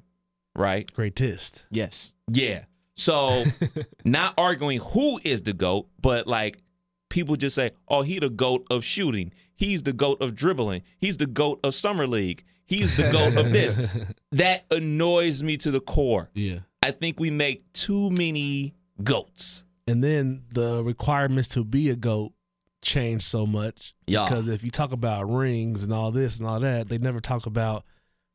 right? 0.58 0.92
greatest. 0.94 1.66
Yes. 1.70 2.14
Yeah. 2.32 2.66
So 2.96 3.44
not 4.06 4.34
arguing 4.38 4.80
who 4.80 5.20
is 5.24 5.42
the 5.44 5.54
GOAT, 5.54 5.88
but 6.02 6.28
like 6.28 6.62
people 7.10 7.36
just 7.36 7.56
say, 7.56 7.72
oh, 7.88 8.02
he 8.02 8.20
the 8.20 8.30
GOAT 8.30 8.66
of 8.70 8.84
shooting. 8.84 9.34
He's 9.56 9.84
the 9.84 9.94
GOAT 9.94 10.22
of 10.22 10.36
dribbling. 10.36 10.84
He's 11.00 11.18
the 11.18 11.26
GOAT 11.26 11.60
of 11.64 11.74
summer 11.74 12.08
league. 12.08 12.44
He's 12.66 12.98
the 12.98 13.10
GOAT 13.12 13.38
of 13.38 13.52
this. 13.52 13.76
That 14.34 14.66
annoys 14.70 15.42
me 15.42 15.58
to 15.58 15.72
the 15.72 15.80
core. 15.80 16.30
Yeah. 16.34 16.60
I 16.84 16.92
think 16.92 17.20
we 17.20 17.32
make 17.32 17.72
too 17.74 18.12
many 18.12 18.76
GOATs. 19.02 19.64
And 19.88 20.04
then 20.04 20.44
the 20.54 20.84
requirements 20.84 21.48
to 21.50 21.64
be 21.64 21.90
a 21.90 21.96
goat 21.96 22.34
change 22.82 23.24
so 23.24 23.46
much. 23.46 23.96
Yeah. 24.06 24.26
Because 24.26 24.48
if 24.48 24.64
you 24.64 24.70
talk 24.70 24.92
about 24.92 25.24
rings 25.24 25.82
and 25.84 25.94
all 25.94 26.12
this 26.12 26.40
and 26.40 26.48
all 26.48 26.60
that, 26.60 26.88
they 26.90 26.98
never 26.98 27.22
talk 27.22 27.46
about 27.46 27.84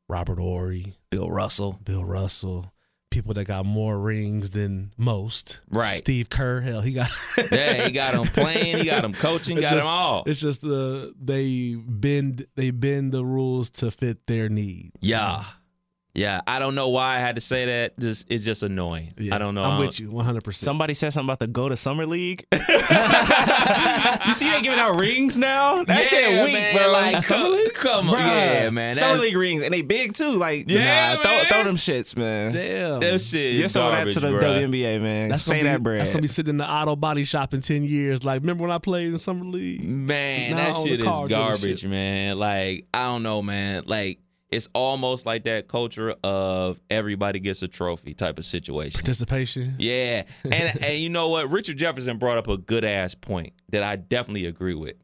Robert 0.09 0.39
Horry, 0.39 0.97
Bill 1.11 1.31
Russell. 1.31 1.79
Bill 1.85 2.05
Russell, 2.05 2.73
people 3.11 3.35
that 3.35 3.45
got 3.47 3.65
more 3.67 3.99
rings 3.99 4.51
than 4.51 4.93
most. 4.97 5.61
Right. 5.71 5.99
Steve 5.99 6.29
Kerr, 6.31 6.61
hell, 6.61 6.81
he 6.81 6.93
got. 6.93 7.11
Yeah, 7.51 7.87
he 7.87 7.93
got 7.93 8.15
him 8.15 8.25
playing, 8.25 8.79
he 8.79 8.85
got 8.85 9.05
him 9.05 9.13
coaching, 9.15 9.57
got 9.61 9.71
just- 9.73 9.87
him 9.87 9.93
all. 9.93 10.23
It's 10.27 10.41
just 10.41 10.61
the 10.61 11.15
they 11.21 11.75
bend 11.75 12.47
they 12.57 12.71
bend 12.71 13.13
the 13.13 13.25
rules 13.25 13.71
to 13.71 13.91
fit 13.91 14.27
their 14.27 14.49
needs. 14.49 14.93
Yeah. 15.01 15.45
Yeah. 16.15 16.41
I 16.47 16.59
don't 16.59 16.75
know 16.75 16.89
why 16.91 17.17
I 17.17 17.19
had 17.21 17.37
to 17.37 17.41
say 17.41 17.65
that. 17.67 17.95
This 17.97 18.25
it's 18.29 18.45
just 18.45 18.63
annoying. 18.63 19.13
Yeah, 19.17 19.35
I 19.35 19.39
don't 19.39 19.55
know. 19.55 19.65
I'm 19.65 19.79
with 19.81 19.99
you 19.99 20.11
100. 20.11 20.45
percent 20.45 20.65
Somebody 20.65 20.95
said 20.95 21.13
something 21.13 21.29
about 21.29 21.39
the 21.39 21.47
go 21.47 21.69
to 21.69 21.77
summer 21.77 22.05
league. 22.07 22.45
you 22.53 24.35
see 24.35 24.51
they 24.51 24.61
giving 24.63 24.79
out 24.79 24.97
rings 24.97 25.37
now? 25.39 25.83
That 25.85 26.07
shit 26.07 26.45
weak, 26.45 26.53
man, 26.55 26.77
bro. 26.77 26.93
Like, 26.93 27.13
come, 27.15 27.23
summer 27.23 27.49
league? 27.49 27.75
come 27.75 28.11
on. 28.11 28.17
Bruh. 28.17 28.19
Yeah, 28.63 28.71
man. 28.71 28.95
Summer 28.95 29.13
That's- 29.15 29.23
league 29.23 29.37
rings 29.37 29.63
and 29.63 29.73
they 29.73 29.83
big 29.83 30.15
too. 30.15 30.33
Like, 30.37 30.69
Yeah, 30.69 31.15
nah, 31.15 31.23
throw, 31.23 31.31
man. 31.33 31.47
throw 31.47 31.65
them 31.65 31.77
shits, 31.77 32.17
man. 32.17 32.53
Damn. 32.53 33.01
That 33.01 33.21
shit 33.21 33.55
is 33.55 33.61
Get 33.63 33.71
some 33.71 33.85
of 33.87 33.93
that 33.93 33.97
garbage, 33.99 34.15
to 34.15 34.21
the 34.21 34.29
bruh. 34.29 34.43
WNBA, 34.69 35.01
man. 35.01 35.29
That's 35.31 35.45
Say 35.45 35.59
gonna 35.59 35.63
be, 35.63 35.69
that 35.73 35.83
bread. 35.83 35.99
That's 36.01 36.11
gonna 36.11 36.23
be 36.23 36.29
sitting 36.29 36.51
in 36.51 36.57
the 36.59 36.71
auto 36.71 36.95
body 36.97 37.25
shop 37.25 37.55
in 37.55 37.61
ten 37.63 37.85
years. 37.85 38.23
Like, 38.25 38.41
remember 38.43 38.63
when 38.63 38.71
I 38.71 38.79
played 38.79 39.07
in 39.07 39.19
summer 39.19 39.45
league? 39.45 39.83
Man, 39.83 40.57
Now 40.57 40.73
that 40.75 40.83
shit 40.83 41.01
is 41.01 41.07
garbage, 41.07 41.81
shit. 41.81 41.91
man. 41.91 42.39
Like, 42.39 42.87
I 42.93 43.05
don't 43.07 43.23
know, 43.23 43.41
man. 43.43 43.85
Like, 43.87 44.19
it's 44.53 44.69
almost 44.75 45.25
like 45.25 45.45
that 45.45 45.67
culture 45.67 46.15
of 46.23 46.79
everybody 46.91 47.41
gets 47.41 47.63
a 47.63 47.69
trophy 47.69 48.13
type 48.13 48.39
of 48.39 48.45
situation. 48.45 48.99
Participation. 48.99 49.75
Yeah, 49.79 50.25
and 50.45 50.55
and 50.85 50.99
you 50.99 51.09
know 51.09 51.31
what? 51.31 51.51
Richard 51.51 51.79
Jefferson 51.79 52.19
brought 52.19 52.39
up 52.39 52.47
a 52.49 52.59
good 52.59 52.85
ass 52.85 53.15
point 53.15 53.55
that 53.71 53.83
I 53.83 53.97
definitely 53.97 54.47
agree 54.47 54.75
with. 54.75 54.97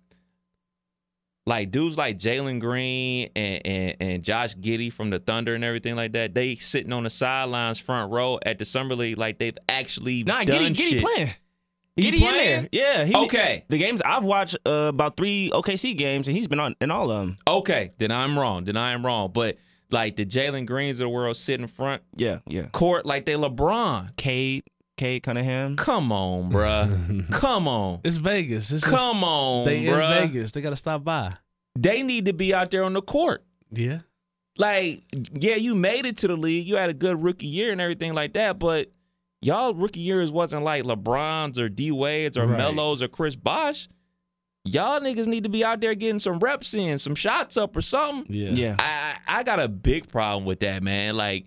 Like 1.46 1.70
dudes 1.70 1.96
like 1.96 2.18
Jalen 2.18 2.60
Green 2.60 3.30
and, 3.34 3.66
and 3.66 3.96
and 4.00 4.22
Josh 4.22 4.54
Giddey 4.54 4.92
from 4.92 5.08
the 5.08 5.18
Thunder 5.18 5.54
and 5.54 5.64
everything 5.64 5.96
like 5.96 6.12
that, 6.12 6.34
they 6.34 6.56
sitting 6.56 6.92
on 6.92 7.04
the 7.04 7.10
sidelines, 7.10 7.78
front 7.78 8.12
row 8.12 8.38
at 8.44 8.58
the 8.58 8.66
summer 8.66 8.94
league, 8.94 9.16
like 9.16 9.38
they've 9.38 9.56
actually 9.66 10.24
nah, 10.24 10.44
done 10.44 10.74
Giddey, 10.74 10.98
Giddey 10.98 11.00
playing. 11.00 11.30
He 11.98 12.10
Giddey 12.10 12.20
in 12.22 12.32
there. 12.32 12.68
Yeah. 12.72 13.04
He, 13.04 13.14
Okay. 13.14 13.64
The 13.68 13.78
games 13.78 14.00
I've 14.02 14.24
watched 14.24 14.56
uh, 14.64 14.86
about 14.88 15.16
three 15.16 15.50
OKC 15.52 15.96
games, 15.96 16.28
and 16.28 16.36
he's 16.36 16.48
been 16.48 16.60
on 16.60 16.74
in 16.80 16.90
all 16.90 17.10
of 17.10 17.20
them. 17.26 17.36
Okay, 17.46 17.90
then 17.98 18.10
I'm 18.10 18.38
wrong. 18.38 18.64
Then 18.64 18.76
I 18.76 18.92
am 18.92 19.04
wrong. 19.04 19.30
But 19.32 19.56
like 19.90 20.16
the 20.16 20.24
Jalen 20.26 20.66
Greens 20.66 21.00
of 21.00 21.04
the 21.04 21.08
world 21.08 21.36
sit 21.36 21.60
in 21.60 21.66
front 21.66 22.02
Yeah, 22.14 22.38
yeah. 22.46 22.68
court 22.72 23.04
like 23.06 23.26
they 23.26 23.34
LeBron. 23.34 24.16
Cade, 24.16 24.62
Cade 24.96 25.22
Cunningham. 25.22 25.76
Come 25.76 26.12
on, 26.12 26.50
bruh. 26.52 27.30
Come 27.32 27.66
on. 27.68 28.00
It's 28.04 28.16
Vegas. 28.18 28.70
It's 28.72 28.82
just, 28.82 28.94
Come 28.94 29.24
on, 29.24 29.64
they 29.66 29.84
bruh. 29.84 30.22
in 30.22 30.28
Vegas. 30.28 30.52
They 30.52 30.60
gotta 30.60 30.76
stop 30.76 31.04
by. 31.04 31.34
They 31.76 32.02
need 32.02 32.26
to 32.26 32.32
be 32.32 32.52
out 32.54 32.70
there 32.70 32.84
on 32.84 32.92
the 32.92 33.02
court. 33.02 33.44
Yeah. 33.70 34.00
like, 34.56 35.04
yeah, 35.34 35.54
you 35.56 35.74
made 35.74 36.04
it 36.06 36.16
to 36.18 36.28
the 36.28 36.36
league. 36.36 36.66
You 36.66 36.76
had 36.76 36.90
a 36.90 36.94
good 36.94 37.22
rookie 37.22 37.46
year 37.46 37.70
and 37.72 37.80
everything 37.80 38.12
like 38.14 38.32
that, 38.34 38.58
but 38.58 38.90
y'all 39.42 39.74
rookie 39.74 40.00
years 40.00 40.30
wasn't 40.32 40.64
like 40.64 40.84
LeBron's 40.84 41.58
or 41.58 41.68
D 41.68 41.90
Wade's 41.90 42.36
or 42.36 42.46
Right. 42.46 42.58
Melo's 42.58 43.02
or 43.02 43.08
Chris 43.08 43.36
Bosh. 43.36 43.88
Y'all 44.64 45.00
niggas 45.00 45.26
need 45.26 45.44
to 45.44 45.48
be 45.48 45.64
out 45.64 45.80
there 45.80 45.94
getting 45.94 46.18
some 46.18 46.38
reps 46.40 46.74
in, 46.74 46.98
some 46.98 47.14
shots 47.14 47.56
up 47.56 47.76
or 47.76 47.80
something. 47.82 48.26
Yeah. 48.34 48.50
Yeah. 48.50 48.76
I 48.78 49.18
I 49.26 49.38
I 49.38 49.42
got 49.42 49.60
a 49.60 49.68
big 49.68 50.08
problem 50.08 50.44
with 50.44 50.60
that, 50.60 50.82
man. 50.82 51.16
Like, 51.16 51.46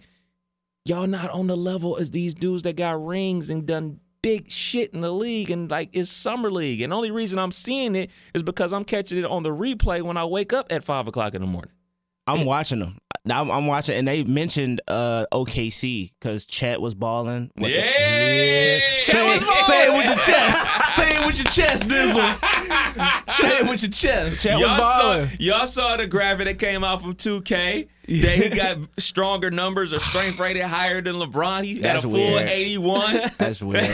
y'all 0.85 1.07
not 1.07 1.29
on 1.29 1.47
the 1.47 1.57
level 1.57 1.97
as 1.97 2.11
these 2.11 2.33
dudes 2.33 2.63
that 2.63 2.75
got 2.75 3.05
rings 3.05 3.49
and 3.49 3.65
done 3.67 3.99
big 4.23 4.49
shit 4.51 4.93
in 4.93 5.01
the 5.01 5.11
league 5.11 5.49
and 5.49 5.69
like 5.69 5.89
it's 5.93 6.09
summer 6.09 6.51
league. 6.51 6.81
And 6.81 6.93
only 6.93 7.11
reason 7.11 7.37
I'm 7.39 7.51
seeing 7.51 7.95
it 7.95 8.11
is 8.33 8.43
because 8.43 8.71
I'm 8.73 8.83
catching 8.83 9.17
it 9.17 9.25
on 9.25 9.43
the 9.43 9.49
replay 9.49 10.01
when 10.01 10.17
I 10.17 10.25
wake 10.25 10.53
up 10.53 10.71
at 10.71 10.83
five 10.83 11.07
o'clock 11.07 11.33
in 11.35 11.41
the 11.41 11.47
morning. 11.47 11.71
I'm 12.27 12.45
watching 12.45 12.79
them. 12.79 12.97
Now 13.23 13.41
I'm, 13.41 13.51
I'm 13.51 13.67
watching, 13.67 13.95
and 13.97 14.07
they 14.07 14.23
mentioned 14.23 14.81
uh, 14.87 15.25
OKC 15.31 16.11
because 16.19 16.45
Chet 16.45 16.81
was 16.81 16.95
balling. 16.95 17.51
The- 17.55 17.69
Yeah. 17.69 18.79
Say 19.01 19.35
it, 19.35 19.41
say 19.41 19.87
it 19.87 19.97
with 19.97 20.05
your 20.07 20.15
chest. 20.15 20.89
Say 20.95 21.17
it 21.17 21.25
with 21.25 21.37
your 21.37 21.45
chest, 21.45 21.87
Dizzle. 21.87 23.29
say 23.29 23.59
it 23.59 23.67
with 23.69 23.81
your 23.83 23.91
chest. 23.91 24.43
Chet 24.43 24.53
was 24.53 24.61
Y'all 24.61 24.79
saw, 24.79 25.01
balling. 25.13 25.29
y'all 25.39 25.65
saw 25.67 25.97
the 25.97 26.07
graphic 26.07 26.45
that 26.47 26.59
came 26.59 26.83
out 26.83 27.01
from 27.01 27.13
2K 27.15 27.87
that 28.07 28.37
he 28.37 28.49
got 28.49 28.77
stronger 28.97 29.49
numbers 29.51 29.91
or 29.93 29.99
strength 29.99 30.39
rated 30.39 30.63
higher 30.63 31.01
than 31.01 31.15
LeBron. 31.15 31.63
He 31.63 31.79
That's 31.79 32.03
had 32.03 32.11
a 32.11 32.15
full 32.15 32.33
weird. 32.35 32.49
81. 32.49 33.19
That's 33.37 33.61
weird. 33.61 33.85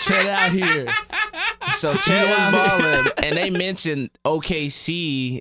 Chet 0.00 0.26
out 0.26 0.52
here. 0.52 0.86
so 1.72 1.94
Chet 1.96 2.26
was 2.26 2.52
balling, 2.54 3.12
and 3.22 3.36
they 3.36 3.50
mentioned 3.50 4.10
OKC 4.26 5.40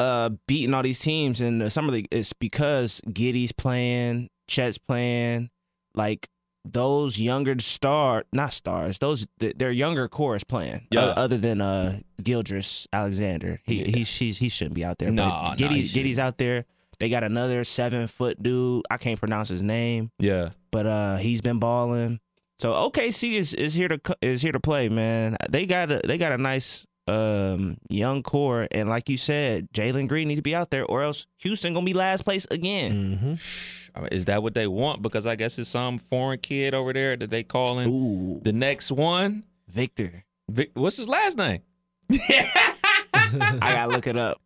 uh, 0.00 0.30
beating 0.46 0.74
all 0.74 0.82
these 0.82 0.98
teams 0.98 1.40
in 1.40 1.58
the 1.58 1.70
summer 1.70 1.92
league. 1.92 2.08
It's 2.10 2.32
because 2.32 3.00
Giddey's 3.08 3.52
playing, 3.52 4.30
Chet's 4.48 4.78
playing, 4.78 5.50
like 5.94 6.28
those 6.64 7.18
younger 7.18 7.58
star, 7.58 8.24
not 8.32 8.52
stars, 8.52 8.98
those 8.98 9.26
th- 9.38 9.54
their 9.56 9.70
younger 9.70 10.08
core 10.08 10.36
is 10.36 10.44
playing. 10.44 10.86
Yeah. 10.90 11.00
O- 11.16 11.22
other 11.22 11.38
than 11.38 11.60
uh 11.60 11.98
Gilgeous-Alexander, 12.22 13.60
he 13.64 13.80
Yeah. 13.84 13.96
he 13.98 14.04
she's, 14.04 14.38
he 14.38 14.48
shouldn't 14.48 14.74
be 14.74 14.84
out 14.84 14.98
there. 14.98 15.10
Nah, 15.10 15.28
but 15.28 15.50
nah, 15.50 15.54
Giddey, 15.56 15.86
shouldn't. 15.86 16.06
Giddey's 16.06 16.18
out 16.18 16.38
there. 16.38 16.64
They 16.98 17.08
got 17.08 17.24
another 17.24 17.64
seven 17.64 18.06
foot 18.08 18.42
dude. 18.42 18.84
I 18.90 18.98
can't 18.98 19.18
pronounce 19.18 19.48
his 19.48 19.62
name 19.62 20.10
Yeah. 20.18 20.50
but 20.70 20.86
uh 20.86 21.16
he's 21.16 21.40
been 21.40 21.58
balling. 21.58 22.20
So 22.58 22.72
OKC 22.74 23.34
is 23.34 23.54
is 23.54 23.72
here 23.74 23.88
to 23.88 24.00
is 24.20 24.42
here 24.42 24.52
to 24.52 24.60
play, 24.60 24.88
man. 24.90 25.36
They 25.48 25.64
got 25.66 25.90
a 25.90 26.00
they 26.04 26.18
got 26.18 26.32
a 26.32 26.38
nice 26.38 26.86
um 27.10 27.76
young 27.88 28.22
core, 28.22 28.68
and 28.70 28.88
like 28.88 29.08
you 29.08 29.16
said, 29.16 29.68
Jalen 29.72 30.08
Green 30.08 30.28
needs 30.28 30.38
to 30.38 30.42
be 30.42 30.54
out 30.54 30.70
there, 30.70 30.84
or 30.84 31.02
else 31.02 31.26
Houston 31.38 31.74
gonna 31.74 31.84
be 31.84 31.92
last 31.92 32.24
place 32.24 32.46
again. 32.50 33.18
Mm-hmm. 33.18 33.98
I 33.98 34.00
mean, 34.00 34.08
is 34.12 34.26
that 34.26 34.42
what 34.42 34.54
they 34.54 34.66
want? 34.66 35.02
Because 35.02 35.26
I 35.26 35.34
guess 35.34 35.58
it's 35.58 35.68
some 35.68 35.98
foreign 35.98 36.38
kid 36.38 36.74
over 36.74 36.92
there 36.92 37.16
that 37.16 37.30
they 37.30 37.42
calling 37.42 37.88
Ooh, 37.88 38.40
the 38.40 38.52
next 38.52 38.92
one. 38.92 39.44
Victor, 39.68 40.24
Vic, 40.48 40.70
what's 40.74 40.96
his 40.96 41.08
last 41.08 41.36
name? 41.38 41.60
I 42.12 43.58
gotta 43.60 43.92
look 43.92 44.06
it 44.06 44.16
up. 44.16 44.40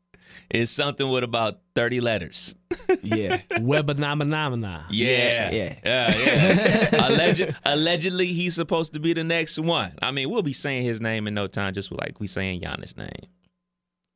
It's 0.51 0.71
something 0.71 1.09
with 1.09 1.25
about 1.25 1.61
30 1.75 2.01
letters. 2.01 2.55
Yeah, 3.03 3.39
Webanamana. 3.53 4.85
Yeah. 4.91 5.51
Yeah. 5.51 5.79
Yeah. 5.85 6.15
yeah. 6.17 7.09
Alleged, 7.09 7.57
allegedly, 7.65 8.27
he's 8.27 8.55
supposed 8.55 8.95
to 8.95 9.01
be 9.01 9.13
the 9.13 9.25
next 9.25 9.59
one. 9.59 9.93
I 10.03 10.11
mean, 10.11 10.31
we'll 10.31 10.43
be 10.43 10.53
saying 10.53 10.85
his 10.85 11.01
name 11.01 11.27
in 11.27 11.35
no 11.35 11.47
time, 11.47 11.75
just 11.75 11.93
like 11.93 12.21
we 12.21 12.27
saying 12.27 12.61
Giannis' 12.61 12.97
name. 12.97 13.29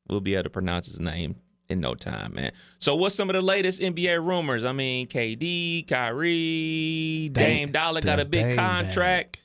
We'll 0.08 0.20
be 0.20 0.34
able 0.34 0.44
to 0.44 0.50
pronounce 0.50 0.86
his 0.86 1.00
name 1.00 1.36
in 1.68 1.80
no 1.80 1.94
time, 1.94 2.34
man. 2.34 2.52
So, 2.78 2.94
what's 2.96 3.14
some 3.14 3.28
of 3.28 3.34
the 3.34 3.42
latest 3.42 3.80
NBA 3.80 4.24
rumors? 4.24 4.64
I 4.64 4.72
mean, 4.72 5.06
KD, 5.06 5.86
Kyrie, 5.86 7.30
Dame 7.32 7.70
Dollar 7.72 8.00
got 8.00 8.20
a 8.20 8.24
big 8.24 8.46
Dame 8.46 8.56
contract. 8.56 9.40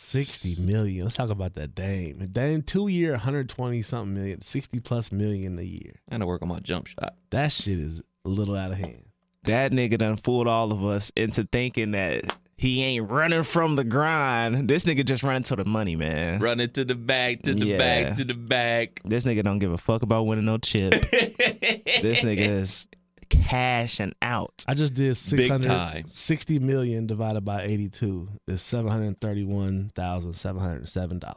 60 0.00 0.56
million. 0.62 1.02
Let's 1.04 1.16
talk 1.16 1.28
about 1.28 1.54
that 1.54 1.74
Dame. 1.74 2.18
Dame, 2.30 2.62
two 2.62 2.86
year, 2.86 3.10
120 3.12 3.82
something 3.82 4.14
million, 4.14 4.40
60 4.40 4.78
plus 4.78 5.10
million 5.10 5.58
a 5.58 5.62
year. 5.62 5.94
I 6.08 6.14
gotta 6.14 6.26
work 6.26 6.40
on 6.40 6.48
my 6.48 6.60
jump 6.60 6.86
shot. 6.86 7.16
That 7.30 7.50
shit 7.50 7.80
is 7.80 8.00
a 8.24 8.28
little 8.28 8.54
out 8.54 8.70
of 8.70 8.78
hand. 8.78 9.06
that 9.44 9.72
nigga 9.72 9.98
done 9.98 10.16
fooled 10.16 10.46
all 10.46 10.70
of 10.70 10.84
us 10.84 11.10
into 11.16 11.42
thinking 11.50 11.90
that 11.92 12.36
he 12.56 12.82
ain't 12.84 13.10
running 13.10 13.42
from 13.42 13.74
the 13.74 13.82
grind. 13.82 14.68
This 14.68 14.84
nigga 14.84 15.04
just 15.04 15.24
running 15.24 15.42
to 15.44 15.56
the 15.56 15.64
money, 15.64 15.96
man. 15.96 16.38
Running 16.40 16.70
to 16.70 16.84
the 16.84 16.94
bag, 16.94 17.42
to 17.42 17.54
the 17.54 17.66
Yeah. 17.66 17.78
bag, 17.78 18.16
to 18.18 18.24
the 18.24 18.34
bag. 18.34 19.00
This 19.04 19.24
nigga 19.24 19.42
don't 19.42 19.58
give 19.58 19.72
a 19.72 19.78
fuck 19.78 20.02
about 20.02 20.26
winning 20.26 20.44
no 20.44 20.58
chip. 20.58 20.92
this 21.10 22.20
nigga 22.22 22.38
is 22.38 22.86
cashing 23.28 24.12
out. 24.22 24.64
I 24.68 24.74
just 24.74 24.94
did 24.94 25.08
Big 25.08 25.16
660 25.16 26.58
million 26.60 27.06
divided 27.06 27.44
by 27.44 27.62
82 27.62 28.28
is 28.46 28.60
$731,707 28.62 31.34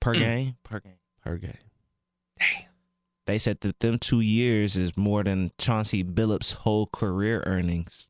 per 0.00 0.14
game. 0.14 0.56
Per 0.64 0.80
game. 0.80 0.92
per 1.22 1.36
game. 1.36 1.52
Damn. 2.38 2.48
They 3.26 3.38
said 3.38 3.60
that 3.62 3.80
them 3.80 3.98
two 3.98 4.20
years 4.20 4.76
is 4.76 4.96
more 4.96 5.24
than 5.24 5.50
Chauncey 5.58 6.04
Billups' 6.04 6.54
whole 6.54 6.86
career 6.86 7.42
earnings. 7.46 8.08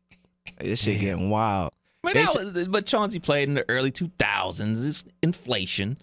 this 0.60 0.82
shit 0.82 1.00
getting 1.00 1.30
wild. 1.30 1.72
But, 2.02 2.14
that 2.14 2.28
said- 2.28 2.54
was- 2.54 2.68
but 2.68 2.84
Chauncey 2.86 3.20
played 3.20 3.48
in 3.48 3.54
the 3.54 3.64
early 3.68 3.92
2000s. 3.92 4.86
It's 4.86 5.04
inflation. 5.22 5.98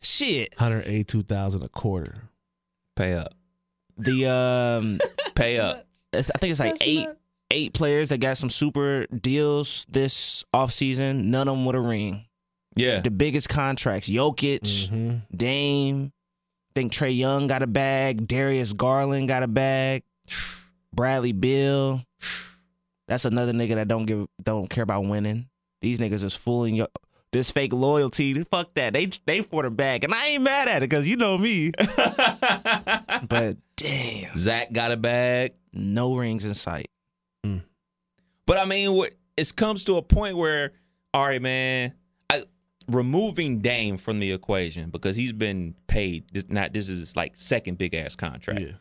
Shit. 0.00 0.54
182,000 0.58 1.62
a 1.62 1.68
quarter. 1.68 2.22
Pay 2.96 3.14
up. 3.14 3.34
The 3.96 4.26
um, 4.28 4.98
Pay 5.34 5.58
up. 5.60 5.86
I 6.14 6.22
think 6.22 6.50
it's 6.50 6.60
like 6.60 6.76
eight 6.80 7.08
eight 7.50 7.74
players 7.74 8.08
that 8.10 8.18
got 8.18 8.38
some 8.38 8.50
super 8.50 9.06
deals 9.06 9.86
this 9.88 10.44
offseason. 10.54 11.24
None 11.24 11.48
of 11.48 11.56
them 11.56 11.64
with 11.64 11.76
a 11.76 11.80
ring. 11.80 12.24
Yeah. 12.74 13.00
The 13.00 13.10
biggest 13.10 13.48
contracts: 13.48 14.08
Jokic, 14.08 14.60
Mm-hmm. 14.60 15.36
Dame. 15.36 16.12
I 16.70 16.72
think 16.74 16.92
Trae 16.92 17.14
Young 17.14 17.46
got 17.48 17.62
a 17.62 17.66
bag. 17.66 18.26
Darius 18.26 18.72
Garland 18.72 19.28
got 19.28 19.42
a 19.42 19.48
bag. 19.48 20.02
Bradley 20.94 21.32
Beal. 21.32 22.02
That's 23.08 23.24
another 23.26 23.52
nigga 23.52 23.74
that 23.74 23.88
don't 23.88 24.06
give 24.06 24.26
don't 24.42 24.70
care 24.70 24.84
about 24.84 25.04
winning. 25.04 25.48
These 25.82 25.98
niggas 25.98 26.24
is 26.24 26.34
fooling 26.34 26.76
you. 26.76 26.86
This 27.32 27.50
fake 27.50 27.72
loyalty, 27.72 28.44
fuck 28.44 28.74
that. 28.74 28.92
They 28.92 29.06
they 29.24 29.40
for 29.40 29.62
the 29.62 29.70
bag, 29.70 30.04
and 30.04 30.14
I 30.14 30.26
ain't 30.26 30.42
mad 30.42 30.68
at 30.68 30.82
it 30.82 30.90
because 30.90 31.08
you 31.08 31.16
know 31.16 31.38
me. 31.38 31.72
but 33.26 33.56
damn, 33.76 34.36
Zach 34.36 34.70
got 34.72 34.92
a 34.92 34.98
bag. 34.98 35.54
no 35.72 36.14
rings 36.14 36.44
in 36.44 36.52
sight. 36.52 36.90
Hmm. 37.42 37.58
But 38.46 38.58
I 38.58 38.66
mean, 38.66 39.08
it 39.38 39.56
comes 39.56 39.84
to 39.84 39.96
a 39.96 40.02
point 40.02 40.36
where, 40.36 40.72
all 41.14 41.24
right, 41.24 41.40
man, 41.40 41.94
I, 42.28 42.44
removing 42.86 43.60
Dame 43.60 43.96
from 43.96 44.20
the 44.20 44.30
equation 44.32 44.90
because 44.90 45.16
he's 45.16 45.32
been 45.32 45.74
paid. 45.86 46.24
This, 46.32 46.44
not 46.50 46.74
this 46.74 46.90
is 46.90 47.16
like 47.16 47.36
second 47.36 47.78
big 47.78 47.94
ass 47.94 48.14
contract. 48.14 48.60
Yeah. 48.60 48.72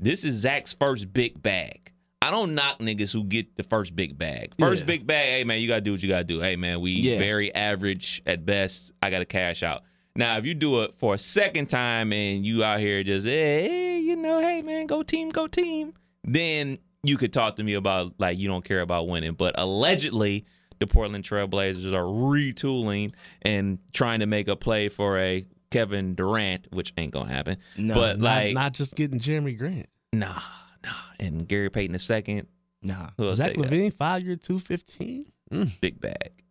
This 0.00 0.24
is 0.24 0.34
Zach's 0.34 0.72
first 0.72 1.12
big 1.12 1.40
bag. 1.40 1.92
I 2.20 2.30
don't 2.30 2.54
knock 2.54 2.78
niggas 2.80 3.12
who 3.12 3.24
get 3.24 3.56
the 3.56 3.62
first 3.62 3.94
big 3.94 4.18
bag. 4.18 4.52
First 4.58 4.82
Yeah. 4.82 4.86
big 4.86 5.06
bag, 5.06 5.28
hey 5.28 5.44
man, 5.44 5.60
you 5.60 5.68
gotta 5.68 5.80
do 5.80 5.92
what 5.92 6.02
you 6.02 6.08
gotta 6.08 6.24
do. 6.24 6.40
Hey 6.40 6.56
man, 6.56 6.80
we 6.80 6.92
Yeah. 6.92 7.18
very 7.18 7.54
average 7.54 8.22
at 8.26 8.44
best. 8.44 8.92
I 9.02 9.10
gotta 9.10 9.24
cash 9.24 9.62
out. 9.62 9.84
Now, 10.16 10.36
if 10.36 10.44
you 10.44 10.54
do 10.54 10.82
it 10.82 10.94
for 10.96 11.14
a 11.14 11.18
second 11.18 11.70
time 11.70 12.12
and 12.12 12.44
you 12.44 12.64
out 12.64 12.80
here 12.80 13.04
just, 13.04 13.24
hey, 13.26 13.62
hey, 13.68 14.00
you 14.00 14.16
know, 14.16 14.40
hey 14.40 14.62
man, 14.62 14.86
go 14.86 15.02
team, 15.04 15.28
go 15.30 15.46
team, 15.46 15.94
then 16.24 16.78
you 17.04 17.16
could 17.16 17.32
talk 17.32 17.56
to 17.56 17.64
me 17.64 17.74
about 17.74 18.14
like 18.18 18.36
you 18.36 18.48
don't 18.48 18.64
care 18.64 18.80
about 18.80 19.06
winning. 19.06 19.34
But 19.34 19.54
allegedly, 19.56 20.44
the 20.80 20.88
Portland 20.88 21.24
Trailblazers 21.24 21.92
are 21.92 22.02
retooling 22.04 23.12
and 23.42 23.78
trying 23.92 24.20
to 24.20 24.26
make 24.26 24.48
a 24.48 24.56
play 24.56 24.88
for 24.88 25.18
a 25.18 25.46
Kevin 25.70 26.14
Durant, 26.16 26.66
which 26.72 26.92
ain't 26.96 27.12
gonna 27.12 27.32
happen. 27.32 27.58
No, 27.76 27.94
but 27.94 28.18
Not, 28.18 28.24
like, 28.24 28.54
not 28.54 28.72
just 28.74 28.96
getting 28.96 29.20
Jerami 29.20 29.56
Grant. 29.56 29.88
Nah, 30.12 30.40
nah. 30.84 30.90
And 31.18 31.46
Gary 31.48 31.70
Payton 31.70 31.92
the 31.92 31.98
second. 31.98 32.46
Nah. 32.82 33.10
Who 33.16 33.24
else 33.26 33.36
Zach 33.36 33.54
they 33.54 33.62
got? 33.62 33.70
LaVine, 33.70 33.92
five 33.92 34.22
year, 34.22 34.36
215. 34.36 35.26
Mm. 35.52 35.80
big 35.80 36.00
bag. 36.00 36.44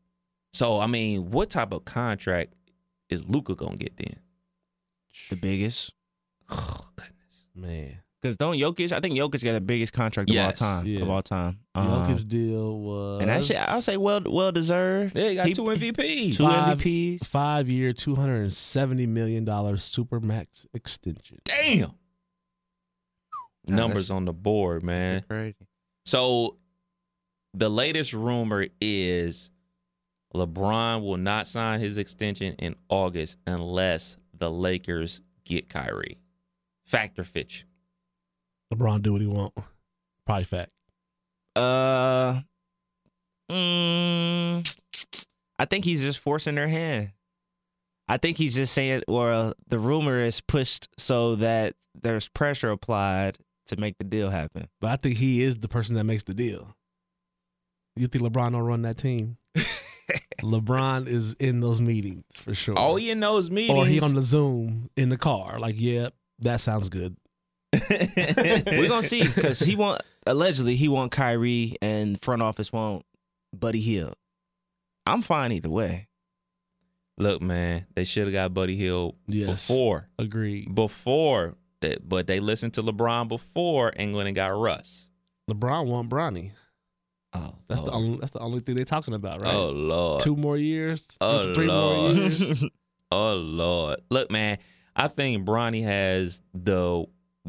So 0.53 0.79
I 0.79 0.87
mean, 0.87 1.29
what 1.31 1.49
type 1.49 1.71
of 1.73 1.85
contract 1.85 2.53
is 3.09 3.27
Luka 3.29 3.55
gonna 3.55 3.77
get 3.77 3.95
then? 3.97 4.17
The 5.29 5.35
biggest. 5.35 5.93
Oh 6.49 6.79
goodness. 6.95 7.13
Man. 7.55 7.99
Because 8.19 8.35
don't 8.35 8.57
Jokic, 8.57 8.91
I 8.91 8.99
think 8.99 9.15
Jokic 9.15 9.43
got 9.43 9.53
the 9.53 9.61
biggest 9.61 9.93
contract 9.93 10.31
of 10.31 10.37
all 10.37 10.51
time. 10.51 10.85
Yeah. 10.87 11.01
Of 11.01 11.09
all 11.11 11.21
time. 11.21 11.59
Um, 11.75 11.87
Jokic 11.87 12.27
deal 12.27 12.79
was. 12.79 13.21
and 13.21 13.29
that 13.29 13.43
shit, 13.43 13.57
I'll 13.69 13.81
say 13.81 13.95
well 13.95 14.21
well 14.25 14.51
deserved. 14.51 15.15
Yeah, 15.15 15.29
he 15.29 15.35
got 15.35 15.45
He- 15.47 15.53
two 15.53 15.61
MVPs. 15.61 16.37
Two 16.37 16.43
Five- 16.47 16.79
MVPs. 16.79 17.23
Five 17.25 17.69
year, 17.69 17.93
$270 17.93 19.07
million 19.07 19.77
super 19.77 20.19
max 20.19 20.65
extension. 20.73 21.37
Damn. 21.43 21.91
Nah, 23.67 23.75
Numbers 23.75 24.09
on 24.11 24.25
the 24.25 24.33
board, 24.33 24.83
man. 24.83 25.23
Crazy. 25.29 25.55
So 26.05 26.57
the 27.53 27.69
latest 27.69 28.13
rumor 28.13 28.67
is 28.79 29.51
LeBron 30.33 31.01
will 31.01 31.17
not 31.17 31.47
sign 31.47 31.79
his 31.79 31.97
extension 31.97 32.55
in 32.59 32.75
August 32.89 33.37
unless 33.45 34.17
the 34.33 34.51
Lakers 34.51 35.21
get 35.43 35.69
Kyrie. 35.69 36.21
Factor 36.85 37.23
Fitch. 37.23 37.65
LeBron 38.73 39.01
do 39.01 39.13
what 39.13 39.21
he 39.21 39.27
want. 39.27 39.53
Probably 40.25 40.43
fact. 40.45 40.71
Uh, 41.55 42.41
mm, 43.49 44.77
I 45.57 45.65
think 45.65 45.85
he's 45.85 46.01
just 46.01 46.19
forcing 46.19 46.55
their 46.55 46.67
hand. 46.67 47.11
I 48.07 48.17
think 48.17 48.37
he's 48.37 48.55
just 48.55 48.73
saying, 48.73 49.03
or 49.07 49.31
uh, 49.31 49.53
the 49.67 49.79
rumor 49.79 50.21
is 50.21 50.39
pushed 50.39 50.87
so 50.97 51.35
that 51.35 51.73
there's 52.01 52.29
pressure 52.29 52.71
applied 52.71 53.37
to 53.67 53.77
make 53.77 53.97
the 53.97 54.05
deal 54.05 54.29
happen. 54.29 54.67
But 54.81 54.91
I 54.91 54.95
think 54.97 55.17
he 55.17 55.41
is 55.43 55.57
the 55.57 55.67
person 55.67 55.95
that 55.95 56.03
makes 56.03 56.23
the 56.23 56.33
deal. 56.33 56.75
You 57.95 58.07
think 58.07 58.23
LeBron 58.23 58.51
don't 58.51 58.61
run 58.61 58.83
that 58.83 58.97
team? 58.97 59.37
LeBron 60.41 61.07
is 61.07 61.33
in 61.39 61.61
those 61.61 61.81
meetings 61.81 62.23
for 62.33 62.53
sure. 62.53 62.75
Oh, 62.77 62.95
he 62.95 63.13
know 63.15 63.37
is 63.37 63.49
meetings. 63.49 63.77
or 63.77 63.85
he 63.85 63.99
on 63.99 64.13
the 64.13 64.21
Zoom 64.21 64.89
in 64.95 65.09
the 65.09 65.17
car. 65.17 65.59
Like, 65.59 65.75
yeah, 65.77 66.09
that 66.39 66.61
sounds 66.61 66.89
good. 66.89 67.15
We're 67.89 68.87
gonna 68.87 69.03
see 69.03 69.23
because 69.27 69.59
he 69.59 69.75
want 69.75 70.01
allegedly 70.25 70.75
he 70.75 70.87
want 70.87 71.11
Kyrie 71.11 71.75
and 71.81 72.21
front 72.21 72.41
office 72.41 72.71
want 72.71 73.03
Buddy 73.53 73.81
Hield. 73.81 74.15
I'm 75.05 75.21
fine 75.21 75.51
either 75.51 75.69
way. 75.69 76.07
Look, 77.17 77.41
man, 77.41 77.87
they 77.95 78.03
should 78.03 78.25
have 78.25 78.33
got 78.33 78.53
Buddy 78.53 78.75
Hield 78.77 79.15
Yes. 79.27 79.67
before. 79.67 80.07
Agreed. 80.19 80.73
Before 80.73 81.55
that, 81.81 82.07
but 82.07 82.27
they 82.27 82.39
listened 82.39 82.73
to 82.75 82.83
LeBron 82.83 83.27
before 83.27 83.91
England 83.97 84.27
and 84.27 84.35
got 84.35 84.47
Russ. 84.49 85.09
LeBron 85.49 85.87
want 85.87 86.09
Bronny. 86.09 86.51
Oh, 87.33 87.53
That's 87.67 87.81
the 87.81 87.91
only 87.91 88.17
that's 88.19 88.31
the 88.31 88.39
only 88.39 88.61
thing 88.61 88.75
they're 88.75 88.85
talking 88.85 89.13
about, 89.13 89.41
right? 89.41 89.53
Oh 89.53 89.69
Lord. 89.69 90.21
Two 90.21 90.35
more 90.35 90.57
years, 90.57 91.05
two 91.07 91.17
Oh, 91.21 91.41
Lord. 91.55 91.67
more 91.67 92.09
years. 92.11 92.63
Oh 92.63 92.67
Oh 93.11 93.33
Lord, 93.35 93.99
look, 94.09 94.29
man. 94.31 94.57
I 94.95 95.07
think 95.07 95.45
Bronny 95.45 95.83
has 95.83 96.41
the 96.53 97.05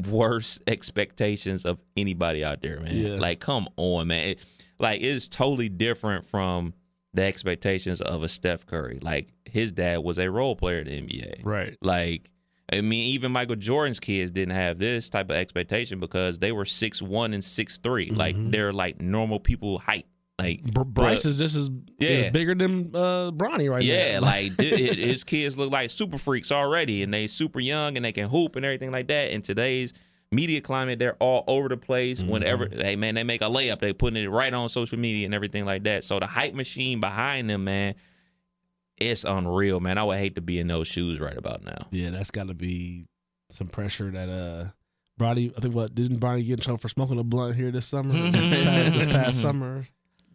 worst 0.07 0.61
expectations 0.67 1.65
of 1.65 1.81
anybody 1.97 2.43
out 2.45 2.61
there, 2.61 2.79
man. 2.79 2.95
Yeah. 2.95 3.15
Like, 3.15 3.39
come 3.39 3.67
on, 3.77 4.07
man. 4.07 4.29
It- 4.29 4.45
like, 4.81 5.01
it's 5.01 5.27
totally 5.27 5.67
different 5.67 6.23
from 6.25 6.73
the 7.13 7.23
expectations 7.23 7.99
of 7.99 8.23
a 8.23 8.29
Steph 8.29 8.65
Curry. 8.65 8.99
Like, 9.01 9.33
his 9.43 9.73
dad 9.73 9.97
was 9.97 10.17
a 10.17 10.31
role 10.31 10.55
player 10.55 10.79
in 10.79 10.87
the 10.87 11.01
NBA. 11.01 11.41
Right. 11.43 11.75
Like, 11.81 12.29
I 12.71 12.81
mean, 12.81 13.07
even 13.07 13.31
Michael 13.31 13.55
Jordan's 13.55 13.99
kids 13.99 14.31
didn't 14.31 14.55
have 14.55 14.77
this 14.79 15.09
type 15.09 15.29
of 15.29 15.35
expectation 15.35 15.99
because 15.99 16.39
they 16.39 16.51
were 16.51 16.65
six 16.65 17.01
one 17.01 17.33
and 17.33 17.43
six 17.43 17.77
three, 17.77 18.09
Like, 18.11 18.35
they're 18.37 18.73
like 18.73 19.01
normal 19.01 19.39
people 19.39 19.79
height. 19.79 20.05
Like, 20.37 20.63
Br- 20.63 20.83
Bryce 20.83 21.25
is 21.25 21.37
just 21.37 21.55
as, 21.57 21.69
Yeah. 21.97 22.09
is 22.09 22.31
bigger 22.31 22.55
than 22.55 22.95
uh, 22.95 23.31
Bronny 23.31 23.69
right 23.69 23.83
yeah, 23.83 24.19
now. 24.19 24.25
like 24.27 24.55
th- 24.57 24.95
his 24.97 25.23
kids 25.25 25.57
look 25.57 25.69
like 25.71 25.89
super 25.89 26.17
freaks 26.17 26.49
already, 26.51 27.03
and 27.03 27.13
they 27.13 27.27
super 27.27 27.59
young 27.59 27.97
and 27.97 28.05
they 28.05 28.13
can 28.13 28.29
hoop 28.29 28.55
and 28.55 28.63
everything 28.63 28.91
like 28.91 29.07
that. 29.07 29.31
In 29.31 29.41
today's 29.41 29.93
media 30.31 30.61
climate, 30.61 30.97
they're 30.99 31.17
all 31.19 31.43
over 31.47 31.67
the 31.67 31.75
place. 31.75 32.21
Whenever, 32.23 32.69
hey 32.71 32.95
man, 32.95 33.15
they 33.15 33.23
make 33.23 33.41
a 33.41 33.45
layup, 33.45 33.79
they 33.79 33.91
putting 33.91 34.23
it 34.23 34.27
right 34.29 34.53
on 34.53 34.69
social 34.69 34.97
media 34.97 35.25
and 35.25 35.33
everything 35.33 35.65
like 35.65 35.83
that. 35.83 36.03
So 36.05 36.19
the 36.19 36.27
hype 36.27 36.53
machine 36.53 36.99
behind 37.01 37.49
them, 37.49 37.65
man, 37.65 37.95
it's 38.99 39.23
unreal, 39.23 39.79
man. 39.79 39.97
I 39.97 40.03
would 40.03 40.17
hate 40.17 40.35
to 40.35 40.41
be 40.41 40.59
in 40.59 40.67
those 40.67 40.87
shoes 40.87 41.19
right 41.19 41.37
about 41.37 41.63
now. 41.63 41.87
yeah, 41.91 42.09
that's 42.09 42.31
got 42.31 42.47
to 42.47 42.53
be 42.53 43.05
some 43.49 43.67
pressure 43.67 44.11
that 44.11 44.29
uh, 44.29 44.69
Bronny. 45.19 45.53
I 45.57 45.61
think 45.61 45.75
what 45.75 45.93
didn't 45.95 46.19
Bronny 46.19 46.45
get 46.45 46.59
in 46.59 46.63
trouble 46.63 46.79
for 46.79 46.89
smoking 46.89 47.19
a 47.19 47.23
blunt 47.23 47.55
here 47.55 47.71
this 47.71 47.85
summer? 47.85 48.13
this, 48.31 48.65
past, 48.65 48.93
this 48.93 49.05
past 49.05 49.41
summer, 49.41 49.85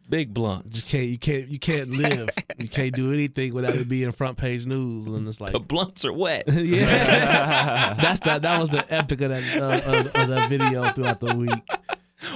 Big 0.09 0.35
blunt. 0.35 0.71
just 0.71 0.91
can't 0.91 1.07
you 1.07 1.19
can't 1.19 1.49
you 1.49 1.59
can't 1.59 1.91
live. 1.91 2.29
you 2.59 2.69
can't 2.69 2.95
do 2.95 3.13
anything 3.13 3.55
without 3.55 3.75
it 3.75 3.89
being 3.89 4.13
front 4.13 4.37
page 4.37 4.67
news, 4.67 5.07
and 5.07 5.27
it's 5.27 5.41
like. 5.41 5.53
The 5.53 5.61
blunts 5.61 6.05
are 6.05 6.13
wet. 6.13 6.45
yeah, 6.53 7.95
that's 8.01 8.21
that. 8.21 8.43
That 8.43 8.61
was 8.61 8.69
the 8.69 8.85
epic 8.93 9.23
of 9.23 9.31
that 9.31 9.57
uh, 9.57 9.91
of, 9.91 10.07
of 10.07 10.29
that 10.29 10.51
video 10.51 10.91
throughout 10.91 11.21
the 11.21 11.35
week. 11.35 11.69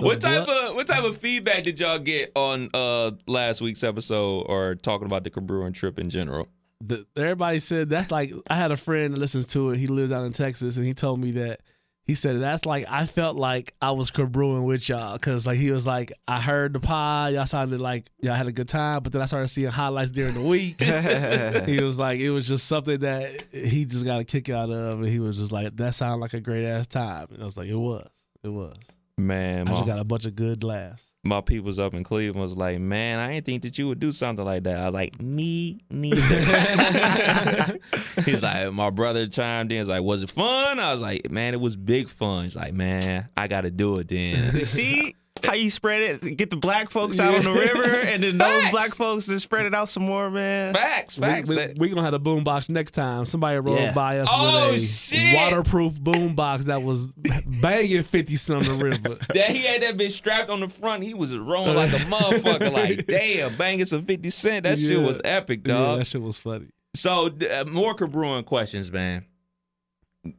What 0.01 0.21
type 0.21 0.49
of 0.49 0.75
what 0.75 0.87
type 0.87 1.05
of 1.05 1.17
feedback 1.17 1.65
did 1.65 1.81
y'all 1.81 1.99
get 1.99 2.33
on 2.35 2.69
uh 2.75 3.11
last 3.27 3.61
week's 3.61 3.85
episode 3.85 4.41
or 4.49 4.75
talking 4.75 5.07
about 5.07 5.25
the 5.25 5.31
Cabruin 5.31 5.75
trip 5.75 5.99
in 5.99 6.11
general? 6.11 6.49
the, 6.81 7.07
everybody 7.17 7.61
said 7.61 7.89
that's 7.89 8.11
like 8.11 8.33
I 8.49 8.55
had 8.55 8.71
a 8.71 8.77
friend 8.77 9.15
that 9.15 9.21
listens 9.21 9.47
to 9.49 9.71
it. 9.71 9.79
He 9.79 9.87
lives 9.87 10.13
out 10.13 10.25
in 10.25 10.33
Texas, 10.33 10.77
and 10.77 10.87
he 10.87 10.95
told 10.95 11.21
me 11.21 11.33
that 11.33 11.61
he 12.05 12.15
said 12.15 12.41
that's 12.41 12.65
like 12.65 12.87
I 12.89 13.07
felt 13.07 13.37
like 13.37 13.75
I 13.83 13.91
was 13.91 14.11
brewing 14.11 14.65
with 14.65 14.89
y'all 14.89 15.15
because 15.15 15.47
like 15.47 15.59
he 15.59 15.71
was 15.71 15.87
like 15.87 16.13
I 16.27 16.41
heard 16.41 16.73
the 16.73 16.81
pod, 16.81 17.35
y'all 17.35 17.47
sounded 17.47 17.81
like 17.81 18.11
y'all 18.21 18.37
had 18.37 18.47
a 18.47 18.53
good 18.53 18.69
time, 18.69 19.03
but 19.03 19.13
then 19.13 19.21
I 19.21 19.27
started 19.27 19.49
seeing 19.49 19.71
highlights 19.71 20.11
during 20.11 20.35
the 20.35 20.43
week. 20.43 20.81
he 21.69 21.83
was 21.83 21.99
like 21.99 22.21
it 22.21 22.31
was 22.31 22.47
just 22.47 22.67
something 22.67 23.01
that 23.01 23.43
he 23.53 23.85
just 23.85 24.05
got 24.05 24.21
a 24.21 24.25
kick 24.25 24.49
out 24.49 24.71
of, 24.71 25.01
and 25.01 25.09
he 25.09 25.19
was 25.19 25.39
just 25.39 25.53
like 25.53 25.77
that 25.77 25.95
sounded 25.95 26.21
like 26.21 26.35
a 26.35 26.41
great 26.41 26.65
ass 26.65 26.87
time. 26.87 27.27
And 27.31 27.43
I 27.43 27.45
was 27.45 27.57
like 27.57 27.69
it 27.69 27.77
was, 27.77 28.09
it 28.43 28.49
was. 28.49 28.77
Man, 29.19 29.67
I 29.67 29.71
my, 29.71 29.77
just 29.77 29.87
got 29.87 29.99
a 29.99 30.05
bunch 30.05 30.27
of 30.27 30.37
good 30.37 30.63
laughs. 30.63 31.11
my 31.25 31.41
people's 31.41 31.81
up 31.81 31.93
in 31.93 32.05
Cleveland 32.05 32.41
was 32.41 32.57
like, 32.57 32.79
man, 32.79 33.19
I 33.19 33.35
didn't 33.35 33.47
think 33.47 33.63
that 33.63 33.77
you 33.77 33.89
would 33.89 33.99
do 33.99 34.13
something 34.13 34.45
like 34.45 34.63
that. 34.63 34.79
I 34.79 34.85
was 34.85 34.95
like, 34.95 35.21
me 35.21 35.81
neither. 35.91 36.23
He's 38.25 38.45
like, 38.45 38.73
my 38.73 38.91
brother 38.91 39.27
chimed 39.27 39.73
in. 39.73 39.79
He's 39.79 39.89
like, 39.89 40.03
was 40.03 40.23
it 40.23 40.31
fun? 40.31 40.79
I 40.79 40.93
was 40.93 41.03
like, 41.03 41.29
man, 41.33 41.53
it 41.53 41.61
was 41.61 41.75
big 41.75 42.09
fun. 42.09 42.45
He's 42.45 42.55
like, 42.55 42.73
man, 42.73 43.29
I 43.37 43.49
got 43.49 43.63
to 43.63 43.73
do 43.73 43.99
it 43.99 44.07
then. 44.09 44.53
See 44.65 45.17
how 45.47 45.55
you 45.55 45.71
spread 45.71 46.23
it? 46.23 46.37
Get 46.37 46.51
the 46.51 46.57
black 46.57 46.91
folks 46.91 47.19
out 47.21 47.35
on 47.35 47.43
the 47.45 47.53
river, 47.53 47.85
and 47.85 48.23
then 48.23 48.39
those 48.39 48.63
Facts. 48.63 48.71
black 48.73 48.91
folks 48.91 49.27
just 49.27 49.45
spread 49.45 49.67
it 49.67 49.75
out 49.75 49.89
some 49.89 50.05
more, 50.05 50.31
man. 50.31 50.75
facts, 50.75 51.17
facts. 51.17 51.49
We, 51.49 51.57
we, 51.57 51.75
we 51.79 51.89
gonna 51.89 52.03
have 52.03 52.15
a 52.15 52.21
boombox 52.21 52.69
next 52.71 52.93
time. 52.93 53.25
Somebody 53.25 53.59
rolled 53.59 53.79
Yeah. 53.81 53.93
by 53.93 54.21
us 54.21 54.29
Oh, 54.31 54.73
with 54.73 54.81
a 54.81 54.85
shit. 54.85 55.35
waterproof 55.35 55.95
boombox 56.01 56.65
that 56.65 56.83
was 56.83 57.09
banging 57.47 58.03
fifty 58.03 58.37
cent 58.37 58.69
on 58.69 58.79
the 58.79 58.85
river. 58.85 59.19
that 59.35 59.51
he 59.51 59.65
had 59.67 59.83
that 59.83 59.97
bitch 59.97 60.13
strapped 60.13 60.51
on 60.51 60.61
the 60.61 60.69
front. 60.69 61.03
He 61.03 61.15
was 61.15 61.37
rolling 61.37 61.77
like 61.77 61.91
a 61.93 61.97
motherfucker. 61.97 62.73
Like, 62.73 63.07
damn, 63.09 63.55
banging 63.57 63.85
some 63.87 64.05
50 64.05 64.31
Cent. 64.31 64.65
That 64.65 64.79
shit 64.79 65.01
was 65.01 65.21
epic, 65.25 65.61
Yeah, 65.67 65.75
dog. 65.75 65.99
that 66.01 66.07
shit 66.07 66.23
was 66.23 66.39
funny. 66.39 66.67
So 66.95 67.27
uh, 67.29 67.65
more 67.65 67.95
Cabruin 67.95 68.45
questions, 68.45 68.91
man. 68.91 69.25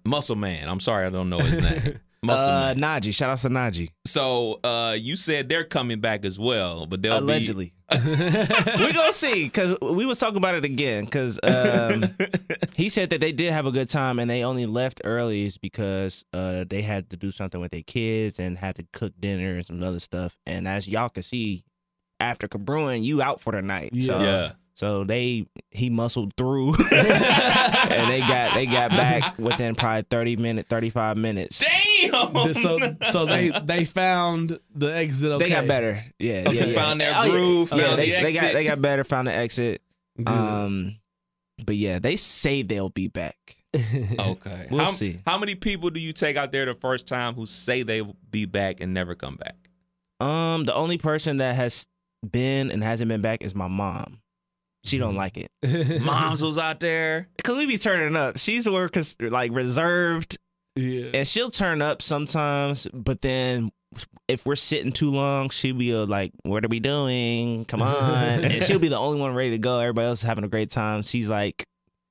Muscle 0.05 0.35
Man. 0.35 0.67
I'm 0.67 0.79
sorry, 0.79 1.05
I 1.05 1.09
don't 1.09 1.29
know 1.29 1.39
his 1.39 1.59
name. 1.59 1.99
Muscle 2.21 2.45
Uh, 2.49 2.73
Man. 2.75 3.01
Najee, 3.01 3.13
shout 3.13 3.29
out 3.29 3.37
to 3.39 3.49
Najee. 3.49 3.89
So 4.05 4.59
uh, 4.63 4.95
you 4.99 5.15
said 5.15 5.47
they're 5.49 5.63
coming 5.63 5.99
back 6.01 6.25
as 6.25 6.37
well, 6.37 6.85
but 6.85 7.01
they'll 7.01 7.19
Allegedly, 7.19 7.71
We're 7.91 8.93
gonna 8.93 9.13
see 9.13 9.45
because 9.45 9.77
we 9.81 10.05
was 10.05 10.19
talking 10.19 10.37
about 10.37 10.55
it 10.55 10.65
again. 10.65 11.05
Because 11.05 11.39
um, 11.43 12.03
he 12.75 12.89
said 12.89 13.09
that 13.11 13.21
they 13.21 13.31
did 13.31 13.51
have 13.53 13.65
a 13.65 13.71
good 13.71 13.89
time 13.89 14.19
and 14.19 14.29
they 14.29 14.43
only 14.43 14.65
left 14.65 15.01
early 15.03 15.45
is 15.45 15.57
because 15.57 16.25
uh, 16.33 16.65
they 16.69 16.81
had 16.81 17.09
to 17.11 17.17
do 17.17 17.31
something 17.31 17.59
with 17.61 17.71
their 17.71 17.81
kids 17.83 18.39
and 18.39 18.57
had 18.57 18.75
to 18.75 18.85
cook 18.93 19.13
dinner 19.19 19.55
and 19.55 19.65
some 19.65 19.81
other 19.81 19.99
stuff. 19.99 20.37
And 20.45 20.67
as 20.67 20.87
y'all 20.87 21.09
can 21.09 21.23
see, 21.23 21.63
after 22.19 22.47
Cabruin, 22.47 23.03
you 23.03 23.21
out 23.21 23.39
for 23.41 23.53
the 23.53 23.61
night. 23.61 23.91
Yeah. 23.93 24.03
So, 24.05 24.19
yeah. 24.21 24.51
So 24.75 25.03
they 25.03 25.45
he 25.71 25.89
muscled 25.89 26.33
through, 26.37 26.69
and 26.91 28.09
they 28.11 28.19
got 28.21 28.53
they 28.53 28.65
got 28.65 28.91
back 28.91 29.37
within 29.37 29.75
probably 29.75 30.03
thirty 30.09 30.37
minute, 30.37 30.67
thirty 30.69 30.89
five 30.89 31.17
minutes. 31.17 31.59
Damn. 31.59 31.78
So 32.53 32.77
so 33.09 33.25
they 33.25 33.49
they 33.63 33.85
found 33.85 34.59
the 34.73 34.87
exit. 34.87 35.31
Okay. 35.33 35.45
They 35.45 35.49
got 35.49 35.67
better. 35.67 36.03
Yeah, 36.19 36.49
yeah, 36.49 36.65
yeah. 36.65 36.73
Found 36.75 37.01
their 37.01 37.13
Oh, 37.15 37.23
yeah. 37.23 37.31
groove, 37.31 37.69
Yeah, 37.71 37.77
found 37.87 37.99
they, 37.99 38.11
the 38.11 38.21
they 38.23 38.33
got 38.33 38.53
they 38.53 38.63
got 38.63 38.81
better. 38.81 39.03
Found 39.03 39.27
the 39.27 39.35
exit. 39.35 39.81
Good. 40.17 40.27
Um, 40.27 40.97
but 41.65 41.75
yeah, 41.75 41.99
they 41.99 42.15
say 42.15 42.61
they'll 42.61 42.89
be 42.89 43.07
back. 43.07 43.35
Okay. 44.19 44.67
We'll 44.71 44.85
how, 44.85 44.91
see. 44.91 45.19
How 45.27 45.37
many 45.37 45.55
people 45.55 45.89
do 45.89 45.99
you 45.99 46.11
take 46.13 46.35
out 46.37 46.51
there 46.51 46.65
the 46.65 46.73
first 46.73 47.07
time 47.07 47.35
who 47.35 47.45
say 47.45 47.83
they'll 47.83 48.15
be 48.31 48.45
back 48.45 48.81
and 48.81 48.93
never 48.93 49.15
come 49.15 49.35
back? 49.35 49.55
Um, 50.19 50.65
the 50.65 50.73
only 50.73 50.97
person 50.97 51.37
that 51.37 51.55
has 51.55 51.85
been 52.29 52.71
and 52.71 52.83
hasn't 52.83 53.09
been 53.09 53.21
back 53.21 53.43
is 53.43 53.53
my 53.55 53.67
mom. 53.67 54.21
She 54.83 54.97
don't 54.97 55.15
like 55.15 55.37
it 55.37 55.51
Moms 56.03 56.41
was 56.41 56.57
out 56.57 56.79
there. 56.79 57.27
because 57.37 57.57
we 57.57 57.65
be 57.65 57.77
turning 57.77 58.15
up. 58.15 58.37
She's 58.37 58.65
more 58.67 58.89
like 59.19 59.51
reserved, 59.53 60.37
yeah. 60.79 61.11
and 61.13 61.27
she'll 61.27 61.51
turn 61.51 61.81
up 61.81 62.01
sometimes. 62.01 62.87
But 62.93 63.21
then 63.21 63.71
if 64.27 64.45
we're 64.45 64.55
sitting 64.55 64.91
too 64.91 65.09
long, 65.09 65.49
she'll 65.49 65.75
be 65.75 65.93
uh, 65.93 66.05
like, 66.05 66.31
"What 66.43 66.63
are 66.63 66.67
we 66.69 66.79
doing? 66.79 67.65
Come 67.65 67.81
on!" 67.81 67.91
and 68.43 68.63
she'll 68.63 68.79
be 68.79 68.87
the 68.87 68.97
only 68.97 69.19
one 69.19 69.33
ready 69.33 69.51
to 69.51 69.57
go. 69.57 69.79
Everybody 69.79 70.07
else 70.07 70.19
is 70.19 70.25
having 70.25 70.43
a 70.43 70.47
great 70.49 70.69
time. 70.71 71.01
She's 71.01 71.29
like 71.29 71.65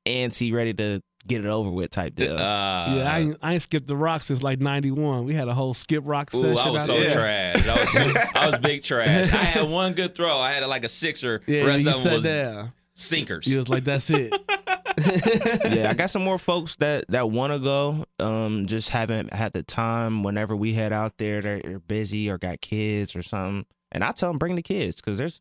antsy, 0.07 0.53
ready 0.53 0.75
to 0.75 1.01
get 1.27 1.45
it 1.45 1.49
over 1.49 1.69
with 1.71 1.91
type 1.91 2.15
deal. 2.15 2.33
Uh, 2.37 2.95
Yeah, 2.97 3.13
I 3.13 3.19
ain't, 3.19 3.37
I 3.43 3.53
ain't 3.55 3.63
skipped 3.63 3.87
the 3.87 3.97
rock 3.97 4.23
since 4.23 4.43
like 4.43 4.61
'91. 4.61 5.25
We 5.25 5.35
had 5.35 5.47
a 5.49 5.55
whole 5.55 5.75
skip 5.75 6.03
rock 6.07 6.35
Ooh, 6.35 6.41
session. 6.43 6.59
I 6.59 6.71
was 6.71 6.85
so 6.87 6.99
there. 6.99 7.13
trash. 7.13 7.69
I 7.69 7.79
was, 7.81 8.17
I 8.35 8.47
was 8.47 8.59
big 8.59 8.83
trash. 8.85 9.33
I 9.33 9.37
had 9.37 9.69
one 9.69 9.93
good 9.93 10.15
throw. 10.15 10.39
I 10.39 10.53
had 10.53 10.67
like 10.67 10.85
a 10.85 10.89
sixer. 10.89 11.43
Yeah, 11.47 11.65
rest 11.65 11.85
you 11.85 11.91
of 11.91 12.03
them 12.03 12.13
was 12.15 12.25
down. 12.25 12.73
sinkers. 12.95 13.47
He 13.47 13.57
was 13.57 13.69
like, 13.69 13.85
"That's 13.85 14.11
it." 14.11 14.33
yeah, 15.71 15.89
I 15.91 15.95
got 15.95 16.11
some 16.11 16.25
more 16.25 16.39
folks 16.39 16.77
that 16.77 17.05
that 17.09 17.31
want 17.31 17.53
to 17.53 17.59
go. 17.59 18.05
Um, 18.19 18.67
just 18.67 18.91
haven't 18.91 19.33
had 19.33 19.53
the 19.53 19.63
time. 19.63 20.23
Whenever 20.23 20.55
we 20.57 20.75
head 20.75 20.93
out 20.93 21.19
there, 21.19 21.41
they're, 21.41 21.61
they're 21.61 21.79
busy 21.79 22.31
or 22.31 22.39
got 22.39 22.61
kids 22.61 23.15
or 23.17 23.23
something. 23.23 23.67
And 23.93 24.05
I 24.05 24.13
tell 24.13 24.31
them 24.31 24.39
bring 24.39 24.57
the 24.57 24.63
kids 24.63 24.97
because 24.97 25.19
there's 25.19 25.41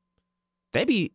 they 0.74 0.86
be 0.86 1.12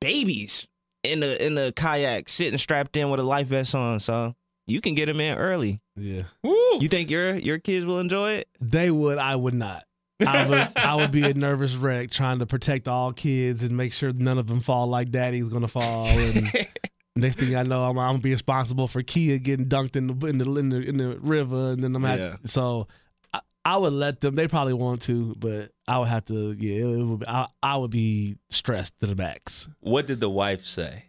babies 0.00 0.68
in 1.02 1.20
the 1.20 1.44
in 1.44 1.54
the 1.54 1.72
kayak 1.74 2.28
sitting 2.28 2.58
strapped 2.58 2.96
in 2.96 3.10
with 3.10 3.20
a 3.20 3.24
life 3.24 3.48
vest 3.48 3.74
on, 3.74 4.00
so 4.00 4.34
you 4.66 4.80
can 4.80 4.94
get 4.94 5.06
them 5.06 5.20
in 5.20 5.36
early. 5.38 5.80
Yeah, 5.96 6.22
Woo. 6.42 6.78
You 6.80 6.88
think 6.88 7.10
your 7.10 7.34
your 7.36 7.58
kids 7.58 7.86
will 7.86 7.98
enjoy 7.98 8.32
it? 8.32 8.48
they 8.60 8.90
would. 8.90 9.18
I 9.18 9.34
would 9.36 9.54
not. 9.54 9.84
I 10.24 10.48
would. 10.48 10.68
I 10.76 10.94
would 10.96 11.12
be 11.12 11.22
a 11.22 11.34
nervous 11.34 11.74
wreck 11.74 12.10
trying 12.10 12.40
to 12.40 12.46
protect 12.46 12.88
all 12.88 13.12
kids 13.12 13.62
and 13.62 13.76
make 13.76 13.92
sure 13.92 14.12
none 14.12 14.36
of 14.38 14.48
them 14.48 14.60
fall 14.60 14.88
like 14.88 15.10
Daddy's 15.10 15.48
gonna 15.48 15.68
fall. 15.68 16.06
And 16.06 16.50
next 17.20 17.38
thing 17.38 17.54
I 17.56 17.62
know, 17.62 17.84
I'm, 17.84 17.98
I'm 17.98 18.06
gonna 18.14 18.18
be 18.18 18.32
responsible 18.32 18.88
for 18.88 19.02
Kia 19.02 19.38
getting 19.38 19.66
dunked 19.66 19.96
in 19.96 20.06
the 20.06 20.26
in 20.26 20.38
the 20.38 20.44
in 20.54 20.68
the, 20.70 20.76
in 20.88 20.96
the 20.96 21.18
river, 21.20 21.72
and 21.72 21.82
then 21.82 21.94
I'm 21.96 22.04
at 22.04 22.18
Yeah. 22.18 22.36
so. 22.44 22.88
I, 23.34 23.40
I 23.64 23.76
would 23.76 23.92
let 23.92 24.22
them. 24.22 24.34
They 24.34 24.48
probably 24.48 24.72
want 24.72 25.02
to, 25.02 25.34
but 25.38 25.72
I 25.86 25.98
would 25.98 26.08
have 26.08 26.24
to. 26.26 26.52
Yeah, 26.52 26.86
it, 26.86 27.02
would. 27.04 27.20
Be, 27.20 27.28
I, 27.28 27.46
I 27.62 27.76
would 27.76 27.90
be 27.90 28.36
stressed 28.48 28.98
to 29.00 29.06
the 29.06 29.14
max. 29.14 29.68
What 29.80 30.06
did 30.06 30.20
the 30.20 30.30
wife 30.30 30.64
say? 30.64 31.04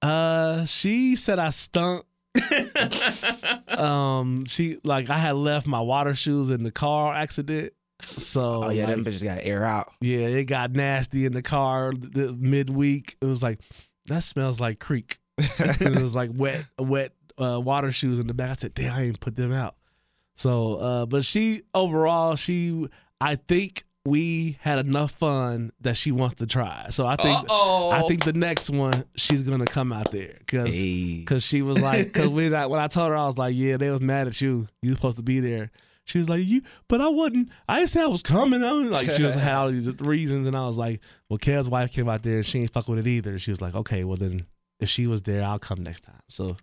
Uh, 0.00 0.64
she 0.64 1.16
said 1.16 1.38
I 1.38 1.50
stunk. 1.50 2.06
um, 3.68 4.44
she 4.46 4.78
like 4.84 5.10
I 5.10 5.18
had 5.18 5.36
left 5.36 5.66
my 5.66 5.80
water 5.80 6.14
shoes 6.14 6.50
in 6.50 6.62
the 6.62 6.70
car 6.70 7.14
accident. 7.14 7.72
So 8.02 8.64
Oh 8.64 8.70
yeah, 8.70 8.86
them 8.86 9.02
like, 9.02 9.12
bitches 9.12 9.22
got 9.24 9.40
air 9.42 9.64
out. 9.64 9.92
yeah, 10.00 10.20
it 10.20 10.44
got 10.44 10.72
nasty 10.72 11.26
in 11.26 11.32
the 11.32 11.42
car 11.42 11.92
the, 11.92 12.32
midweek. 12.32 13.16
It 13.20 13.26
was 13.26 13.42
like 13.42 13.60
that 14.10 14.22
smells 14.22 14.60
like 14.60 14.78
creek. 14.78 15.18
it 15.38 16.02
was 16.02 16.14
like 16.14 16.30
wet, 16.34 16.66
wet 16.78 17.12
uh, 17.40 17.58
water 17.60 17.90
shoes 17.90 18.18
in 18.18 18.26
the 18.26 18.34
back. 18.34 18.50
I 18.50 18.52
said, 18.54 18.74
"Damn, 18.74 18.94
I 18.94 19.02
ain't 19.04 19.20
put 19.20 19.36
them 19.36 19.52
out." 19.52 19.74
So, 20.34 20.74
uh, 20.76 21.06
but 21.06 21.24
she 21.24 21.62
overall, 21.74 22.36
she 22.36 22.86
I 23.20 23.36
think 23.36 23.84
we 24.04 24.56
had 24.60 24.78
enough 24.78 25.10
fun 25.12 25.70
that 25.80 25.96
she 25.96 26.10
wants 26.12 26.36
to 26.36 26.46
try. 26.46 26.86
So 26.90 27.06
I 27.06 27.16
think 27.16 27.38
Uh-oh. 27.40 27.90
I 27.90 28.02
think 28.08 28.24
the 28.24 28.32
next 28.32 28.70
one 28.70 29.04
she's 29.14 29.42
gonna 29.42 29.66
come 29.66 29.92
out 29.92 30.10
there 30.10 30.36
because 30.38 30.74
Hey. 30.74 31.24
she 31.38 31.60
was 31.62 31.80
like 31.80 32.06
because 32.06 32.28
when 32.30 32.54
I, 32.54 32.66
when 32.66 32.80
I 32.80 32.86
told 32.86 33.10
her 33.10 33.16
I 33.16 33.26
was 33.26 33.36
like 33.36 33.54
yeah 33.54 33.76
they 33.76 33.90
was 33.90 34.00
mad 34.00 34.26
at 34.26 34.40
you 34.40 34.68
you 34.82 34.94
supposed 34.94 35.18
to 35.18 35.22
be 35.22 35.40
there. 35.40 35.70
She 36.04 36.18
was 36.18 36.28
like 36.28 36.44
you 36.44 36.62
but 36.88 37.00
I 37.00 37.08
wasn't. 37.08 37.50
I 37.68 37.78
didn't 37.78 37.90
say 37.90 38.02
I 38.02 38.06
was 38.06 38.22
coming. 38.22 38.64
I 38.64 38.72
was 38.72 38.88
like 38.88 39.10
she 39.10 39.22
was 39.22 39.34
had 39.36 39.54
all 39.54 39.70
these 39.70 39.88
reasons 40.00 40.46
and 40.46 40.56
I 40.56 40.66
was 40.66 40.76
like 40.78 41.00
well 41.28 41.38
Kev's 41.38 41.68
wife 41.68 41.92
came 41.92 42.08
out 42.08 42.22
there 42.22 42.36
and 42.36 42.46
she 42.46 42.60
ain't 42.60 42.72
fuck 42.72 42.88
with 42.88 42.98
it 42.98 43.06
either. 43.06 43.38
She 43.38 43.50
was 43.50 43.60
like 43.60 43.74
okay 43.74 44.04
well 44.04 44.16
then 44.16 44.46
if 44.80 44.88
she 44.88 45.06
was 45.06 45.22
there 45.22 45.42
I'll 45.44 45.58
come 45.58 45.82
next 45.82 46.02
time. 46.02 46.20
So 46.28 46.56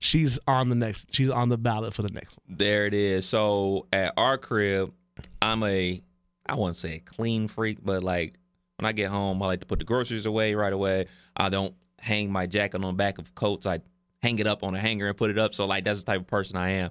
she's 0.00 0.38
on 0.46 0.68
the 0.68 0.74
next 0.74 1.14
she's 1.14 1.30
on 1.30 1.48
the 1.48 1.58
ballot 1.58 1.94
for 1.94 2.02
the 2.02 2.10
next 2.10 2.38
one. 2.44 2.56
There 2.58 2.86
it 2.86 2.94
is. 2.94 3.28
So 3.28 3.86
at 3.92 4.14
our 4.16 4.36
crib, 4.38 4.92
I'm 5.40 5.62
a 5.62 6.02
I 6.46 6.54
wouldn't 6.56 6.76
say 6.76 6.96
a 6.96 7.00
clean 7.00 7.48
freak, 7.48 7.78
but 7.82 8.02
like 8.02 8.34
when 8.78 8.86
I 8.88 8.92
get 8.92 9.10
home, 9.10 9.40
I 9.42 9.46
like 9.46 9.60
to 9.60 9.66
put 9.66 9.78
the 9.78 9.84
groceries 9.84 10.26
away 10.26 10.54
right 10.54 10.72
away. 10.72 11.06
I 11.36 11.48
don't 11.50 11.74
hang 12.00 12.32
my 12.32 12.46
jacket 12.46 12.76
on 12.76 12.80
the 12.80 12.92
back 12.92 13.18
of 13.18 13.32
coats. 13.34 13.64
I 13.64 13.80
hang 14.22 14.38
it 14.40 14.46
up 14.46 14.64
on 14.64 14.74
a 14.74 14.80
hanger 14.80 15.06
and 15.06 15.16
put 15.16 15.30
it 15.30 15.38
up. 15.38 15.54
So 15.54 15.66
like 15.66 15.84
that's 15.84 16.02
the 16.02 16.12
type 16.12 16.20
of 16.20 16.26
person 16.26 16.56
I 16.56 16.70
am. 16.70 16.90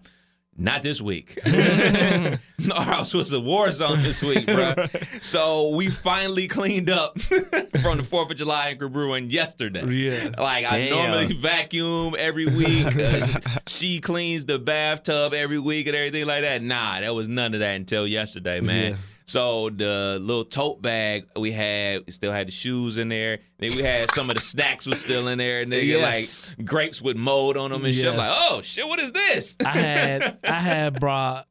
Not 0.57 0.83
this 0.83 1.01
week. 1.01 1.39
Our 1.45 2.83
house 2.83 3.13
was 3.13 3.33
a 3.33 3.39
war 3.39 3.71
zone 3.71 4.03
this 4.03 4.21
week, 4.21 4.45
bro. 4.45 4.75
So 5.21 5.69
we 5.75 5.89
finally 5.89 6.47
cleaned 6.47 6.89
up 6.89 7.19
from 7.81 7.97
the 7.97 8.03
Fourth 8.07 8.31
of 8.31 8.37
July 8.37 8.69
in 8.79 8.91
Brewing 8.91 9.29
yesterday. 9.29 9.85
Yeah. 9.87 10.31
Like 10.37 10.71
I 10.71 10.89
normally 10.89 11.33
vacuum 11.33 12.15
every 12.17 12.45
week. 12.45 12.85
Uh, 12.85 13.25
she 13.67 13.99
cleans 13.99 14.45
the 14.45 14.59
bathtub 14.59 15.33
every 15.33 15.59
week 15.59 15.87
and 15.87 15.95
everything 15.95 16.25
like 16.25 16.41
that. 16.41 16.61
Nah, 16.61 16.99
that 16.99 17.15
was 17.15 17.27
none 17.27 17.53
of 17.53 17.61
that 17.61 17.75
until 17.75 18.05
yesterday, 18.05 18.59
man. 18.61 18.91
Yeah. 18.91 18.97
So 19.25 19.69
the 19.69 20.17
little 20.21 20.43
tote 20.45 20.81
bag 20.81 21.25
we 21.37 21.51
had, 21.51 22.03
we 22.05 22.11
still 22.11 22.31
had 22.31 22.47
the 22.47 22.51
shoes 22.51 22.97
in 22.97 23.09
there. 23.09 23.39
Then 23.59 23.71
we 23.75 23.81
had 23.83 24.09
some 24.11 24.29
of 24.29 24.35
the 24.35 24.41
snacks 24.41 24.85
was 24.85 24.99
still 24.99 25.27
in 25.27 25.37
there. 25.37 25.65
Nigga, 25.65 25.85
Yes. 25.85 26.53
like 26.57 26.65
grapes 26.67 27.01
with 27.01 27.15
mold 27.17 27.55
on 27.57 27.71
them 27.71 27.85
and 27.85 27.93
shit. 27.95 28.07
I'm 28.07 28.17
like, 28.17 28.27
oh 28.29 28.61
shit, 28.61 28.87
what 28.87 28.99
is 28.99 29.11
this? 29.11 29.55
I 29.65 29.77
had 29.77 30.37
I 30.43 30.59
had 30.59 30.99
brought 30.99 31.47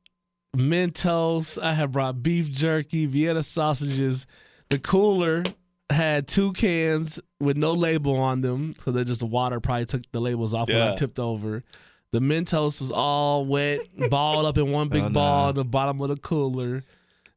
Mentos. 0.57 1.63
I 1.63 1.75
had 1.75 1.93
brought 1.93 2.23
beef 2.23 2.51
jerky, 2.51 3.07
Vienna 3.07 3.43
sausages. 3.43 4.27
The 4.69 4.79
cooler 4.79 5.43
had 5.89 6.29
two 6.29 6.53
cans 6.53 7.19
with 7.41 7.57
no 7.57 7.73
label 7.73 8.17
on 8.17 8.41
them, 8.43 8.75
so 8.85 8.91
they 8.93 9.05
just 9.05 9.21
the 9.21 9.27
water 9.27 9.61
probably 9.61 9.87
took 9.87 10.03
the 10.13 10.21
labels 10.21 10.55
off 10.55 10.69
when 10.69 10.77
I 10.81 10.95
tipped 10.95 11.19
over. 11.19 11.63
The 12.13 12.19
Mentos 12.21 12.81
was 12.81 12.91
all 12.91 13.45
wet, 13.47 13.81
balled 14.11 14.45
up 14.45 14.59
in 14.59 14.71
one 14.73 14.89
big 14.89 15.03
Oh, 15.03 15.09
no. 15.09 15.15
ball 15.15 15.49
at 15.51 15.55
the 15.55 15.65
bottom 15.65 16.01
of 16.01 16.09
the 16.09 16.17
cooler. 16.17 16.83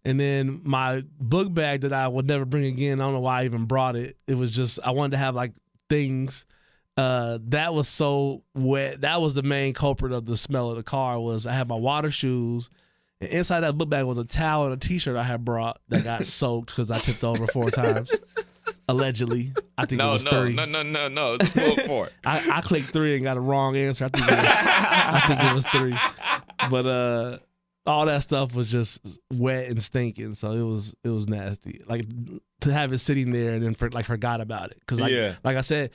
And 0.05 0.19
then 0.19 0.61
my 0.63 1.03
book 1.19 1.53
bag 1.53 1.81
that 1.81 1.93
I 1.93 2.07
would 2.07 2.27
never 2.27 2.43
bring 2.45 2.65
again. 2.65 2.99
I 2.99 3.05
don't 3.05 3.13
know 3.13 3.19
why 3.21 3.41
I 3.41 3.45
even 3.45 3.65
brought 3.65 3.95
it. 3.95 4.17
It 4.27 4.35
was 4.35 4.53
just 4.53 4.79
I 4.83 4.91
wanted 4.91 5.11
to 5.11 5.17
have 5.17 5.33
like 5.35 5.53
things 5.89 6.45
uh 6.97 7.39
that 7.47 7.73
was 7.73 7.87
so 7.87 8.43
wet 8.53 9.01
that 9.01 9.19
was 9.19 9.33
the 9.33 9.41
main 9.41 9.73
culprit 9.73 10.11
of 10.11 10.25
the 10.25 10.37
smell 10.37 10.69
of 10.69 10.75
the 10.75 10.83
car 10.83 11.19
was 11.19 11.47
i 11.47 11.53
had 11.53 11.67
my 11.67 11.75
water 11.75 12.11
shoes 12.11 12.69
and 13.19 13.31
inside 13.31 13.61
that 13.61 13.75
book 13.77 13.89
bag 13.89 14.05
was 14.05 14.19
a 14.19 14.23
towel 14.23 14.65
and 14.65 14.73
a 14.73 14.77
t-shirt 14.77 15.15
i 15.17 15.23
had 15.23 15.43
brought 15.43 15.79
that 15.89 16.03
got 16.03 16.23
soaked 16.27 16.67
because 16.67 16.91
i 16.91 16.97
tipped 16.97 17.23
over 17.23 17.47
four 17.47 17.71
times 17.71 18.11
allegedly 18.87 19.51
i 19.75 19.87
think 19.87 19.99
it 19.99 20.05
was 20.05 20.23
no, 20.23 20.29
three 20.29 20.53
no, 20.53 20.65
no, 20.65 20.83
no, 20.83 21.07
no. 21.07 21.37
It's 21.39 21.85
for 21.87 22.07
it. 22.07 22.13
I, 22.25 22.57
I 22.57 22.61
clicked 22.61 22.89
three 22.89 23.15
and 23.15 23.23
got 23.23 23.37
a 23.37 23.41
wrong 23.41 23.75
answer 23.75 24.05
i 24.05 24.09
think 24.09 24.27
it 24.27 24.35
was, 24.35 24.45
I 24.47 25.23
think 25.27 25.43
it 25.43 25.53
was 25.53 25.65
three 25.67 25.97
but 26.69 26.85
uh 26.85 27.37
all 27.85 28.05
that 28.05 28.23
stuff 28.23 28.55
was 28.55 28.71
just 28.71 29.19
wet 29.33 29.67
and 29.69 29.81
stinking 29.83 30.33
so 30.33 30.51
it 30.51 30.61
was 30.61 30.95
it 31.03 31.09
was 31.09 31.27
nasty 31.27 31.81
like 31.87 32.05
to 32.61 32.71
have 32.71 32.93
it 32.93 32.99
sitting 32.99 33.31
there 33.31 33.53
and 33.53 33.63
then 33.63 33.73
for, 33.73 33.89
like 33.91 34.05
forgot 34.05 34.39
about 34.41 34.71
it 34.71 34.77
because 34.79 35.01
like, 35.01 35.11
Yeah. 35.11 35.35
like 35.43 35.57
i 35.57 35.61
said 35.61 35.91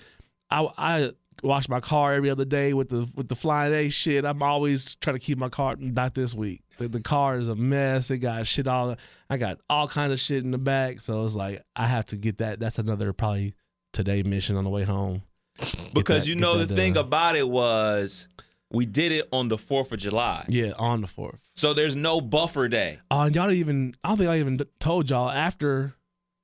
I 0.50 0.66
I 0.78 1.10
wash 1.42 1.68
my 1.68 1.78
car 1.80 2.14
every 2.14 2.30
other 2.30 2.44
day 2.44 2.72
with 2.74 2.88
the 2.88 3.06
with 3.14 3.28
the 3.28 3.36
flying 3.36 3.72
A 3.74 3.88
shit. 3.90 4.24
I'm 4.24 4.42
always 4.42 4.94
trying 4.96 5.14
to 5.14 5.20
keep 5.20 5.36
my 5.38 5.48
car. 5.50 5.76
Not 5.78 6.14
this 6.14 6.34
week. 6.34 6.62
The, 6.78 6.88
the 6.88 7.00
car 7.00 7.38
is 7.38 7.48
a 7.48 7.54
mess. 7.54 8.10
It 8.10 8.18
got 8.18 8.46
shit 8.46 8.66
all. 8.66 8.96
I 9.30 9.36
got 9.36 9.58
all 9.68 9.86
kinds 9.86 10.10
of 10.12 10.18
shit 10.18 10.42
in 10.42 10.50
the 10.50 10.58
back. 10.58 11.00
So 11.00 11.22
it's 11.24 11.34
like 11.34 11.62
I 11.76 11.86
have 11.86 12.06
to 12.06 12.16
get 12.16 12.38
that. 12.38 12.58
That's 12.60 12.78
another 12.78 13.12
probably 13.12 13.54
today 13.92 14.22
mission 14.22 14.56
on 14.56 14.64
the 14.64 14.70
way 14.70 14.84
home. 14.84 15.22
Get 15.60 15.94
Because 15.94 16.24
that- 16.24 16.30
you 16.30 16.34
know 16.36 16.56
the 16.58 16.64
that 16.64 16.74
thing 16.74 16.96
about 16.96 17.36
it 17.36 17.46
was 17.48 18.26
we 18.70 18.84
did 18.86 19.12
it 19.12 19.28
on 19.32 19.48
the 19.48 19.58
Fourth 19.58 19.92
of 19.92 19.98
July. 19.98 20.44
Yeah, 20.48 20.72
on 20.78 21.00
the 21.00 21.06
fourth. 21.06 21.38
So 21.54 21.72
there's 21.74 21.96
no 21.96 22.20
buffer 22.20 22.68
day. 22.68 22.98
Oh, 23.10 23.22
and 23.22 23.34
y'all 23.34 23.46
didn't 23.48 23.60
even. 23.60 23.94
I 24.04 24.08
don't 24.08 24.18
think 24.18 24.30
I 24.30 24.38
even 24.38 24.60
told 24.78 25.08
y'all 25.10 25.30
after 25.30 25.94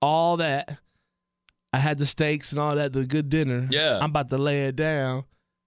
all 0.00 0.38
that. 0.38 0.78
I 1.72 1.78
had 1.78 1.98
the 1.98 2.06
steaks 2.06 2.52
and 2.52 2.60
all 2.60 2.76
that, 2.76 2.92
the 2.92 3.04
good 3.04 3.28
dinner. 3.28 3.66
Yeah. 3.70 3.98
I'm 3.98 4.10
about 4.10 4.30
to 4.30 4.38
lay 4.38 4.66
it 4.66 4.76
down. 4.76 5.24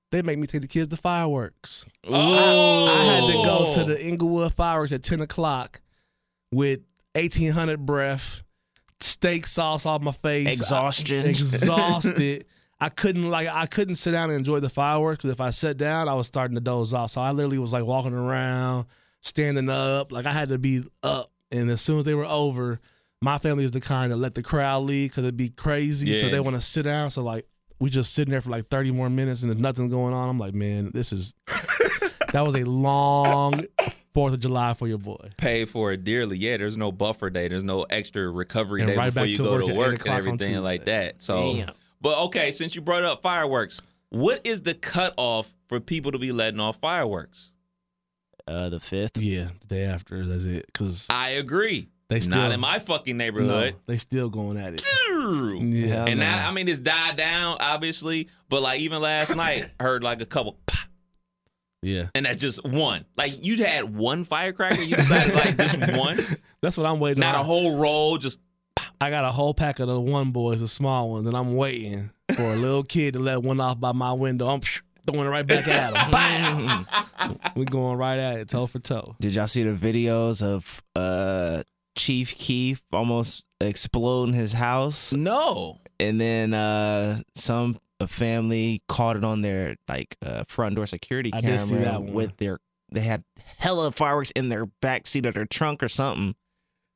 They 0.10 0.22
make 0.22 0.40
me 0.40 0.48
take 0.48 0.62
the 0.62 0.68
kids 0.68 0.88
to 0.88 0.96
fireworks. 0.96 1.86
Oh, 2.08 2.86
I 2.88 3.04
had 3.04 3.28
to 3.28 3.34
go 3.34 3.74
to 3.76 3.84
the 3.84 4.02
Inglewood 4.06 4.54
fireworks 4.54 4.94
at 4.94 5.04
10 5.04 5.20
o'clock 5.20 5.82
with 6.50 6.80
1800 7.16 7.86
breath, 7.86 8.42
steak 9.02 9.46
sauce 9.46 9.86
on 9.86 10.02
my 10.06 10.14
face, 10.14 10.48
Exhaustion. 10.48 11.26
I- 11.26 11.30
exhausted. 11.30 12.46
I 12.80 12.90
couldn't 12.90 13.30
like 13.30 13.48
I 13.48 13.66
couldn't 13.66 13.96
sit 13.96 14.12
down 14.12 14.30
and 14.30 14.38
enjoy 14.38 14.60
the 14.60 14.70
fireworks 14.70 15.18
because 15.18 15.32
if 15.32 15.42
I 15.42 15.50
sat 15.50 15.78
down, 15.78 16.08
I 16.08 16.14
was 16.14 16.28
starting 16.28 16.56
to 16.56 16.62
doze 16.62 16.94
off. 16.94 17.12
So 17.12 17.22
I 17.22 17.32
literally 17.32 17.58
was 17.60 17.74
like 17.74 17.84
walking 17.86 18.14
around, 18.14 18.86
standing 19.22 19.70
up, 19.70 20.12
like 20.12 20.26
I 20.26 20.32
had 20.32 20.50
to 20.50 20.58
be 20.58 20.84
up. 21.02 21.32
And 21.52 21.70
as 21.70 21.82
soon 21.82 22.00
as 22.00 22.06
they 22.06 22.14
were 22.14 22.26
over, 22.26 22.80
my 23.22 23.40
family 23.40 23.64
is 23.64 23.72
the 23.72 23.82
kind 23.82 24.12
that 24.12 24.18
let 24.18 24.36
the 24.36 24.44
crowd 24.44 24.84
lead 24.84 25.10
because 25.10 25.24
it'd 25.24 25.38
be 25.38 25.50
crazy. 25.50 26.14
So 26.14 26.30
they 26.30 26.40
want 26.40 26.56
to 26.56 26.62
sit 26.62 26.84
down. 26.84 27.10
So 27.10 27.24
like 27.24 27.48
we 27.80 27.90
just 27.90 28.14
sitting 28.14 28.32
there 28.32 28.42
for 28.42 28.50
like 28.50 28.70
30 28.70 28.92
more 28.92 29.10
minutes 29.10 29.42
and 29.42 29.52
there's 29.52 29.62
nothing 29.62 29.90
going 29.90 30.14
on. 30.14 30.30
I'm 30.30 30.40
like, 30.40 30.54
man, 30.54 30.92
this 30.94 31.12
is 31.14 31.34
that 32.32 32.46
was 32.46 32.56
a 32.56 32.64
long 32.64 33.66
Fourth 34.14 34.34
of 34.34 34.40
July 34.40 34.74
for 34.74 34.88
your 34.88 34.98
boy. 34.98 35.30
pay 35.38 35.66
for 35.66 35.92
it 35.92 36.04
dearly. 36.04 36.38
Yeah, 36.40 36.58
there's 36.58 36.76
no 36.76 36.92
buffer 36.92 37.30
day. 37.30 37.50
There's 37.50 37.64
no 37.64 37.84
extra 37.84 38.28
recovery 38.28 38.82
And 38.82 38.90
day 38.90 38.98
right 38.98 39.14
before 39.14 39.22
back 39.24 39.30
you 39.30 39.38
to 39.38 39.44
go 39.44 39.52
work 39.52 39.66
to 39.68 39.74
work 39.76 40.06
and 40.08 40.16
everything 40.16 40.60
like 40.64 40.86
that. 40.86 41.22
So, 41.22 41.54
Damn. 41.54 41.70
But 42.02 42.18
okay, 42.26 42.52
since 42.52 42.76
you 42.76 42.82
brought 42.82 43.04
up 43.04 43.22
fireworks, 43.22 43.82
what 44.10 44.42
is 44.44 44.62
the 44.62 44.74
cutoff 44.74 45.54
for 45.68 45.80
people 45.80 46.12
to 46.12 46.18
be 46.20 46.32
letting 46.32 46.60
off 46.60 46.78
fireworks? 46.80 47.52
Uh, 48.48 48.70
the 48.70 48.80
fifth. 48.80 49.18
Yeah, 49.18 49.50
the 49.62 49.68
day 49.68 49.84
after, 49.84 50.26
that's 50.26 50.46
it. 50.46 50.66
Because 50.68 51.08
I 51.10 51.30
agree. 51.32 51.90
they 52.08 52.22
still 52.22 52.38
Not 52.38 52.52
in 52.54 52.60
my 52.62 52.80
fucking 52.80 53.18
no, 53.18 53.24
neighborhood. 53.26 53.76
they 53.88 53.98
still 53.98 54.30
going 54.30 54.58
at 54.58 54.74
it. 54.74 54.86
And 55.10 55.74
Yeah, 55.74 56.06
Hell 56.08 56.16
now. 56.16 56.48
I 56.48 56.52
mean, 56.52 56.68
it's 56.70 56.80
died 56.80 57.18
down, 57.18 57.58
obviously. 57.60 58.30
But 58.48 58.62
like 58.62 58.80
even 58.80 59.02
last 59.02 59.36
night, 59.36 59.66
heard 59.80 60.04
like 60.04 60.22
a 60.22 60.26
couple, 60.26 60.58
pop, 60.66 60.88
yeah. 61.82 62.08
and 62.16 62.26
that's 62.26 62.38
just 62.38 62.64
one. 62.64 63.04
Like 63.18 63.32
you 63.46 63.58
had 63.66 63.94
one 63.94 64.24
firecracker, 64.24 64.82
you 64.82 64.96
decided 64.96 65.34
like 65.36 65.58
just 65.58 65.98
one, 65.98 66.18
That's 66.62 66.78
what 66.78 66.86
I'm 66.86 67.00
waiting 67.02 67.22
on. 67.22 67.28
not 67.34 67.36
on. 67.36 67.42
a 67.42 67.44
whole 67.44 67.78
roll. 67.78 68.18
Just 68.18 68.40
I 69.00 69.10
got 69.10 69.26
a 69.26 69.32
whole 69.32 69.54
pack 69.54 69.80
of 69.80 69.88
the 69.88 70.00
one 70.00 70.32
boys, 70.32 70.62
the 70.62 70.68
small 70.68 71.10
ones, 71.12 71.28
and 71.28 71.36
I'm 71.36 71.56
waiting 71.56 72.12
for 72.36 72.42
a 72.54 72.56
little 72.56 72.84
kid 72.84 73.14
to 73.14 73.20
let 73.20 73.44
one 73.44 73.60
off 73.60 73.80
by 73.80 73.92
my 73.92 74.12
window. 74.14 74.48
I'm 74.48 74.62
throwing 75.06 75.28
it 75.28 75.30
right 75.30 75.46
back 75.46 75.68
at 75.68 75.96
him. 75.96 76.12
Bam! 76.12 76.88
we 77.56 77.66
going 77.66 77.98
right 77.98 78.18
at 78.18 78.40
it, 78.40 78.50
toe 78.50 78.68
for 78.68 78.80
toe. 78.80 79.04
Did 79.20 79.36
y'all 79.36 79.48
see 79.48 79.64
the 79.64 79.74
videos 79.74 80.44
of 80.44 80.82
uh 80.96 81.64
Chief 81.96 82.36
Keef 82.36 82.82
almost 82.92 83.46
exploding 83.62 84.34
his 84.34 84.54
house? 84.54 85.14
no. 85.14 85.80
and 86.00 86.20
then 86.22 86.54
uh 86.54 87.20
some 87.36 87.78
a 88.00 88.08
family 88.08 88.82
caught 88.88 89.16
it 89.16 89.24
on 89.24 89.42
their 89.42 89.76
like 89.88 90.16
uh, 90.24 90.44
front 90.48 90.76
door 90.76 90.86
security 90.86 91.32
I 91.34 91.42
camera 91.42 91.58
did 91.58 91.66
see 91.66 91.76
that 91.78 92.02
one. 92.04 92.14
with 92.14 92.38
their 92.38 92.60
they 92.92 93.02
had 93.02 93.24
hella 93.58 93.92
fireworks 93.92 94.30
in 94.32 94.50
their 94.50 94.68
back 94.68 95.08
seat 95.08 95.26
of 95.26 95.34
their 95.34 95.46
trunk 95.48 95.82
or 95.82 95.88
something 95.88 96.36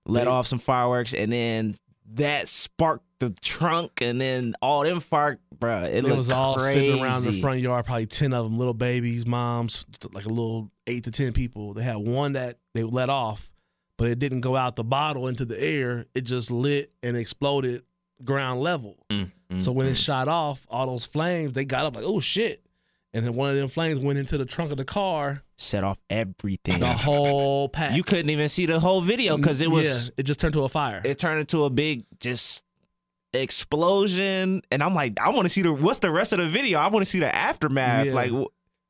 let 0.05 0.27
off 0.27 0.47
some 0.47 0.59
fireworks 0.59 1.13
and 1.13 1.31
then 1.31 1.75
that 2.13 2.49
sparked 2.49 3.05
the 3.19 3.29
trunk 3.41 4.01
and 4.01 4.19
then 4.19 4.53
all 4.61 4.83
them 4.83 4.99
fire 4.99 5.39
bruh 5.57 5.85
it, 5.85 6.05
It 6.05 6.17
was 6.17 6.29
all 6.29 6.57
sitting 6.57 7.01
around 7.01 7.23
the 7.23 7.39
front 7.39 7.59
yard, 7.59 7.85
probably 7.85 8.07
ten 8.07 8.33
of 8.33 8.43
them, 8.43 8.57
little 8.57 8.73
babies, 8.73 9.25
moms, 9.25 9.85
like 10.11 10.25
a 10.25 10.29
little 10.29 10.71
eight 10.87 11.03
to 11.05 11.11
ten 11.11 11.31
people. 11.31 11.73
They 11.73 11.83
had 11.83 11.97
one 11.97 12.33
that 12.33 12.57
they 12.73 12.83
let 12.83 13.09
off, 13.09 13.51
but 13.97 14.07
it 14.07 14.19
didn't 14.19 14.41
go 14.41 14.55
out 14.55 14.75
the 14.75 14.83
bottle 14.83 15.27
into 15.27 15.45
the 15.45 15.61
air. 15.61 16.07
It 16.15 16.21
just 16.21 16.51
lit 16.51 16.91
and 17.03 17.15
exploded 17.15 17.83
ground 18.25 18.61
level. 18.61 18.97
Mm, 19.09 19.31
mm, 19.51 19.61
so 19.61 19.71
when 19.71 19.87
it 19.87 19.93
mm. 19.93 20.03
shot 20.03 20.27
off, 20.27 20.65
all 20.69 20.87
those 20.87 21.05
flames, 21.05 21.53
they 21.53 21.65
got 21.65 21.85
up 21.85 21.95
like, 21.95 22.05
oh 22.05 22.19
shit. 22.19 22.65
And 23.13 23.25
then 23.25 23.33
one 23.33 23.49
of 23.49 23.57
them 23.57 23.67
flames 23.67 24.01
went 24.01 24.19
into 24.19 24.37
the 24.37 24.45
trunk 24.45 24.71
of 24.71 24.77
the 24.77 24.85
car, 24.85 25.43
set 25.57 25.83
off 25.83 25.99
everything 26.09 26.79
the 26.79 26.87
whole 26.87 27.67
pack. 27.67 27.95
you 27.95 28.03
couldn't 28.03 28.29
even 28.29 28.47
see 28.47 28.65
the 28.65 28.79
whole 28.79 29.01
video 29.01 29.35
because 29.37 29.59
it 29.61 29.69
was 29.69 30.07
Yeah, 30.07 30.13
it 30.19 30.23
just 30.23 30.39
turned 30.39 30.53
to 30.53 30.63
a 30.63 30.69
fire. 30.69 31.01
it 31.03 31.19
turned 31.19 31.39
into 31.41 31.65
a 31.65 31.69
big 31.69 32.05
just 32.21 32.63
explosion 33.33 34.61
and 34.71 34.83
i'm 34.83 34.93
like 34.93 35.17
i 35.21 35.29
want 35.29 35.45
to 35.45 35.49
see 35.49 35.61
the 35.61 35.71
what's 35.71 35.99
the 35.99 36.11
rest 36.11 36.33
of 36.33 36.39
the 36.39 36.47
video 36.47 36.79
i 36.79 36.87
want 36.89 37.03
to 37.05 37.09
see 37.09 37.19
the 37.19 37.33
aftermath 37.33 38.07
Yeah. 38.07 38.13
like 38.13 38.31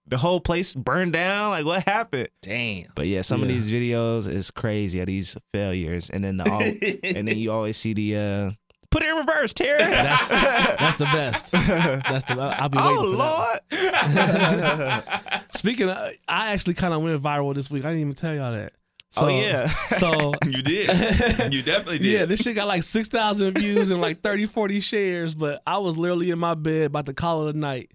the 0.08 0.18
whole 0.18 0.42
place 0.42 0.74
burned 0.76 1.14
down. 1.14 1.52
Like 1.52 1.64
what 1.64 1.84
happened? 1.84 2.28
Damn. 2.42 2.88
But 2.96 3.06
yeah, 3.08 3.22
some 3.22 3.44
of 3.44 3.48
these 3.48 3.72
videos 3.72 4.28
is 4.28 4.52
crazy 4.52 5.00
of 5.00 5.06
these 5.06 5.38
failures, 5.54 6.10
and 6.10 6.26
then 6.26 6.36
the 6.38 6.48
al- 6.50 6.60
and 7.16 7.28
then 7.28 7.38
you 7.38 7.52
always 7.52 7.78
see 7.78 7.94
the 7.94 8.18
uh, 8.18 8.52
put 8.92 9.02
it 9.04 9.10
in 9.10 9.16
reverse, 9.16 9.54
Terry. 9.54 9.80
That's, 9.80 10.28
that's 10.28 10.98
the 10.98 11.06
best. 11.06 11.50
That's 11.52 12.24
the. 12.26 12.40
I'll 12.40 12.70
be 12.70 12.78
waiting 12.78 12.98
oh 13.00 13.12
for 13.12 13.72
that. 13.72 15.24
Lord. 15.32 15.44
Speaking, 15.52 15.90
of, 15.90 15.98
I 16.28 16.52
actually 16.52 16.76
kind 16.76 16.94
of 16.94 17.02
went 17.02 17.22
viral 17.22 17.56
this 17.56 17.72
week. 17.72 17.84
I 17.86 17.90
didn't 17.90 18.02
even 18.02 18.14
tell 18.14 18.36
y'all 18.36 18.52
that. 18.52 18.74
Oh, 19.18 19.22
so, 19.22 19.26
oh 19.26 19.42
yeah. 19.42 19.66
So 19.66 20.32
You 20.46 20.62
did. 20.62 21.54
You 21.54 21.62
definitely 21.62 22.00
did. 22.00 22.12
yeah, 22.12 22.26
this 22.26 22.42
shit 22.42 22.56
got 22.56 22.68
like 22.68 22.84
six 22.84 23.08
thousand 23.08 23.58
views 23.58 23.90
and 23.90 24.00
like 24.00 24.22
30, 24.22 24.46
40 24.46 24.80
shares. 24.80 25.36
But 25.36 25.62
I 25.68 25.80
was 25.80 25.98
literally 25.98 26.30
in 26.30 26.40
my 26.40 26.54
bed 26.54 26.88
about 26.88 27.08
to 27.08 27.14
call 27.14 27.48
it 27.48 27.56
a 27.56 27.58
night, 27.58 27.92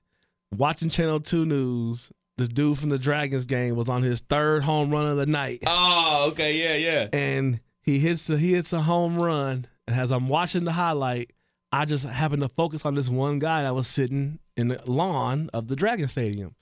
watching 0.55 0.90
Channel 0.90 1.20
Two 1.20 1.47
News. 1.47 2.11
This 2.38 2.49
dude 2.49 2.78
from 2.78 2.90
the 2.90 2.99
Dragons 2.99 3.47
game 3.47 3.76
was 3.76 3.88
on 3.88 4.03
his 4.03 4.20
third 4.20 4.62
home 4.64 4.90
run 4.90 5.07
of 5.07 5.16
the 5.16 5.24
night. 5.24 5.62
Oh, 5.66 6.28
okay. 6.32 6.55
Yeah, 6.62 6.74
yeah. 6.74 7.09
and 7.18 7.61
he 7.80 7.99
hits 7.99 8.26
the 8.26 8.36
he 8.36 8.53
hits 8.53 8.74
a 8.74 8.82
home 8.82 9.18
run. 9.18 9.66
And 9.87 9.99
as 9.99 10.11
I'm 10.11 10.28
watching 10.28 10.64
the 10.64 10.72
highlight, 10.72 11.32
I 11.72 11.84
just 11.84 12.05
happened 12.07 12.43
to 12.43 12.49
focus 12.49 12.84
on 12.84 12.95
this 12.95 13.09
one 13.09 13.39
guy 13.39 13.62
that 13.62 13.74
was 13.74 13.87
sitting 13.87 14.39
in 14.57 14.68
the 14.68 14.80
lawn 14.91 15.51
of 15.53 15.68
the 15.68 15.76
Dragon 15.76 16.09
Stadium, 16.09 16.55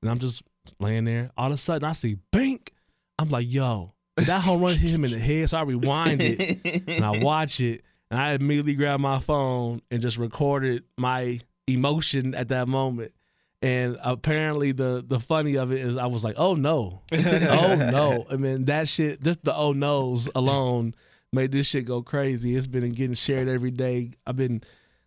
and 0.00 0.10
I'm 0.10 0.18
just 0.18 0.42
laying 0.80 1.04
there. 1.04 1.30
All 1.36 1.46
of 1.48 1.52
a 1.52 1.56
sudden, 1.56 1.88
I 1.88 1.92
see 1.92 2.16
Bink. 2.30 2.72
I'm 3.18 3.28
like, 3.28 3.52
yo, 3.52 3.92
that 4.16 4.42
home 4.42 4.62
run 4.62 4.76
hit 4.76 4.90
him 4.90 5.04
in 5.04 5.10
the 5.10 5.18
head. 5.18 5.50
So 5.50 5.58
I 5.58 5.62
rewind 5.62 6.20
it 6.22 6.88
and 6.88 7.04
I 7.04 7.22
watch 7.22 7.60
it, 7.60 7.82
and 8.10 8.20
I 8.20 8.32
immediately 8.32 8.74
grabbed 8.74 9.02
my 9.02 9.18
phone 9.18 9.82
and 9.90 10.00
just 10.00 10.16
recorded 10.16 10.84
my 10.96 11.40
emotion 11.66 12.34
at 12.34 12.48
that 12.48 12.68
moment. 12.68 13.12
And 13.60 13.96
apparently, 14.02 14.72
the 14.72 15.04
the 15.06 15.20
funny 15.20 15.56
of 15.56 15.70
it 15.70 15.80
is, 15.80 15.96
I 15.96 16.06
was 16.06 16.24
like, 16.24 16.34
"Oh 16.36 16.54
no, 16.54 17.02
oh 17.12 17.88
no!" 17.92 18.26
I 18.28 18.36
mean, 18.36 18.64
that 18.64 18.88
shit, 18.88 19.22
just 19.22 19.44
the 19.44 19.54
oh 19.54 19.72
no's 19.72 20.28
alone 20.34 20.94
made 21.32 21.52
this 21.52 21.66
shit 21.66 21.84
go 21.84 22.02
crazy. 22.02 22.54
It's 22.54 22.66
been 22.66 22.88
getting 22.90 23.14
shared 23.14 23.48
every 23.48 23.70
day. 23.70 24.12
I've 24.26 24.36
been 24.36 24.62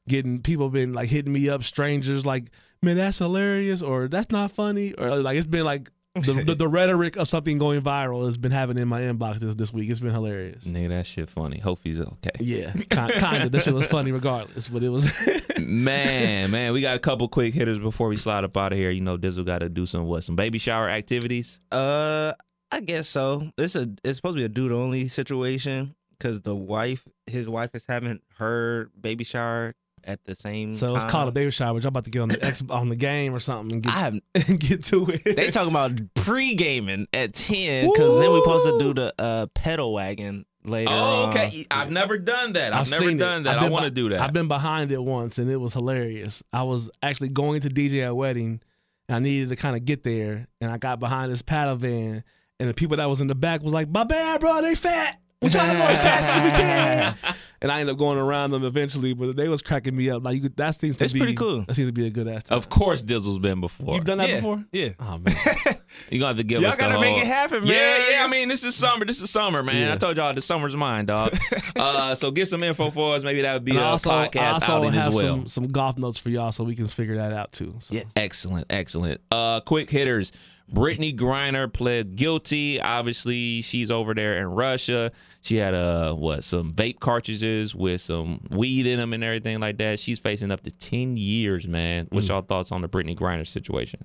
getting 0.07 0.41
people 0.41 0.69
been 0.69 0.93
like 0.93 1.09
hitting 1.09 1.31
me 1.31 1.49
up, 1.49 1.63
strangers 1.63 2.25
like, 2.25 2.51
"Man, 2.81 2.97
that's 2.97 3.19
hilarious," 3.19 3.81
or 3.81 4.07
"That's 4.07 4.31
not 4.31 4.51
funny," 4.51 4.93
or 4.93 5.17
like 5.17 5.37
it's 5.37 5.47
been 5.47 5.65
like 5.65 5.89
the, 6.15 6.33
the, 6.33 6.55
the 6.55 6.67
rhetoric 6.67 7.15
of 7.15 7.29
something 7.29 7.57
going 7.57 7.81
viral 7.81 8.25
has 8.25 8.37
been 8.37 8.51
happening 8.51 8.81
in 8.81 8.87
my 8.87 9.01
inbox 9.01 9.39
this, 9.39 9.55
this 9.55 9.73
week. 9.73 9.89
It's 9.89 9.99
been 9.99 10.13
hilarious. 10.13 10.63
Nigga, 10.65 10.89
that 10.89 11.07
shit 11.07 11.29
funny. 11.29 11.59
Hope 11.59 11.79
he's 11.83 11.99
okay. 11.99 12.31
Yeah, 12.39 12.71
kind, 12.89 13.13
kind 13.13 13.43
of. 13.43 13.51
That 13.51 13.61
shit 13.61 13.73
was 13.73 13.85
funny 13.85 14.11
regardless, 14.11 14.67
but 14.67 14.83
it 14.83 14.89
was. 14.89 15.07
man, 15.59 16.49
man, 16.51 16.73
we 16.73 16.81
got 16.81 16.95
a 16.95 16.99
couple 16.99 17.27
quick 17.27 17.53
hitters 17.53 17.79
before 17.79 18.07
we 18.07 18.15
slide 18.15 18.43
up 18.43 18.57
out 18.57 18.71
of 18.71 18.79
here. 18.79 18.89
You 18.89 19.01
know, 19.01 19.17
Dizzle 19.17 19.45
got 19.45 19.59
to 19.59 19.69
do 19.69 19.85
some 19.85 20.05
what? 20.05 20.23
Some 20.23 20.35
baby 20.35 20.57
shower 20.57 20.89
activities. 20.89 21.59
Uh, 21.71 22.33
I 22.71 22.81
guess 22.81 23.07
so. 23.07 23.51
It's 23.57 23.75
a 23.75 23.89
it's 24.03 24.17
supposed 24.17 24.37
to 24.37 24.41
be 24.41 24.45
a 24.45 24.49
dude 24.49 24.71
only 24.71 25.07
situation 25.07 25.95
because 26.17 26.41
the 26.41 26.55
wife, 26.55 27.07
his 27.27 27.47
wife, 27.47 27.71
is 27.73 27.85
having 27.87 28.19
her 28.37 28.89
baby 28.99 29.23
shower 29.23 29.75
at 30.03 30.23
the 30.25 30.35
same. 30.35 30.71
so 30.71 30.95
it's 30.95 31.05
called 31.05 31.27
a 31.27 31.31
baby 31.31 31.51
shower, 31.51 31.73
which 31.73 31.83
I'm 31.83 31.89
about 31.89 32.05
to 32.05 32.11
get 32.11 32.21
on 32.21 32.29
the 32.29 32.45
X, 32.45 32.63
on 32.69 32.89
the 32.89 32.95
game 32.95 33.33
or 33.33 33.39
something 33.39 33.77
and 33.77 33.87
I 33.87 33.89
get, 33.89 33.99
have. 34.35 34.47
and 34.49 34.59
get 34.59 34.83
to 34.85 35.07
it. 35.09 35.35
They 35.35 35.51
talking 35.51 35.71
about 35.71 35.99
pre 36.13 36.55
gaming 36.55 37.07
at 37.13 37.33
ten 37.33 37.91
because 37.91 38.19
then 38.19 38.31
we 38.31 38.39
supposed 38.41 38.67
to 38.69 38.79
do 38.79 38.93
the 38.93 39.13
uh 39.17 39.47
pedal 39.55 39.93
wagon 39.93 40.45
later. 40.63 40.91
Oh, 40.91 41.23
on. 41.23 41.29
okay. 41.29 41.65
I've 41.71 41.91
never 41.91 42.17
done 42.17 42.53
that. 42.53 42.73
I've, 42.73 42.81
I've 42.81 42.91
never 42.91 43.09
seen 43.09 43.17
done 43.17 43.41
it. 43.41 43.43
that. 43.45 43.59
I've 43.59 43.65
I 43.65 43.69
want 43.69 43.85
to 43.85 43.91
be- 43.91 44.01
do 44.01 44.09
that. 44.09 44.21
I've 44.21 44.33
been 44.33 44.47
behind 44.47 44.91
it 44.91 45.03
once, 45.03 45.37
and 45.37 45.49
it 45.49 45.57
was 45.57 45.73
hilarious. 45.73 46.43
I 46.53 46.63
was 46.63 46.89
actually 47.01 47.29
going 47.29 47.61
to 47.61 47.69
DJ 47.69 48.07
a 48.07 48.13
wedding, 48.13 48.61
and 49.07 49.15
I 49.15 49.19
needed 49.19 49.49
to 49.49 49.55
kind 49.55 49.75
of 49.75 49.85
get 49.85 50.03
there, 50.03 50.47
and 50.61 50.71
I 50.71 50.77
got 50.77 50.99
behind 50.99 51.31
this 51.31 51.41
paddle 51.41 51.75
van, 51.75 52.23
and 52.59 52.69
the 52.69 52.73
people 52.73 52.97
that 52.97 53.05
was 53.09 53.21
in 53.21 53.27
the 53.27 53.35
back 53.35 53.61
was 53.61 53.73
like, 53.73 53.89
"My 53.89 54.03
bad, 54.03 54.39
bro, 54.39 54.61
they 54.61 54.75
fat. 54.75 55.19
We 55.41 55.49
trying 55.49 55.71
to 55.71 55.77
go 55.77 55.83
as 55.83 55.97
fast 55.97 56.29
as 56.37 56.43
we 56.43 56.49
can." 57.31 57.35
And 57.61 57.71
I 57.71 57.79
ended 57.79 57.93
up 57.93 57.99
going 57.99 58.17
around 58.19 58.51
them 58.51 58.63
eventually, 58.63 59.13
but 59.13 59.35
they 59.35 59.47
was 59.47 59.61
cracking 59.61 59.95
me 59.95 60.09
up. 60.09 60.23
Like 60.23 60.35
you 60.35 60.41
could, 60.41 60.55
that 60.57 60.75
seems 60.75 60.97
to 60.97 61.03
It's 61.05 61.13
be 61.13 61.19
pretty 61.19 61.35
cool. 61.35 61.61
That 61.63 61.73
seems 61.73 61.87
to 61.87 61.93
be 61.93 62.05
a 62.05 62.09
good 62.09 62.27
ass. 62.27 62.43
of 62.49 62.69
course, 62.69 63.01
Dizzle's 63.01 63.39
been 63.39 63.59
before. 63.61 63.95
You've 63.95 64.03
done 64.03 64.19
that 64.19 64.29
Yeah, 64.29 64.35
before? 64.35 64.63
yeah. 64.71 64.89
Oh 64.99 65.17
man, 65.17 65.35
You 66.11 66.19
gonna 66.19 66.27
have 66.27 66.37
to 66.37 66.43
give 66.43 66.61
Y'all 66.61 66.69
us 66.69 66.75
the 66.75 66.81
gotta 66.81 66.93
whole- 66.93 67.01
make 67.01 67.17
it 67.17 67.25
happen, 67.25 67.63
man. 67.63 67.71
Yeah, 67.71 68.17
yeah. 68.17 68.23
I 68.23 68.27
mean, 68.27 68.49
this 68.49 68.63
is 68.63 68.75
summer. 68.75 69.05
This 69.05 69.21
is 69.21 69.29
summer, 69.31 69.63
man. 69.63 69.87
Yeah. 69.87 69.93
I 69.93 69.97
told 69.97 70.17
y'all 70.17 70.33
the 70.33 70.41
summer's 70.41 70.75
mine, 70.75 71.05
dog. 71.05 71.33
uh, 71.75 72.13
so 72.13 72.29
get 72.29 72.49
some 72.49 72.61
info 72.61 72.91
for 72.91 73.15
us. 73.15 73.23
Maybe 73.23 73.41
that 73.41 73.53
would 73.53 73.65
be 73.65 73.71
and 73.71 73.79
a 73.79 73.83
I 73.83 73.85
also, 73.85 74.11
I 74.11 74.27
podcast 74.27 74.53
also 74.53 74.73
outing 74.73 74.91
have 74.93 75.07
as 75.07 75.15
well. 75.15 75.23
some 75.23 75.47
some 75.47 75.63
golf 75.67 75.97
notes 75.97 76.17
for 76.19 76.29
y'all, 76.29 76.51
so 76.51 76.63
we 76.63 76.75
can 76.75 76.85
figure 76.85 77.15
that 77.15 77.33
out 77.33 77.51
too. 77.51 77.75
So. 77.79 77.95
Yeah. 77.95 78.03
Excellent, 78.15 78.67
excellent. 78.69 79.21
Uh, 79.31 79.61
quick 79.61 79.89
hitters. 79.89 80.31
Brittney 80.71 81.15
Griner 81.15 81.71
pled 81.71 82.15
guilty. 82.15 82.81
Obviously, 82.81 83.61
she's 83.61 83.91
over 83.91 84.13
there 84.13 84.37
in 84.37 84.47
Russia. 84.47 85.11
She 85.41 85.57
had 85.57 85.73
uh 85.75 86.13
what 86.13 86.43
some 86.43 86.71
vape 86.71 86.99
cartridges 86.99 87.75
with 87.75 88.01
some 88.01 88.41
weed 88.49 88.87
in 88.87 88.99
them 88.99 89.13
and 89.13 89.23
everything 89.23 89.59
like 89.59 89.77
that. 89.77 89.99
She's 89.99 90.19
facing 90.19 90.51
up 90.51 90.61
to 90.61 90.71
ten 90.71 91.17
years, 91.17 91.67
man. 91.67 92.07
What's 92.09 92.29
y'all 92.29 92.41
thoughts 92.41 92.71
on 92.71 92.81
the 92.81 92.89
Brittney 92.89 93.15
Griner 93.15 93.47
situation? 93.47 94.03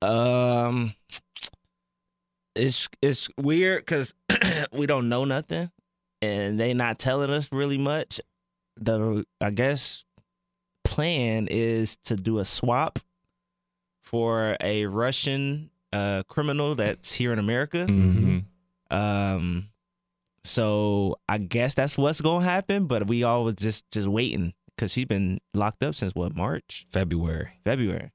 Um, 0.00 0.94
it's 2.54 2.88
it's 3.02 3.28
weird 3.38 3.82
because 3.82 4.14
we 4.72 4.86
don't 4.86 5.08
know 5.08 5.24
nothing, 5.24 5.70
and 6.22 6.58
they 6.58 6.72
not 6.74 6.98
telling 6.98 7.30
us 7.30 7.50
really 7.52 7.78
much. 7.78 8.20
The 8.78 9.24
I 9.40 9.50
guess 9.50 10.04
plan 10.84 11.46
is 11.50 11.96
to 12.04 12.16
do 12.16 12.38
a 12.38 12.44
swap 12.44 12.98
for 14.12 14.56
a 14.60 14.86
Russian 14.86 15.70
uh, 15.92 16.22
criminal 16.28 16.74
that's 16.76 17.12
here 17.12 17.32
in 17.32 17.38
America. 17.40 17.86
Mm-hmm. 17.88 18.38
Um, 18.96 19.68
so 20.44 21.16
I 21.28 21.38
guess 21.38 21.74
that's 21.74 21.96
what's 21.98 22.20
gonna 22.20 22.44
happen. 22.44 22.86
But 22.86 23.06
we 23.08 23.24
all 23.24 23.44
was 23.44 23.54
just 23.54 23.90
just 23.90 24.06
waiting 24.08 24.52
because 24.76 24.92
she's 24.92 25.06
been 25.06 25.40
locked 25.54 25.82
up 25.82 25.94
since 25.94 26.14
what 26.14 26.34
March, 26.36 26.86
February. 26.90 27.50
February. 27.64 28.10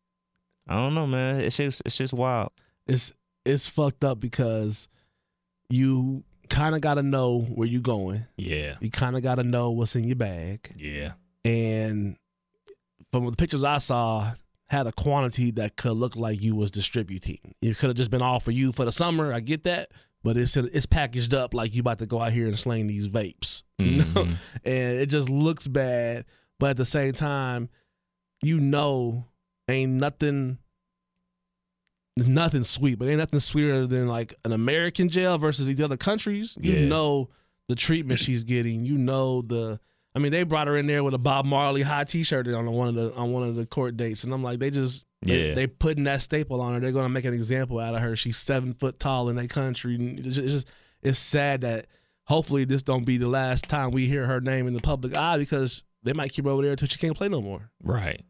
I 0.67 0.75
don't 0.75 0.93
know, 0.95 1.07
man. 1.07 1.41
It's 1.41 1.57
just 1.57 1.81
it's 1.85 1.97
just 1.97 2.13
wild. 2.13 2.49
it's 2.87 3.11
it's 3.45 3.65
fucked 3.67 4.03
up 4.03 4.19
because 4.19 4.87
you 5.69 6.23
kind 6.49 6.75
of 6.75 6.81
got 6.81 6.95
to 6.95 7.03
know 7.03 7.39
where 7.41 7.67
you're 7.67 7.81
going. 7.81 8.25
Yeah, 8.37 8.75
You 8.81 8.89
kind 8.89 9.15
of 9.17 9.23
got 9.23 9.35
to 9.35 9.43
know 9.43 9.71
what's 9.71 9.95
in 9.95 10.03
your 10.05 10.15
bag. 10.15 10.73
yeah. 10.77 11.13
And 11.45 12.17
from 13.13 13.25
the 13.25 13.31
pictures 13.33 13.63
I 13.63 13.77
saw, 13.77 14.31
had 14.69 14.85
a 14.87 14.91
quantity 14.91 15.51
that 15.51 15.77
could 15.77 15.93
look 15.93 16.15
like 16.15 16.41
you 16.41 16.55
was 16.55 16.71
distributing. 16.71 17.55
It 17.61 17.77
could 17.77 17.87
have 17.89 17.97
just 17.97 18.11
been 18.11 18.21
all 18.21 18.39
for 18.39 18.51
you 18.51 18.71
for 18.71 18.85
the 18.85 18.91
summer. 18.91 19.33
I 19.33 19.39
get 19.39 19.63
that, 19.63 19.89
but 20.23 20.35
it's 20.37 20.57
it's 20.57 20.85
packaged 20.85 21.33
up 21.33 21.53
like 21.53 21.73
you 21.73 21.79
about 21.81 21.99
to 21.99 22.05
go 22.05 22.21
out 22.21 22.33
here 22.33 22.47
and 22.47 22.57
sling 22.59 22.87
these 22.87 23.07
vapes, 23.07 23.63
you 23.77 23.97
know. 23.97 24.03
Mm-hmm. 24.03 24.33
And 24.65 24.99
it 24.99 25.05
just 25.07 25.29
looks 25.29 25.67
bad, 25.67 26.25
but 26.59 26.71
at 26.71 26.77
the 26.77 26.85
same 26.85 27.13
time, 27.13 27.69
you 28.41 28.59
know, 28.59 29.25
ain't 29.69 29.93
nothing. 29.93 30.57
Nothing 32.19 32.63
sweet, 32.63 32.97
but 32.97 33.07
ain't 33.07 33.19
nothing 33.19 33.39
sweeter 33.39 33.85
than 33.85 34.07
like 34.07 34.33
an 34.43 34.51
American 34.51 35.07
jail 35.07 35.37
versus 35.37 35.67
these 35.67 35.79
other 35.79 35.97
countries. 35.97 36.57
You 36.59 36.73
Yeah. 36.73 36.85
know 36.87 37.29
the 37.67 37.75
treatment 37.75 38.19
she's 38.19 38.43
getting. 38.43 38.85
You 38.85 38.97
know 38.97 39.43
the. 39.43 39.79
I 40.15 40.19
mean, 40.19 40.31
they 40.31 40.43
brought 40.43 40.67
her 40.67 40.75
in 40.77 40.87
there 40.87 41.03
with 41.03 41.13
a 41.13 41.17
Bob 41.19 41.45
Marley 41.45 41.83
high 41.83 42.03
T-shirt 42.03 42.47
on 42.47 42.65
one 42.71 42.87
of 42.87 42.95
the 42.95 43.13
on 43.13 43.31
one 43.31 43.43
of 43.47 43.55
the 43.55 43.65
court 43.65 43.97
dates, 43.97 44.23
and 44.23 44.33
I'm 44.33 44.41
like, 44.43 44.59
they 44.59 44.69
just 44.71 45.05
they, 45.21 45.49
Yeah. 45.49 45.53
they 45.53 45.67
putting 45.67 46.05
that 46.05 46.21
staple 46.21 46.59
on 46.61 46.73
her. 46.73 46.79
They're 46.79 46.91
gonna 46.91 47.09
make 47.09 47.25
an 47.25 47.33
example 47.33 47.79
out 47.79 47.93
of 47.95 48.01
her. 48.01 48.15
She's 48.15 48.37
seven 48.37 48.73
foot 48.73 48.99
tall 48.99 49.29
in 49.29 49.35
that 49.35 49.49
country. 49.49 49.95
And 49.95 50.19
It's 50.19 50.35
just, 50.35 50.39
it's, 50.39 50.53
just, 50.53 50.67
it's 51.03 51.19
sad 51.19 51.61
that 51.61 51.85
hopefully 52.25 52.65
this 52.65 52.81
don't 52.83 53.05
be 53.05 53.17
the 53.17 53.27
last 53.27 53.67
time 53.67 53.91
we 53.91 54.07
hear 54.07 54.25
her 54.25 54.41
name 54.41 54.67
in 54.67 54.73
the 54.73 54.79
public 54.81 55.15
eye 55.15 55.37
because 55.37 55.83
they 56.03 56.13
might 56.13 56.31
keep 56.31 56.45
her 56.45 56.51
over 56.51 56.61
there 56.63 56.71
until 56.71 56.87
she 56.87 56.97
can't 56.97 57.15
play 57.15 57.29
no 57.29 57.41
more. 57.41 57.69
Right. 57.83 58.21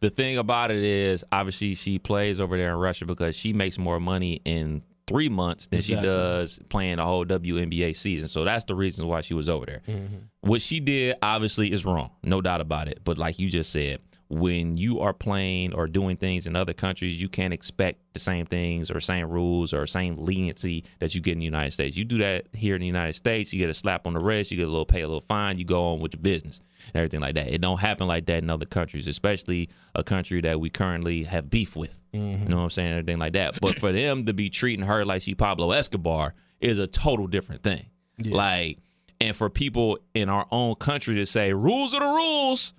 The 0.00 0.10
thing 0.10 0.38
about 0.38 0.70
it 0.70 0.82
is, 0.84 1.24
obviously, 1.32 1.74
she 1.74 1.98
plays 1.98 2.38
over 2.40 2.56
there 2.56 2.70
in 2.70 2.76
Russia 2.76 3.04
because 3.04 3.34
she 3.34 3.52
makes 3.52 3.78
more 3.78 3.98
money 3.98 4.40
in 4.44 4.82
three 5.08 5.28
months 5.28 5.66
than 5.66 5.80
she 5.80 5.94
does 5.94 6.60
playing 6.68 6.96
the 6.96 7.04
whole 7.04 7.24
WNBA 7.24 7.96
season. 7.96 8.28
So 8.28 8.44
that's 8.44 8.64
the 8.64 8.74
reason 8.74 9.06
why 9.06 9.22
she 9.22 9.34
was 9.34 9.48
over 9.48 9.66
there. 9.66 9.82
Mm-hmm. 9.88 10.16
What 10.42 10.62
she 10.62 10.80
did, 10.80 11.16
obviously, 11.22 11.72
is 11.72 11.84
wrong. 11.84 12.10
No 12.22 12.40
doubt 12.40 12.60
about 12.60 12.88
it. 12.88 13.00
But 13.02 13.18
like 13.18 13.38
you 13.38 13.48
just 13.48 13.72
said, 13.72 14.00
when 14.30 14.76
you 14.76 15.00
are 15.00 15.14
playing 15.14 15.72
or 15.72 15.86
doing 15.86 16.16
things 16.16 16.46
in 16.46 16.54
other 16.54 16.74
countries, 16.74 17.20
you 17.20 17.28
can't 17.28 17.54
expect 17.54 18.00
the 18.12 18.18
same 18.18 18.44
things 18.44 18.90
or 18.90 19.00
same 19.00 19.28
rules 19.28 19.72
or 19.72 19.86
same 19.86 20.16
leniency 20.18 20.84
that 20.98 21.14
you 21.14 21.20
get 21.20 21.32
in 21.32 21.38
the 21.38 21.44
United 21.46 21.70
States. 21.70 21.96
You 21.96 22.04
do 22.04 22.18
that 22.18 22.46
here 22.52 22.74
in 22.74 22.80
the 22.80 22.86
United 22.86 23.14
States, 23.14 23.52
you 23.52 23.58
get 23.58 23.70
a 23.70 23.74
slap 23.74 24.06
on 24.06 24.12
the 24.12 24.20
wrist, 24.20 24.50
you 24.50 24.58
get 24.58 24.68
a 24.68 24.70
little 24.70 24.84
pay 24.84 25.00
a 25.00 25.06
little 25.06 25.22
fine, 25.22 25.58
you 25.58 25.64
go 25.64 25.92
on 25.92 26.00
with 26.00 26.14
your 26.14 26.20
business 26.20 26.60
and 26.88 26.96
everything 26.96 27.20
like 27.20 27.36
that. 27.36 27.48
It 27.48 27.62
don't 27.62 27.80
happen 27.80 28.06
like 28.06 28.26
that 28.26 28.42
in 28.42 28.50
other 28.50 28.66
countries, 28.66 29.08
especially 29.08 29.70
a 29.94 30.04
country 30.04 30.42
that 30.42 30.60
we 30.60 30.68
currently 30.68 31.24
have 31.24 31.48
beef 31.48 31.74
with. 31.74 31.98
Mm-hmm. 32.12 32.42
You 32.42 32.48
know 32.50 32.56
what 32.58 32.64
I'm 32.64 32.70
saying? 32.70 32.92
Everything 32.92 33.18
like 33.18 33.32
that. 33.32 33.58
But 33.60 33.78
for 33.78 33.92
them 33.92 34.26
to 34.26 34.34
be 34.34 34.50
treating 34.50 34.84
her 34.84 35.06
like 35.06 35.22
she 35.22 35.34
Pablo 35.34 35.70
Escobar 35.70 36.34
is 36.60 36.78
a 36.78 36.86
total 36.86 37.26
different 37.26 37.62
thing. 37.62 37.86
Like, 38.24 38.78
and 39.20 39.34
for 39.34 39.48
people 39.48 39.98
in 40.14 40.28
our 40.28 40.46
own 40.50 40.74
country 40.74 41.14
to 41.16 41.26
say 41.26 41.52
rules 41.52 41.94
are 41.94 42.00
the 42.00 42.06
rules 42.06 42.74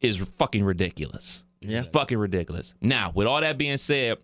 is 0.00 0.18
fucking 0.18 0.64
ridiculous. 0.64 1.44
Yeah. 1.60 1.84
Fucking 1.92 2.18
ridiculous. 2.18 2.74
Now, 2.80 3.12
with 3.14 3.26
all 3.26 3.40
that 3.40 3.58
being 3.58 3.78
said, 3.78 4.18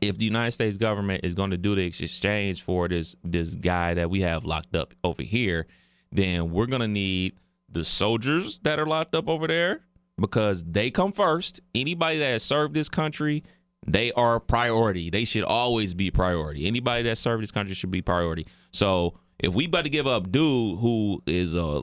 if 0.00 0.18
the 0.18 0.24
United 0.24 0.52
States 0.52 0.76
government 0.76 1.24
is 1.24 1.34
going 1.34 1.50
to 1.50 1.56
do 1.56 1.74
the 1.74 1.86
exchange 1.86 2.62
for 2.62 2.88
this 2.88 3.16
this 3.24 3.54
guy 3.54 3.94
that 3.94 4.10
we 4.10 4.20
have 4.20 4.44
locked 4.44 4.74
up 4.74 4.94
over 5.04 5.22
here, 5.22 5.66
then 6.12 6.50
we're 6.50 6.66
going 6.66 6.80
to 6.80 6.88
need 6.88 7.34
the 7.68 7.84
soldiers 7.84 8.58
that 8.62 8.78
are 8.78 8.86
locked 8.86 9.14
up 9.14 9.28
over 9.28 9.46
there 9.46 9.82
because 10.20 10.64
they 10.64 10.90
come 10.90 11.12
first. 11.12 11.60
Anybody 11.74 12.18
that 12.18 12.32
has 12.32 12.42
served 12.42 12.74
this 12.74 12.88
country, 12.88 13.44
they 13.86 14.12
are 14.12 14.40
priority. 14.40 15.10
They 15.10 15.24
should 15.24 15.44
always 15.44 15.94
be 15.94 16.10
priority. 16.10 16.66
Anybody 16.66 17.04
that 17.04 17.16
served 17.16 17.42
this 17.42 17.52
country 17.52 17.74
should 17.74 17.90
be 17.90 18.02
priority. 18.02 18.46
So 18.72 19.18
if 19.38 19.54
we 19.54 19.66
about 19.66 19.84
to 19.84 19.90
give 19.90 20.06
up 20.06 20.30
dude 20.30 20.78
who 20.78 21.22
is 21.26 21.54
a 21.54 21.82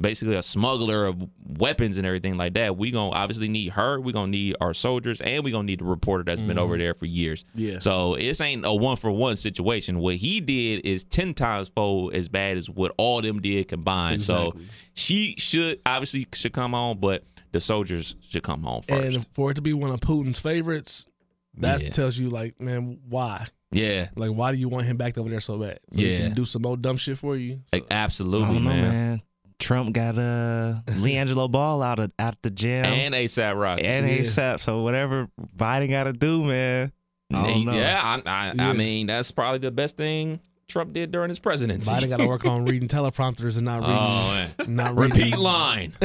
basically 0.00 0.34
a 0.36 0.42
smuggler 0.42 1.06
of 1.06 1.28
weapons 1.46 1.98
and 1.98 2.06
everything 2.06 2.36
like 2.36 2.54
that, 2.54 2.76
we 2.76 2.90
gonna 2.90 3.14
obviously 3.14 3.48
need 3.48 3.72
her. 3.72 4.00
We 4.00 4.12
gonna 4.12 4.30
need 4.30 4.56
our 4.60 4.74
soldiers, 4.74 5.20
and 5.20 5.44
we 5.44 5.50
gonna 5.50 5.64
need 5.64 5.80
the 5.80 5.84
reporter 5.84 6.24
that's 6.24 6.42
been 6.42 6.58
over 6.58 6.74
mm-hmm. 6.74 6.82
there 6.82 6.94
for 6.94 7.06
years. 7.06 7.44
Yeah. 7.54 7.78
So 7.78 8.16
this 8.16 8.40
ain't 8.40 8.64
a 8.64 8.74
one 8.74 8.96
for 8.96 9.10
one 9.10 9.36
situation. 9.36 9.98
What 9.98 10.16
he 10.16 10.40
did 10.40 10.84
is 10.84 11.04
ten 11.04 11.34
times 11.34 11.68
fold 11.68 12.14
as 12.14 12.28
bad 12.28 12.56
as 12.56 12.68
what 12.70 12.92
all 12.96 13.22
them 13.22 13.40
did 13.40 13.68
combined. 13.68 14.14
Exactly. 14.14 14.62
So 14.62 14.70
she 14.94 15.34
should 15.38 15.80
obviously 15.84 16.26
should 16.32 16.52
come 16.52 16.74
on, 16.74 16.98
but 16.98 17.24
the 17.52 17.60
soldiers 17.60 18.16
should 18.28 18.42
come 18.42 18.62
home 18.62 18.82
first. 18.82 19.16
And 19.16 19.26
for 19.32 19.50
it 19.50 19.54
to 19.54 19.62
be 19.62 19.72
one 19.72 19.90
of 19.90 20.00
Putin's 20.00 20.38
favorites, 20.38 21.08
that 21.54 21.82
Yeah. 21.82 21.90
tells 21.90 22.18
you 22.18 22.30
like, 22.30 22.60
man, 22.60 22.98
why? 23.08 23.46
yeah, 23.70 24.08
Like, 24.16 24.30
why 24.30 24.52
do 24.52 24.58
you 24.58 24.68
want 24.68 24.86
him 24.86 24.96
back 24.96 25.18
over 25.18 25.28
there 25.28 25.40
so 25.40 25.58
bad? 25.58 25.80
So 25.90 25.98
he 25.98 26.10
Yeah. 26.10 26.18
can 26.20 26.34
do 26.34 26.44
some 26.44 26.64
old 26.64 26.82
dumb 26.82 26.96
shit 26.96 27.18
for 27.18 27.36
you. 27.36 27.60
So- 27.66 27.76
like, 27.78 27.86
absolutely, 27.90 28.58
man. 28.58 28.82
man. 28.82 29.22
Trump 29.58 29.92
got 29.92 30.16
uh 30.18 30.80
LiAngelo 30.86 31.50
Ball 31.50 31.82
out 31.82 31.98
of 31.98 32.12
out 32.18 32.36
the 32.42 32.50
gym 32.50 32.84
And 32.84 33.14
ASAP 33.14 33.60
Rocky. 33.60 33.84
and 33.84 34.08
Yeah. 34.08 34.18
ASAP. 34.18 34.60
So 34.60 34.82
whatever 34.82 35.28
Biden 35.56 35.90
got 35.90 36.04
to 36.04 36.12
do, 36.12 36.44
man. 36.44 36.92
I 37.32 37.42
don't 37.52 37.64
know. 37.66 37.72
Yeah, 37.72 38.00
I, 38.02 38.22
I, 38.30 38.52
Yeah. 38.54 38.68
I 38.70 38.72
mean 38.72 39.06
that's 39.08 39.30
probably 39.32 39.58
the 39.58 39.70
best 39.70 39.96
thing 39.96 40.40
Trump 40.68 40.92
did 40.92 41.10
during 41.10 41.28
his 41.30 41.38
presidency. 41.38 41.90
Biden 41.90 42.08
got 42.08 42.18
to 42.18 42.26
work 42.28 42.44
on 42.46 42.64
reading 42.66 42.88
teleprompters 42.96 43.56
and 43.56 43.64
not 43.64 43.80
reading. 43.80 43.96
Oh 44.00 44.48
man. 44.58 44.76
Not 44.76 44.96
reading. 44.98 45.18
Repeat 45.24 45.38
line. 45.38 45.92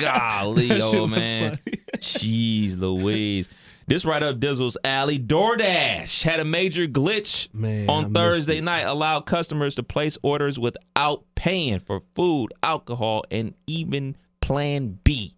Golly, 0.00 0.68
oh 0.82 1.06
man. 1.06 1.56
funny. 1.56 1.78
Jeez 1.98 2.78
Louise. 2.78 3.48
This 3.86 4.04
right 4.04 4.22
up 4.22 4.38
Dizzle's 4.38 4.78
alley. 4.82 5.18
DoorDash 5.18 6.22
had 6.22 6.40
a 6.40 6.44
major 6.44 6.86
glitch 6.86 7.52
Man, 7.52 7.88
on 7.88 8.04
missed 8.04 8.14
Thursday 8.14 8.60
night, 8.60 8.82
allowed 8.82 9.26
customers 9.26 9.74
to 9.76 9.82
place 9.82 10.16
orders 10.22 10.58
without 10.58 11.24
paying 11.34 11.80
for 11.80 12.00
food, 12.14 12.52
alcohol, 12.62 13.24
and 13.30 13.54
even 13.66 14.16
Plan 14.40 14.98
B. 15.04 15.34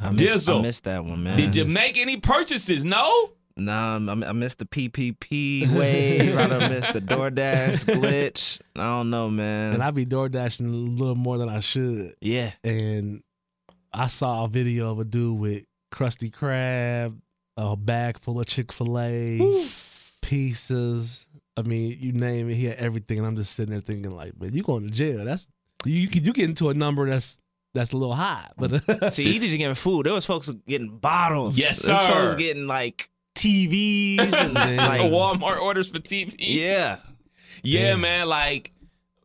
I 0.00 0.10
missed, 0.10 0.48
I 0.48 0.60
missed 0.60 0.84
that 0.84 1.04
one, 1.04 1.22
man. 1.22 1.36
Did 1.36 1.56
you 1.56 1.64
make 1.66 1.96
any 1.98 2.16
purchases? 2.16 2.84
No? 2.84 3.32
Nah, 3.56 3.96
I 3.96 4.28
I 4.28 4.32
missed 4.32 4.58
the 4.60 4.64
PPP 4.64 5.70
wave. 5.76 6.36
I 6.38 6.46
done 6.46 6.70
missed 6.70 6.92
the 6.94 7.00
DoorDash 7.00 7.84
glitch. 7.96 8.60
I 8.76 8.84
don't 8.84 9.10
know, 9.10 9.28
man. 9.28 9.74
And 9.74 9.82
I 9.82 9.90
be 9.90 10.06
DoorDashing 10.06 10.66
a 10.66 10.68
little 10.68 11.14
more 11.16 11.36
than 11.36 11.48
I 11.48 11.60
should. 11.60 12.14
yeah, 12.20 12.52
And 12.64 13.22
I 13.92 14.06
saw 14.06 14.44
a 14.44 14.48
video 14.48 14.90
of 14.92 15.00
a 15.00 15.04
dude 15.04 15.38
with 15.38 15.64
Krusty 15.92 16.30
Krab, 16.30 17.20
a 17.72 17.76
bag 17.76 18.18
full 18.20 18.40
of 18.40 18.46
Chick 18.46 18.72
Fil 18.72 18.98
A 18.98 19.38
pizzas. 20.22 21.26
I 21.56 21.62
mean, 21.62 21.96
you 22.00 22.12
name 22.12 22.48
it, 22.50 22.54
he 22.54 22.66
had 22.66 22.78
everything. 22.78 23.18
And 23.18 23.26
I'm 23.26 23.36
just 23.36 23.52
sitting 23.54 23.72
there 23.72 23.80
thinking, 23.80 24.10
like, 24.14 24.40
man, 24.40 24.52
you 24.54 24.62
going 24.62 24.86
to 24.88 24.92
jail? 24.92 25.24
That's 25.24 25.46
you. 25.84 25.94
You 25.94 26.08
get- 26.08 26.24
you 26.24 26.32
get 26.32 26.44
into 26.48 26.68
a 26.70 26.74
number 26.74 27.08
that's 27.08 27.38
that's 27.74 27.92
a 27.92 27.96
little 27.96 28.14
high, 28.16 28.48
but 28.58 29.12
See, 29.12 29.24
he 29.24 29.38
just 29.38 29.56
getting 29.56 29.74
food. 29.74 30.06
There 30.06 30.12
was 30.12 30.26
folks 30.26 30.48
getting 30.66 30.98
bottles. 30.98 31.56
Yes, 31.58 31.78
sir. 31.78 31.92
There 31.92 32.14
was 32.16 32.24
folks 32.32 32.34
getting 32.42 32.66
like 32.66 33.08
TVs 33.36 34.32
and 34.32 34.54
Man. 34.54 34.76
like 34.78 35.02
Walmart 35.02 35.60
orders 35.60 35.88
for 35.88 35.98
TV. 35.98 36.34
yeah. 36.38 36.96
Yeah, 37.62 37.80
Yeah. 37.90 37.96
man. 37.96 38.28
Like 38.28 38.72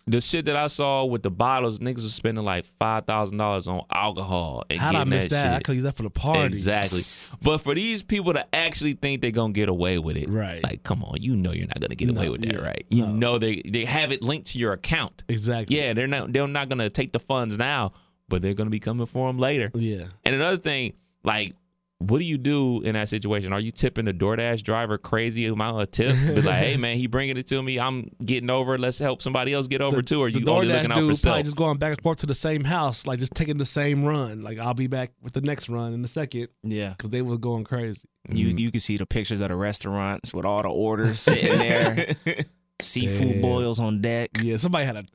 the 0.08 0.22
shit 0.22 0.46
that 0.46 0.56
I 0.56 0.68
saw 0.68 1.04
with 1.06 1.24
the 1.24 1.32
bottles, 1.32 1.80
niggas 1.80 2.04
was 2.04 2.14
spending 2.14 2.44
like 2.44 2.64
five 2.64 3.06
thousand 3.06 3.40
dollars 3.40 3.68
on 3.68 3.82
alcohol 3.92 4.64
and 4.70 4.80
how'd 4.80 4.96
I 4.96 5.04
miss 5.04 5.24
that, 5.26 5.30
that? 5.30 5.56
I 5.56 5.60
could 5.62 5.76
use 5.76 5.84
that 5.84 5.98
for 5.98 6.04
the 6.04 6.12
party. 6.12 6.46
Exactly. 6.46 7.00
But 7.42 7.58
for 7.60 7.74
these 7.74 8.04
people 8.04 8.34
to 8.34 8.46
actually 8.56 8.94
think 8.94 9.22
they're 9.22 9.32
gonna 9.32 9.54
get 9.54 9.68
away 9.68 9.98
with 9.98 10.16
it, 10.18 10.30
Right. 10.30 10.64
Like, 10.64 10.84
come 10.84 11.04
on, 11.04 11.22
you 11.22 11.36
know 11.36 11.52
you're 11.52 11.68
not 11.68 11.80
gonna 11.80 11.96
get 11.96 12.10
away 12.10 12.30
with 12.30 12.42
that, 12.42 12.54
yeah, 12.54 12.60
right? 12.60 12.86
You 12.90 13.08
no. 13.08 13.14
know 13.14 13.40
they 13.40 13.64
they 13.68 13.86
have 13.86 14.12
it 14.12 14.22
linked 14.22 14.48
to 14.52 14.60
your 14.60 14.74
account. 14.74 15.24
Exactly. 15.28 15.78
Yeah, 15.78 15.94
they're 15.94 16.08
not 16.08 16.32
they're 16.32 16.48
not 16.48 16.70
gonna 16.70 16.90
take 16.90 17.12
the 17.12 17.20
funds 17.20 17.58
now, 17.58 17.94
but 18.30 18.44
they're 18.44 18.54
gonna 18.54 18.70
be 18.70 18.80
coming 18.80 19.08
for 19.08 19.28
them 19.28 19.40
later. 19.40 19.72
Yeah. 19.74 20.06
And 20.24 20.36
another 20.36 20.58
thing, 20.58 20.94
like, 21.24 21.56
what 22.00 22.18
do 22.20 22.26
you 22.26 22.38
do 22.38 22.82
in 22.82 22.94
that 22.94 23.08
situation? 23.08 23.54
Are 23.54 23.60
you 23.60 23.72
tipping 23.72 24.06
the 24.06 24.14
DoorDash 24.14 24.64
driver 24.64 24.98
crazy 24.98 25.46
amount 25.46 25.82
of 25.82 25.90
tip? 25.92 26.14
Be 26.14 26.42
like, 26.42 26.56
hey 26.64 26.76
man, 26.78 26.98
he 26.98 27.08
bringing 27.08 27.38
it 27.38 27.48
to 27.48 27.64
me. 27.64 27.80
I'm 27.80 28.10
getting 28.24 28.50
over. 28.50 28.78
Let's 28.78 29.00
help 29.00 29.22
somebody 29.22 29.54
else 29.54 29.68
get 29.68 29.82
over 29.82 30.02
too. 30.02 30.20
Or 30.22 30.30
the 30.30 30.40
you 30.42 30.46
only 30.48 30.68
DoorDash 30.68 30.74
looking 30.74 30.92
out 30.92 30.96
for 30.98 31.02
dude 31.02 31.18
self? 31.18 31.32
probably 31.34 31.44
just 31.44 31.56
going 31.56 31.78
back 31.78 31.92
and 31.94 32.02
forth 32.04 32.18
to 32.20 32.26
the 32.26 32.34
same 32.34 32.66
house, 32.66 33.08
like 33.08 33.20
just 33.20 33.34
taking 33.34 33.58
the 33.58 33.66
same 33.66 34.04
run. 34.04 34.42
Like 34.42 34.60
I'll 34.60 34.74
be 34.74 34.88
back 34.88 35.12
with 35.22 35.34
the 35.34 35.42
next 35.42 35.70
run 35.70 35.94
in 35.94 36.04
a 36.04 36.08
second 36.08 36.50
Yeah. 36.64 36.90
because 36.90 37.12
they 37.12 37.22
was 37.22 37.38
going 37.38 37.64
crazy. 37.64 38.02
You 38.30 38.48
Mm-hmm. 38.50 38.58
you 38.58 38.72
can 38.72 38.80
see 38.82 38.98
the 38.98 39.06
pictures 39.06 39.40
of 39.40 39.48
the 39.50 39.56
restaurants 39.56 40.34
with 40.34 40.46
all 40.46 40.62
the 40.64 40.70
orders 40.70 41.20
sitting 41.22 41.58
there. 41.58 42.16
Seafood 42.82 43.34
Damn. 43.34 43.42
boils 43.42 43.80
on 43.80 44.02
deck. 44.02 44.32
Yeah, 44.42 44.58
somebody 44.58 44.86
had 44.86 44.98
a 44.98 45.06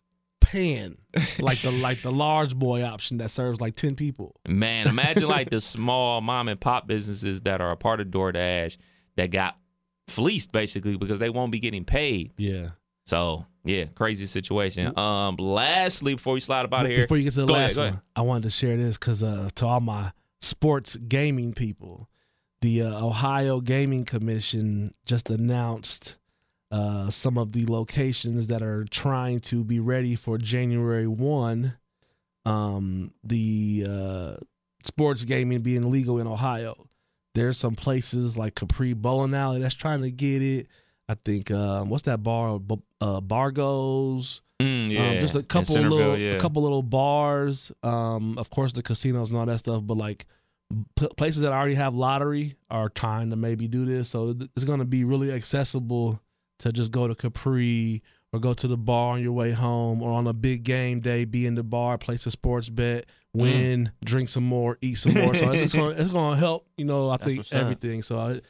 pan 0.50 0.96
like 1.40 1.58
the 1.58 1.70
like 1.82 1.98
the 1.98 2.10
large 2.10 2.56
boy 2.56 2.82
option 2.82 3.18
that 3.18 3.30
serves 3.30 3.60
like 3.60 3.76
ten 3.76 3.94
people. 3.94 4.34
Man, 4.48 4.88
imagine 4.88 5.28
like 5.28 5.50
the 5.50 5.60
small 5.60 6.20
mom 6.20 6.48
and 6.48 6.60
pop 6.60 6.86
businesses 6.86 7.42
that 7.42 7.60
are 7.60 7.70
a 7.70 7.76
part 7.76 8.00
of 8.00 8.08
DoorDash 8.08 8.76
that 9.16 9.30
got 9.30 9.56
fleeced 10.08 10.52
basically 10.52 10.96
because 10.96 11.20
they 11.20 11.30
won't 11.30 11.52
be 11.52 11.60
getting 11.60 11.84
paid. 11.84 12.32
Yeah. 12.36 12.70
So 13.06 13.46
yeah, 13.64 13.84
crazy 13.94 14.26
situation. 14.26 14.96
Um, 14.98 15.36
lastly, 15.36 16.14
before 16.14 16.34
we 16.34 16.40
slide 16.40 16.64
about 16.64 16.86
out 16.86 16.90
here, 16.90 17.02
Before 17.02 17.16
you 17.16 17.24
get 17.24 17.34
to 17.34 17.40
the 17.42 17.46
Go 17.46 17.54
ahead, 17.54 17.76
last 17.76 17.92
one. 17.92 18.00
I 18.16 18.22
wanted 18.22 18.44
to 18.44 18.50
share 18.50 18.76
this 18.76 18.96
because 18.96 19.22
uh, 19.22 19.48
to 19.56 19.66
all 19.66 19.80
my 19.80 20.12
sports 20.40 20.96
gaming 20.96 21.52
people, 21.52 22.08
the 22.62 22.82
uh, 22.82 23.06
Ohio 23.06 23.60
Gaming 23.60 24.04
Commission 24.04 24.94
just 25.04 25.30
announced 25.30 26.16
uh, 26.70 27.10
some 27.10 27.36
of 27.36 27.52
the 27.52 27.66
locations 27.66 28.46
that 28.48 28.62
are 28.62 28.84
trying 28.84 29.40
to 29.40 29.64
be 29.64 29.80
ready 29.80 30.14
for 30.14 30.38
January 30.38 31.06
one. 31.06 31.76
Um, 32.46 33.12
the 33.22 33.86
uh, 33.88 34.36
sports 34.84 35.24
gaming 35.24 35.60
being 35.60 35.90
legal 35.90 36.18
in 36.18 36.26
Ohio. 36.26 36.86
There's 37.34 37.58
some 37.58 37.74
places 37.74 38.36
like 38.36 38.54
Capri 38.54 38.92
Bowling 38.92 39.34
Alley 39.34 39.60
that's 39.60 39.74
trying 39.74 40.02
to 40.02 40.10
get 40.10 40.42
it. 40.42 40.66
I 41.08 41.14
think 41.24 41.50
um, 41.50 41.88
what's 41.90 42.04
that 42.04 42.22
bar? 42.22 42.60
Uh, 43.00 43.20
Bargo's. 43.20 44.42
Mm, 44.60 44.90
yeah, 44.90 45.10
Um, 45.10 45.18
just 45.20 45.34
a 45.34 45.42
couple 45.42 45.74
little, 45.74 46.16
yeah. 46.18 46.32
a 46.32 46.40
couple 46.40 46.62
little 46.62 46.82
bars. 46.82 47.72
Um, 47.82 48.36
of 48.38 48.50
course, 48.50 48.72
the 48.72 48.82
casinos 48.82 49.30
and 49.30 49.38
all 49.38 49.46
that 49.46 49.58
stuff. 49.58 49.82
But 49.84 49.96
like 49.96 50.26
p- 50.96 51.08
places 51.16 51.42
that 51.42 51.52
already 51.52 51.74
have 51.74 51.94
lottery 51.94 52.56
are 52.70 52.88
trying 52.88 53.30
to 53.30 53.36
maybe 53.36 53.68
do 53.68 53.84
this, 53.84 54.08
so 54.08 54.36
it's 54.54 54.64
going 54.64 54.78
to 54.80 54.84
be 54.84 55.04
really 55.04 55.32
accessible 55.32 56.20
to 56.60 56.72
just 56.72 56.92
go 56.92 57.06
to 57.08 57.14
Capri 57.14 58.02
or 58.32 58.38
go 58.40 58.54
to 58.54 58.68
the 58.68 58.76
bar 58.76 59.14
on 59.14 59.22
your 59.22 59.32
way 59.32 59.50
home, 59.52 60.00
or 60.02 60.12
on 60.12 60.26
a 60.28 60.32
big 60.32 60.62
game 60.62 61.00
day, 61.00 61.24
be 61.24 61.46
in 61.46 61.56
the 61.56 61.64
bar, 61.64 61.98
place 61.98 62.26
a 62.26 62.30
sports 62.30 62.68
bet, 62.68 63.06
Mm. 63.36 63.40
win, 63.40 63.92
drink 64.04 64.28
some 64.28 64.44
more, 64.44 64.76
eat 64.80 64.94
some 64.98 65.14
more. 65.14 65.34
So 65.34 65.52
it's, 65.52 65.62
it's 65.62 65.72
going 65.74 65.96
it's 65.98 66.10
to 66.12 66.36
help. 66.36 66.66
You 66.76 66.84
know, 66.84 67.10
I 67.10 67.16
That's 67.16 67.32
think 67.32 67.52
everything. 67.52 68.02
So 68.02 68.18
I. 68.18 68.40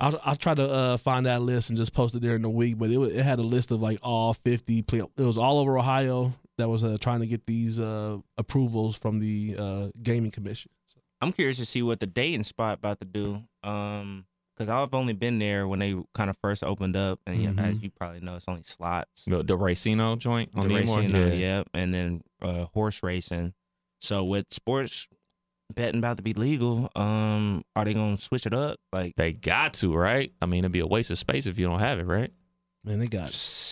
I'll, 0.00 0.20
I'll 0.24 0.34
try 0.36 0.52
to 0.52 0.68
uh, 0.68 0.96
find 0.96 1.26
that 1.26 1.42
list 1.42 1.70
and 1.70 1.76
just 1.78 1.92
post 1.92 2.16
it 2.16 2.22
there 2.22 2.34
in 2.34 2.42
the 2.42 2.50
week. 2.50 2.76
But 2.76 2.90
it, 2.90 2.98
it 3.00 3.22
had 3.22 3.38
a 3.38 3.42
list 3.42 3.70
of 3.70 3.80
like 3.80 4.00
all 4.02 4.34
50. 4.34 4.82
Play, 4.82 4.98
it 4.98 5.22
was 5.22 5.38
all 5.38 5.60
over 5.60 5.78
Ohio 5.78 6.32
that 6.58 6.68
was 6.68 6.82
uh, 6.82 6.96
trying 7.00 7.20
to 7.20 7.26
get 7.28 7.46
these 7.46 7.78
uh, 7.78 8.18
approvals 8.36 8.96
from 8.98 9.20
the 9.20 9.54
uh, 9.56 9.88
gaming 10.02 10.32
commission. 10.32 10.72
So, 10.88 10.98
I'm 11.20 11.30
curious 11.32 11.58
to 11.58 11.66
see 11.66 11.82
what 11.84 12.00
the 12.00 12.08
dating 12.08 12.42
spot 12.42 12.78
about 12.78 12.98
to 12.98 13.04
do. 13.04 13.44
Um, 13.62 14.24
because 14.64 14.68
I've 14.88 14.94
only 14.94 15.12
been 15.12 15.38
there 15.38 15.66
when 15.68 15.78
they 15.78 15.94
kind 16.14 16.30
of 16.30 16.36
first 16.38 16.62
opened 16.64 16.96
up, 16.96 17.20
and 17.26 17.42
yeah, 17.42 17.50
Mhm. 17.50 17.58
as 17.76 17.82
you 17.82 17.90
probably 17.90 18.20
know, 18.20 18.36
it's 18.36 18.46
only 18.48 18.62
slots. 18.64 19.24
the, 19.26 19.42
the 19.42 19.56
Racino 19.56 20.18
joint 20.18 20.50
on 20.54 20.68
the 20.68 20.74
Needmore? 20.74 20.96
racing, 20.98 21.14
uh, 21.14 21.18
yeah. 21.18 21.32
yep, 21.34 21.68
and 21.74 21.92
then 21.94 22.22
uh, 22.40 22.66
horse 22.74 23.02
racing. 23.02 23.54
So 24.00 24.24
with 24.24 24.52
sports 24.52 25.08
betting 25.74 25.98
about 25.98 26.16
to 26.18 26.22
be 26.22 26.34
legal, 26.34 26.90
um, 26.96 27.62
are 27.76 27.84
they 27.84 27.94
gonna 27.94 28.16
switch 28.16 28.46
it 28.46 28.52
up? 28.54 28.78
Like, 28.92 29.14
They 29.16 29.32
got 29.32 29.74
to, 29.74 29.94
right? 29.94 30.32
I 30.42 30.46
mean, 30.46 30.60
it'd 30.60 30.72
be 30.72 30.80
a 30.80 30.86
waste 30.86 31.10
of 31.10 31.18
space 31.18 31.46
if 31.46 31.58
you 31.58 31.66
don't 31.66 31.80
have 31.80 31.98
it, 31.98 32.04
right? 32.06 32.30
man, 32.84 32.98
they 32.98 33.06
got 33.06 33.30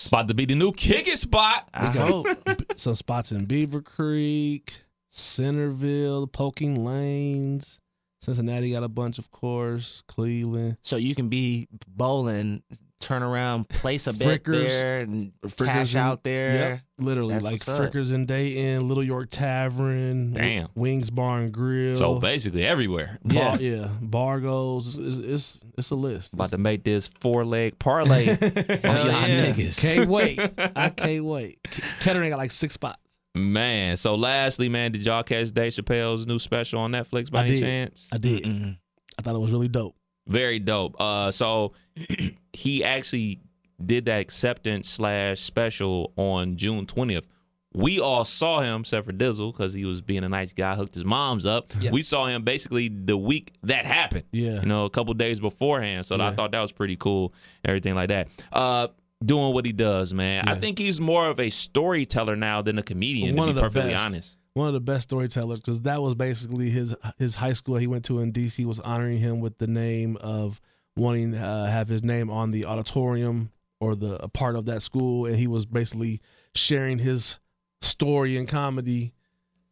About 0.09 0.29
to 0.29 0.35
be 0.35 0.45
the 0.45 0.55
new 0.55 0.71
kicking 0.73 1.17
spot. 1.17 1.69
I 1.75 1.87
hope. 1.87 2.27
some 2.77 2.95
spots 2.95 3.33
in 3.33 3.45
Beavercreek, 3.47 4.71
Centerville, 5.11 6.27
Poelking 6.29 6.79
Lanes, 6.85 7.81
Cincinnati 8.21 8.73
got 8.73 8.83
a 8.83 8.89
bunch, 8.89 9.19
of 9.19 9.31
course. 9.31 10.03
Cleveland. 10.07 10.77
So 10.83 10.97
you 10.97 11.15
can 11.15 11.29
be 11.29 11.69
bowling, 11.89 12.63
turn 13.01 13.23
around, 13.23 13.69
place 13.71 14.07
a 14.07 14.13
bet 14.13 14.45
Frickers. 14.45 14.53
there, 14.69 15.01
and 15.01 15.33
Frickers 15.47 15.67
cash 15.67 15.95
in- 15.95 16.01
out 16.01 16.23
there. 16.23 16.53
Yep, 16.53 16.81
literally 16.99 17.33
That's 17.35 17.45
like 17.45 17.65
what's. 17.67 17.81
Frickers 17.81 18.13
in 18.13 18.27
Dayton, 18.27 18.87
Little 18.89 19.03
York 19.03 19.29
Tavern, 19.31 20.35
Damn. 20.35 20.69
Wings 20.75 21.09
Bar 21.11 21.39
and 21.39 21.53
Grill. 21.53 21.95
So 21.95 22.19
basically 22.19 22.67
everywhere. 22.67 23.19
Yeah. 23.25 23.49
Bar, 23.49 23.61
yeah, 23.61 23.89
Bargos. 24.03 24.99
It's, 24.99 25.17
it's 25.17 25.61
it's 25.79 25.91
a 25.91 25.95
list. 25.97 26.35
About 26.35 26.51
to 26.51 26.59
make 26.59 26.85
this 26.85 27.09
four 27.21 27.45
leg 27.47 27.79
parlay 27.79 28.29
on 28.33 28.37
y'all 28.39 28.51
yeah. 28.85 29.47
niggas. 29.53 29.95
can't 29.95 30.11
wait. 30.11 30.39
I 30.77 30.91
can't 30.91 31.25
wait. 31.25 31.59
Kettering 32.01 32.29
got 32.29 32.37
like 32.39 32.51
six 32.51 32.75
spots. 32.75 33.00
Man, 33.35 33.97
so 33.97 34.17
lastly, 34.17 34.69
man, 34.69 34.93
did 34.93 35.05
y'all 35.07 35.23
catch 35.23 35.53
Dave 35.53 35.73
Chappelle's 35.73 36.27
new 36.27 36.39
special 36.39 36.81
on 36.81 36.91
Netflix 36.91 37.31
by 37.31 37.41
I 37.41 37.45
any 37.45 37.53
did. 37.55 37.61
chance? 37.61 38.09
I 38.13 38.19
did. 38.19 38.43
Mm-mm. 38.45 38.77
I 39.19 39.23
thought 39.23 39.37
it 39.37 39.39
was 39.39 39.53
really 39.53 39.69
dope. 39.69 39.95
Very 40.27 40.59
dope. 40.59 41.01
Uh, 41.01 41.31
so 41.31 41.73
he 42.53 42.83
actually 42.83 43.41
did 43.85 44.07
that 44.07 44.21
acceptance 44.21 44.89
slash 44.89 45.41
special 45.41 46.13
on 46.17 46.57
June 46.57 46.87
twentieth. 46.87 47.27
We 47.73 48.01
all 48.01 48.25
saw 48.25 48.61
him, 48.61 48.81
except 48.81 49.07
for 49.07 49.13
Dizzle, 49.13 49.53
because 49.53 49.73
he 49.73 49.85
was 49.85 50.01
being 50.01 50.25
a 50.25 50.29
nice 50.29 50.53
guy, 50.53 50.75
hooked 50.75 50.95
his 50.95 51.05
mom's 51.05 51.47
up. 51.47 51.73
We 51.93 52.03
saw 52.03 52.27
him 52.27 52.43
basically 52.43 52.89
the 52.89 53.17
week 53.17 53.53
that 53.63 53.87
happened. 53.87 54.25
Yeah. 54.33 54.59
You 54.59 54.67
know, 54.67 54.87
a 54.87 54.91
couple 54.91 55.15
days 55.15 55.39
beforehand. 55.39 56.05
So 56.05 56.21
I 56.21 56.35
thought 56.35 56.51
that 56.51 56.61
was 56.61 56.73
pretty 56.73 56.97
cool, 56.97 57.33
everything 57.65 57.95
like 57.95 58.09
that. 58.09 58.27
Uh, 58.53 58.89
doing 59.25 59.53
what 59.53 59.65
he 59.67 59.73
does, 59.73 60.13
man. 60.15 60.49
I 60.49 60.55
think 60.55 60.79
he's 60.79 61.01
more 61.01 61.29
of 61.29 61.39
a 61.41 61.51
storyteller 61.51 62.37
now 62.37 62.63
than 62.63 62.79
a 62.79 62.83
comedian, 62.83 63.37
One 63.37 63.47
to 63.47 63.51
of 63.51 63.57
be 63.57 63.61
the 63.61 63.69
perfectly 63.69 63.93
best. 63.93 64.07
honest. 64.07 64.37
One 64.55 64.67
of 64.67 64.73
the 64.75 64.81
best 64.81 65.09
storytellers 65.09 65.61
because 65.61 65.83
that 65.83 66.03
was 66.03 66.15
basically 66.15 66.71
his 66.71 66.95
his 67.19 67.37
high 67.37 67.53
school 67.53 67.77
he 67.77 67.87
went 67.87 68.05
to 68.07 68.19
in 68.21 68.33
DC 68.33 68.65
was 68.65 68.81
honoring 68.81 69.19
him 69.19 69.41
with 69.41 69.59
the 69.59 69.67
name 69.69 70.17
of 70.21 70.61
wanting 70.97 71.33
to 71.33 71.39
uh, 71.39 71.67
have 71.67 71.89
his 71.89 72.03
name 72.03 72.31
on 72.31 72.51
the 72.51 72.65
auditorium 72.65 73.53
or 73.79 73.95
the 73.95 74.23
a 74.23 74.29
part 74.29 74.57
of 74.57 74.67
that 74.67 74.83
school, 74.83 75.25
and 75.27 75.37
he 75.37 75.47
was 75.47 75.67
basically 75.67 76.21
sharing 76.55 76.99
his 76.99 77.39
story 77.81 78.37
and 78.37 78.49
comedy 78.49 79.13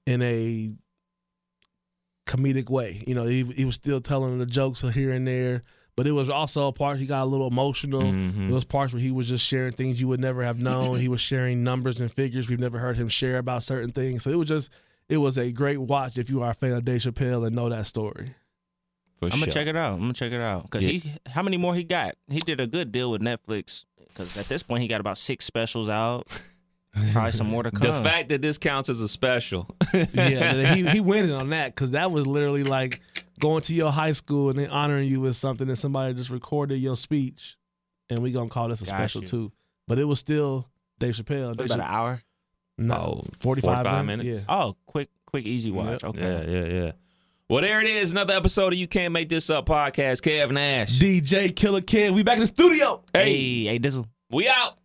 in 0.06 0.22
a 0.22 0.70
comedic 2.26 2.70
way. 2.70 3.02
You 3.06 3.14
know, 3.14 3.24
he 3.24 3.42
he 3.44 3.64
was 3.64 3.74
still 3.74 4.00
telling 4.00 4.38
the 4.38 4.46
jokes 4.46 4.80
here 4.82 5.10
and 5.12 5.26
there, 5.26 5.62
but 5.98 6.06
it 6.06 6.12
was 6.12 6.30
also 6.30 6.68
a 6.68 6.72
part 6.72 6.98
he 6.98 7.04
got 7.04 7.24
a 7.24 7.26
little 7.26 7.48
emotional. 7.48 8.00
Mhm. 8.02 8.46
There 8.46 8.54
was 8.54 8.64
parts 8.64 8.92
where 8.94 9.02
he 9.02 9.10
was 9.10 9.28
just 9.28 9.44
sharing 9.44 9.72
things 9.72 10.00
you 10.00 10.08
would 10.08 10.20
never 10.20 10.42
have 10.44 10.58
known. 10.58 10.98
he 11.00 11.08
was 11.08 11.20
sharing 11.20 11.62
numbers 11.62 12.00
and 12.00 12.10
figures 12.10 12.48
we've 12.48 12.58
never 12.58 12.78
heard 12.78 12.96
him 12.96 13.08
share 13.08 13.36
about 13.38 13.62
certain 13.62 13.90
things. 13.90 14.22
So 14.22 14.30
it 14.30 14.36
was 14.36 14.48
just 14.48 14.70
it 15.10 15.18
was 15.18 15.36
a 15.36 15.50
great 15.52 15.78
watch 15.78 16.16
if 16.16 16.30
you 16.30 16.42
are 16.42 16.50
a 16.50 16.54
fan 16.54 16.72
of 16.72 16.84
Dave 16.84 17.00
Chappelle 17.02 17.46
and 17.46 17.54
know 17.56 17.68
that 17.68 17.86
story. 17.86 18.34
For 19.16 19.24
I'm 19.26 19.32
sure. 19.32 19.40
gonna 19.40 19.52
check 19.52 19.66
it 19.66 19.76
out. 19.76 19.94
I'm 19.94 20.00
gonna 20.00 20.12
check 20.12 20.32
it 20.32 20.40
out 20.40 20.62
because 20.62 20.86
Yeah. 20.86 20.92
he. 20.92 21.12
How 21.26 21.42
many 21.42 21.56
more 21.56 21.74
he 21.74 21.82
got? 21.82 22.14
He 22.30 22.38
did 22.40 22.60
a 22.60 22.66
good 22.66 22.92
deal 22.92 23.10
with 23.10 23.20
Netflix 23.20 23.84
because 24.06 24.36
at 24.38 24.46
this 24.46 24.62
point 24.62 24.82
he 24.82 24.88
got 24.88 25.00
about 25.00 25.18
six 25.18 25.44
specials 25.44 25.88
out. 25.88 26.26
Probably 27.12 27.32
some 27.32 27.48
more 27.48 27.62
to 27.62 27.70
come. 27.70 27.80
The 28.02 28.08
fact 28.08 28.28
that 28.30 28.42
this 28.42 28.58
counts 28.58 28.88
as 28.88 29.00
a 29.00 29.08
special. 29.08 29.68
yeah, 30.14 30.74
he 30.74 30.88
he 30.88 31.00
winning 31.00 31.32
on 31.32 31.50
that 31.50 31.74
because 31.74 31.90
that 31.92 32.10
was 32.12 32.26
literally 32.26 32.64
like 32.64 33.00
going 33.38 33.62
to 33.62 33.74
your 33.74 33.90
high 33.92 34.12
school 34.12 34.50
and 34.50 34.58
they 34.58 34.66
honoring 34.66 35.08
you 35.08 35.20
with 35.20 35.36
something 35.36 35.68
and 35.68 35.78
somebody 35.78 36.14
just 36.14 36.30
recorded 36.30 36.76
your 36.76 36.96
speech, 36.96 37.56
and 38.10 38.18
we 38.20 38.32
gonna 38.32 38.48
call 38.48 38.68
this 38.68 38.82
a 38.82 38.86
Got 38.86 38.94
special 38.94 39.22
you. 39.22 39.28
too. 39.28 39.52
But 39.86 39.98
it 39.98 40.04
was 40.04 40.18
still 40.18 40.68
Dave 40.98 41.14
Chappelle. 41.14 41.56
Dave 41.56 41.64
was 41.64 41.72
about 41.72 41.86
an 41.88 41.94
hour. 41.94 42.22
no, 42.76 43.22
Oh, 43.24 43.30
45, 43.40 43.74
45 43.76 44.04
minutes. 44.06 44.24
minutes? 44.24 44.46
Yeah. 44.48 44.54
Oh, 44.56 44.76
quick, 44.86 45.08
quick, 45.26 45.44
easy 45.46 45.70
watch. 45.70 46.04
Okay. 46.04 46.20
Yeah, 46.20 46.42
yeah, 46.42 46.64
yeah. 46.84 46.92
Well, 47.48 47.62
there 47.62 47.80
it 47.80 47.86
is. 47.88 48.12
Another 48.12 48.34
episode 48.34 48.74
of 48.74 48.78
You 48.78 48.86
Can't 48.86 49.12
Make 49.14 49.30
This 49.30 49.48
Up 49.48 49.64
podcast. 49.66 50.20
Kev 50.20 50.50
Nash. 50.52 50.98
DJ 50.98 51.54
Killer 51.56 51.80
Kid, 51.80 52.12
we 52.14 52.22
back 52.22 52.34
in 52.36 52.42
the 52.42 52.46
studio. 52.46 53.02
Hey, 53.14 53.64
hey, 53.64 53.78
Dizzle. 53.78 54.06
we 54.30 54.46
out. 54.48 54.76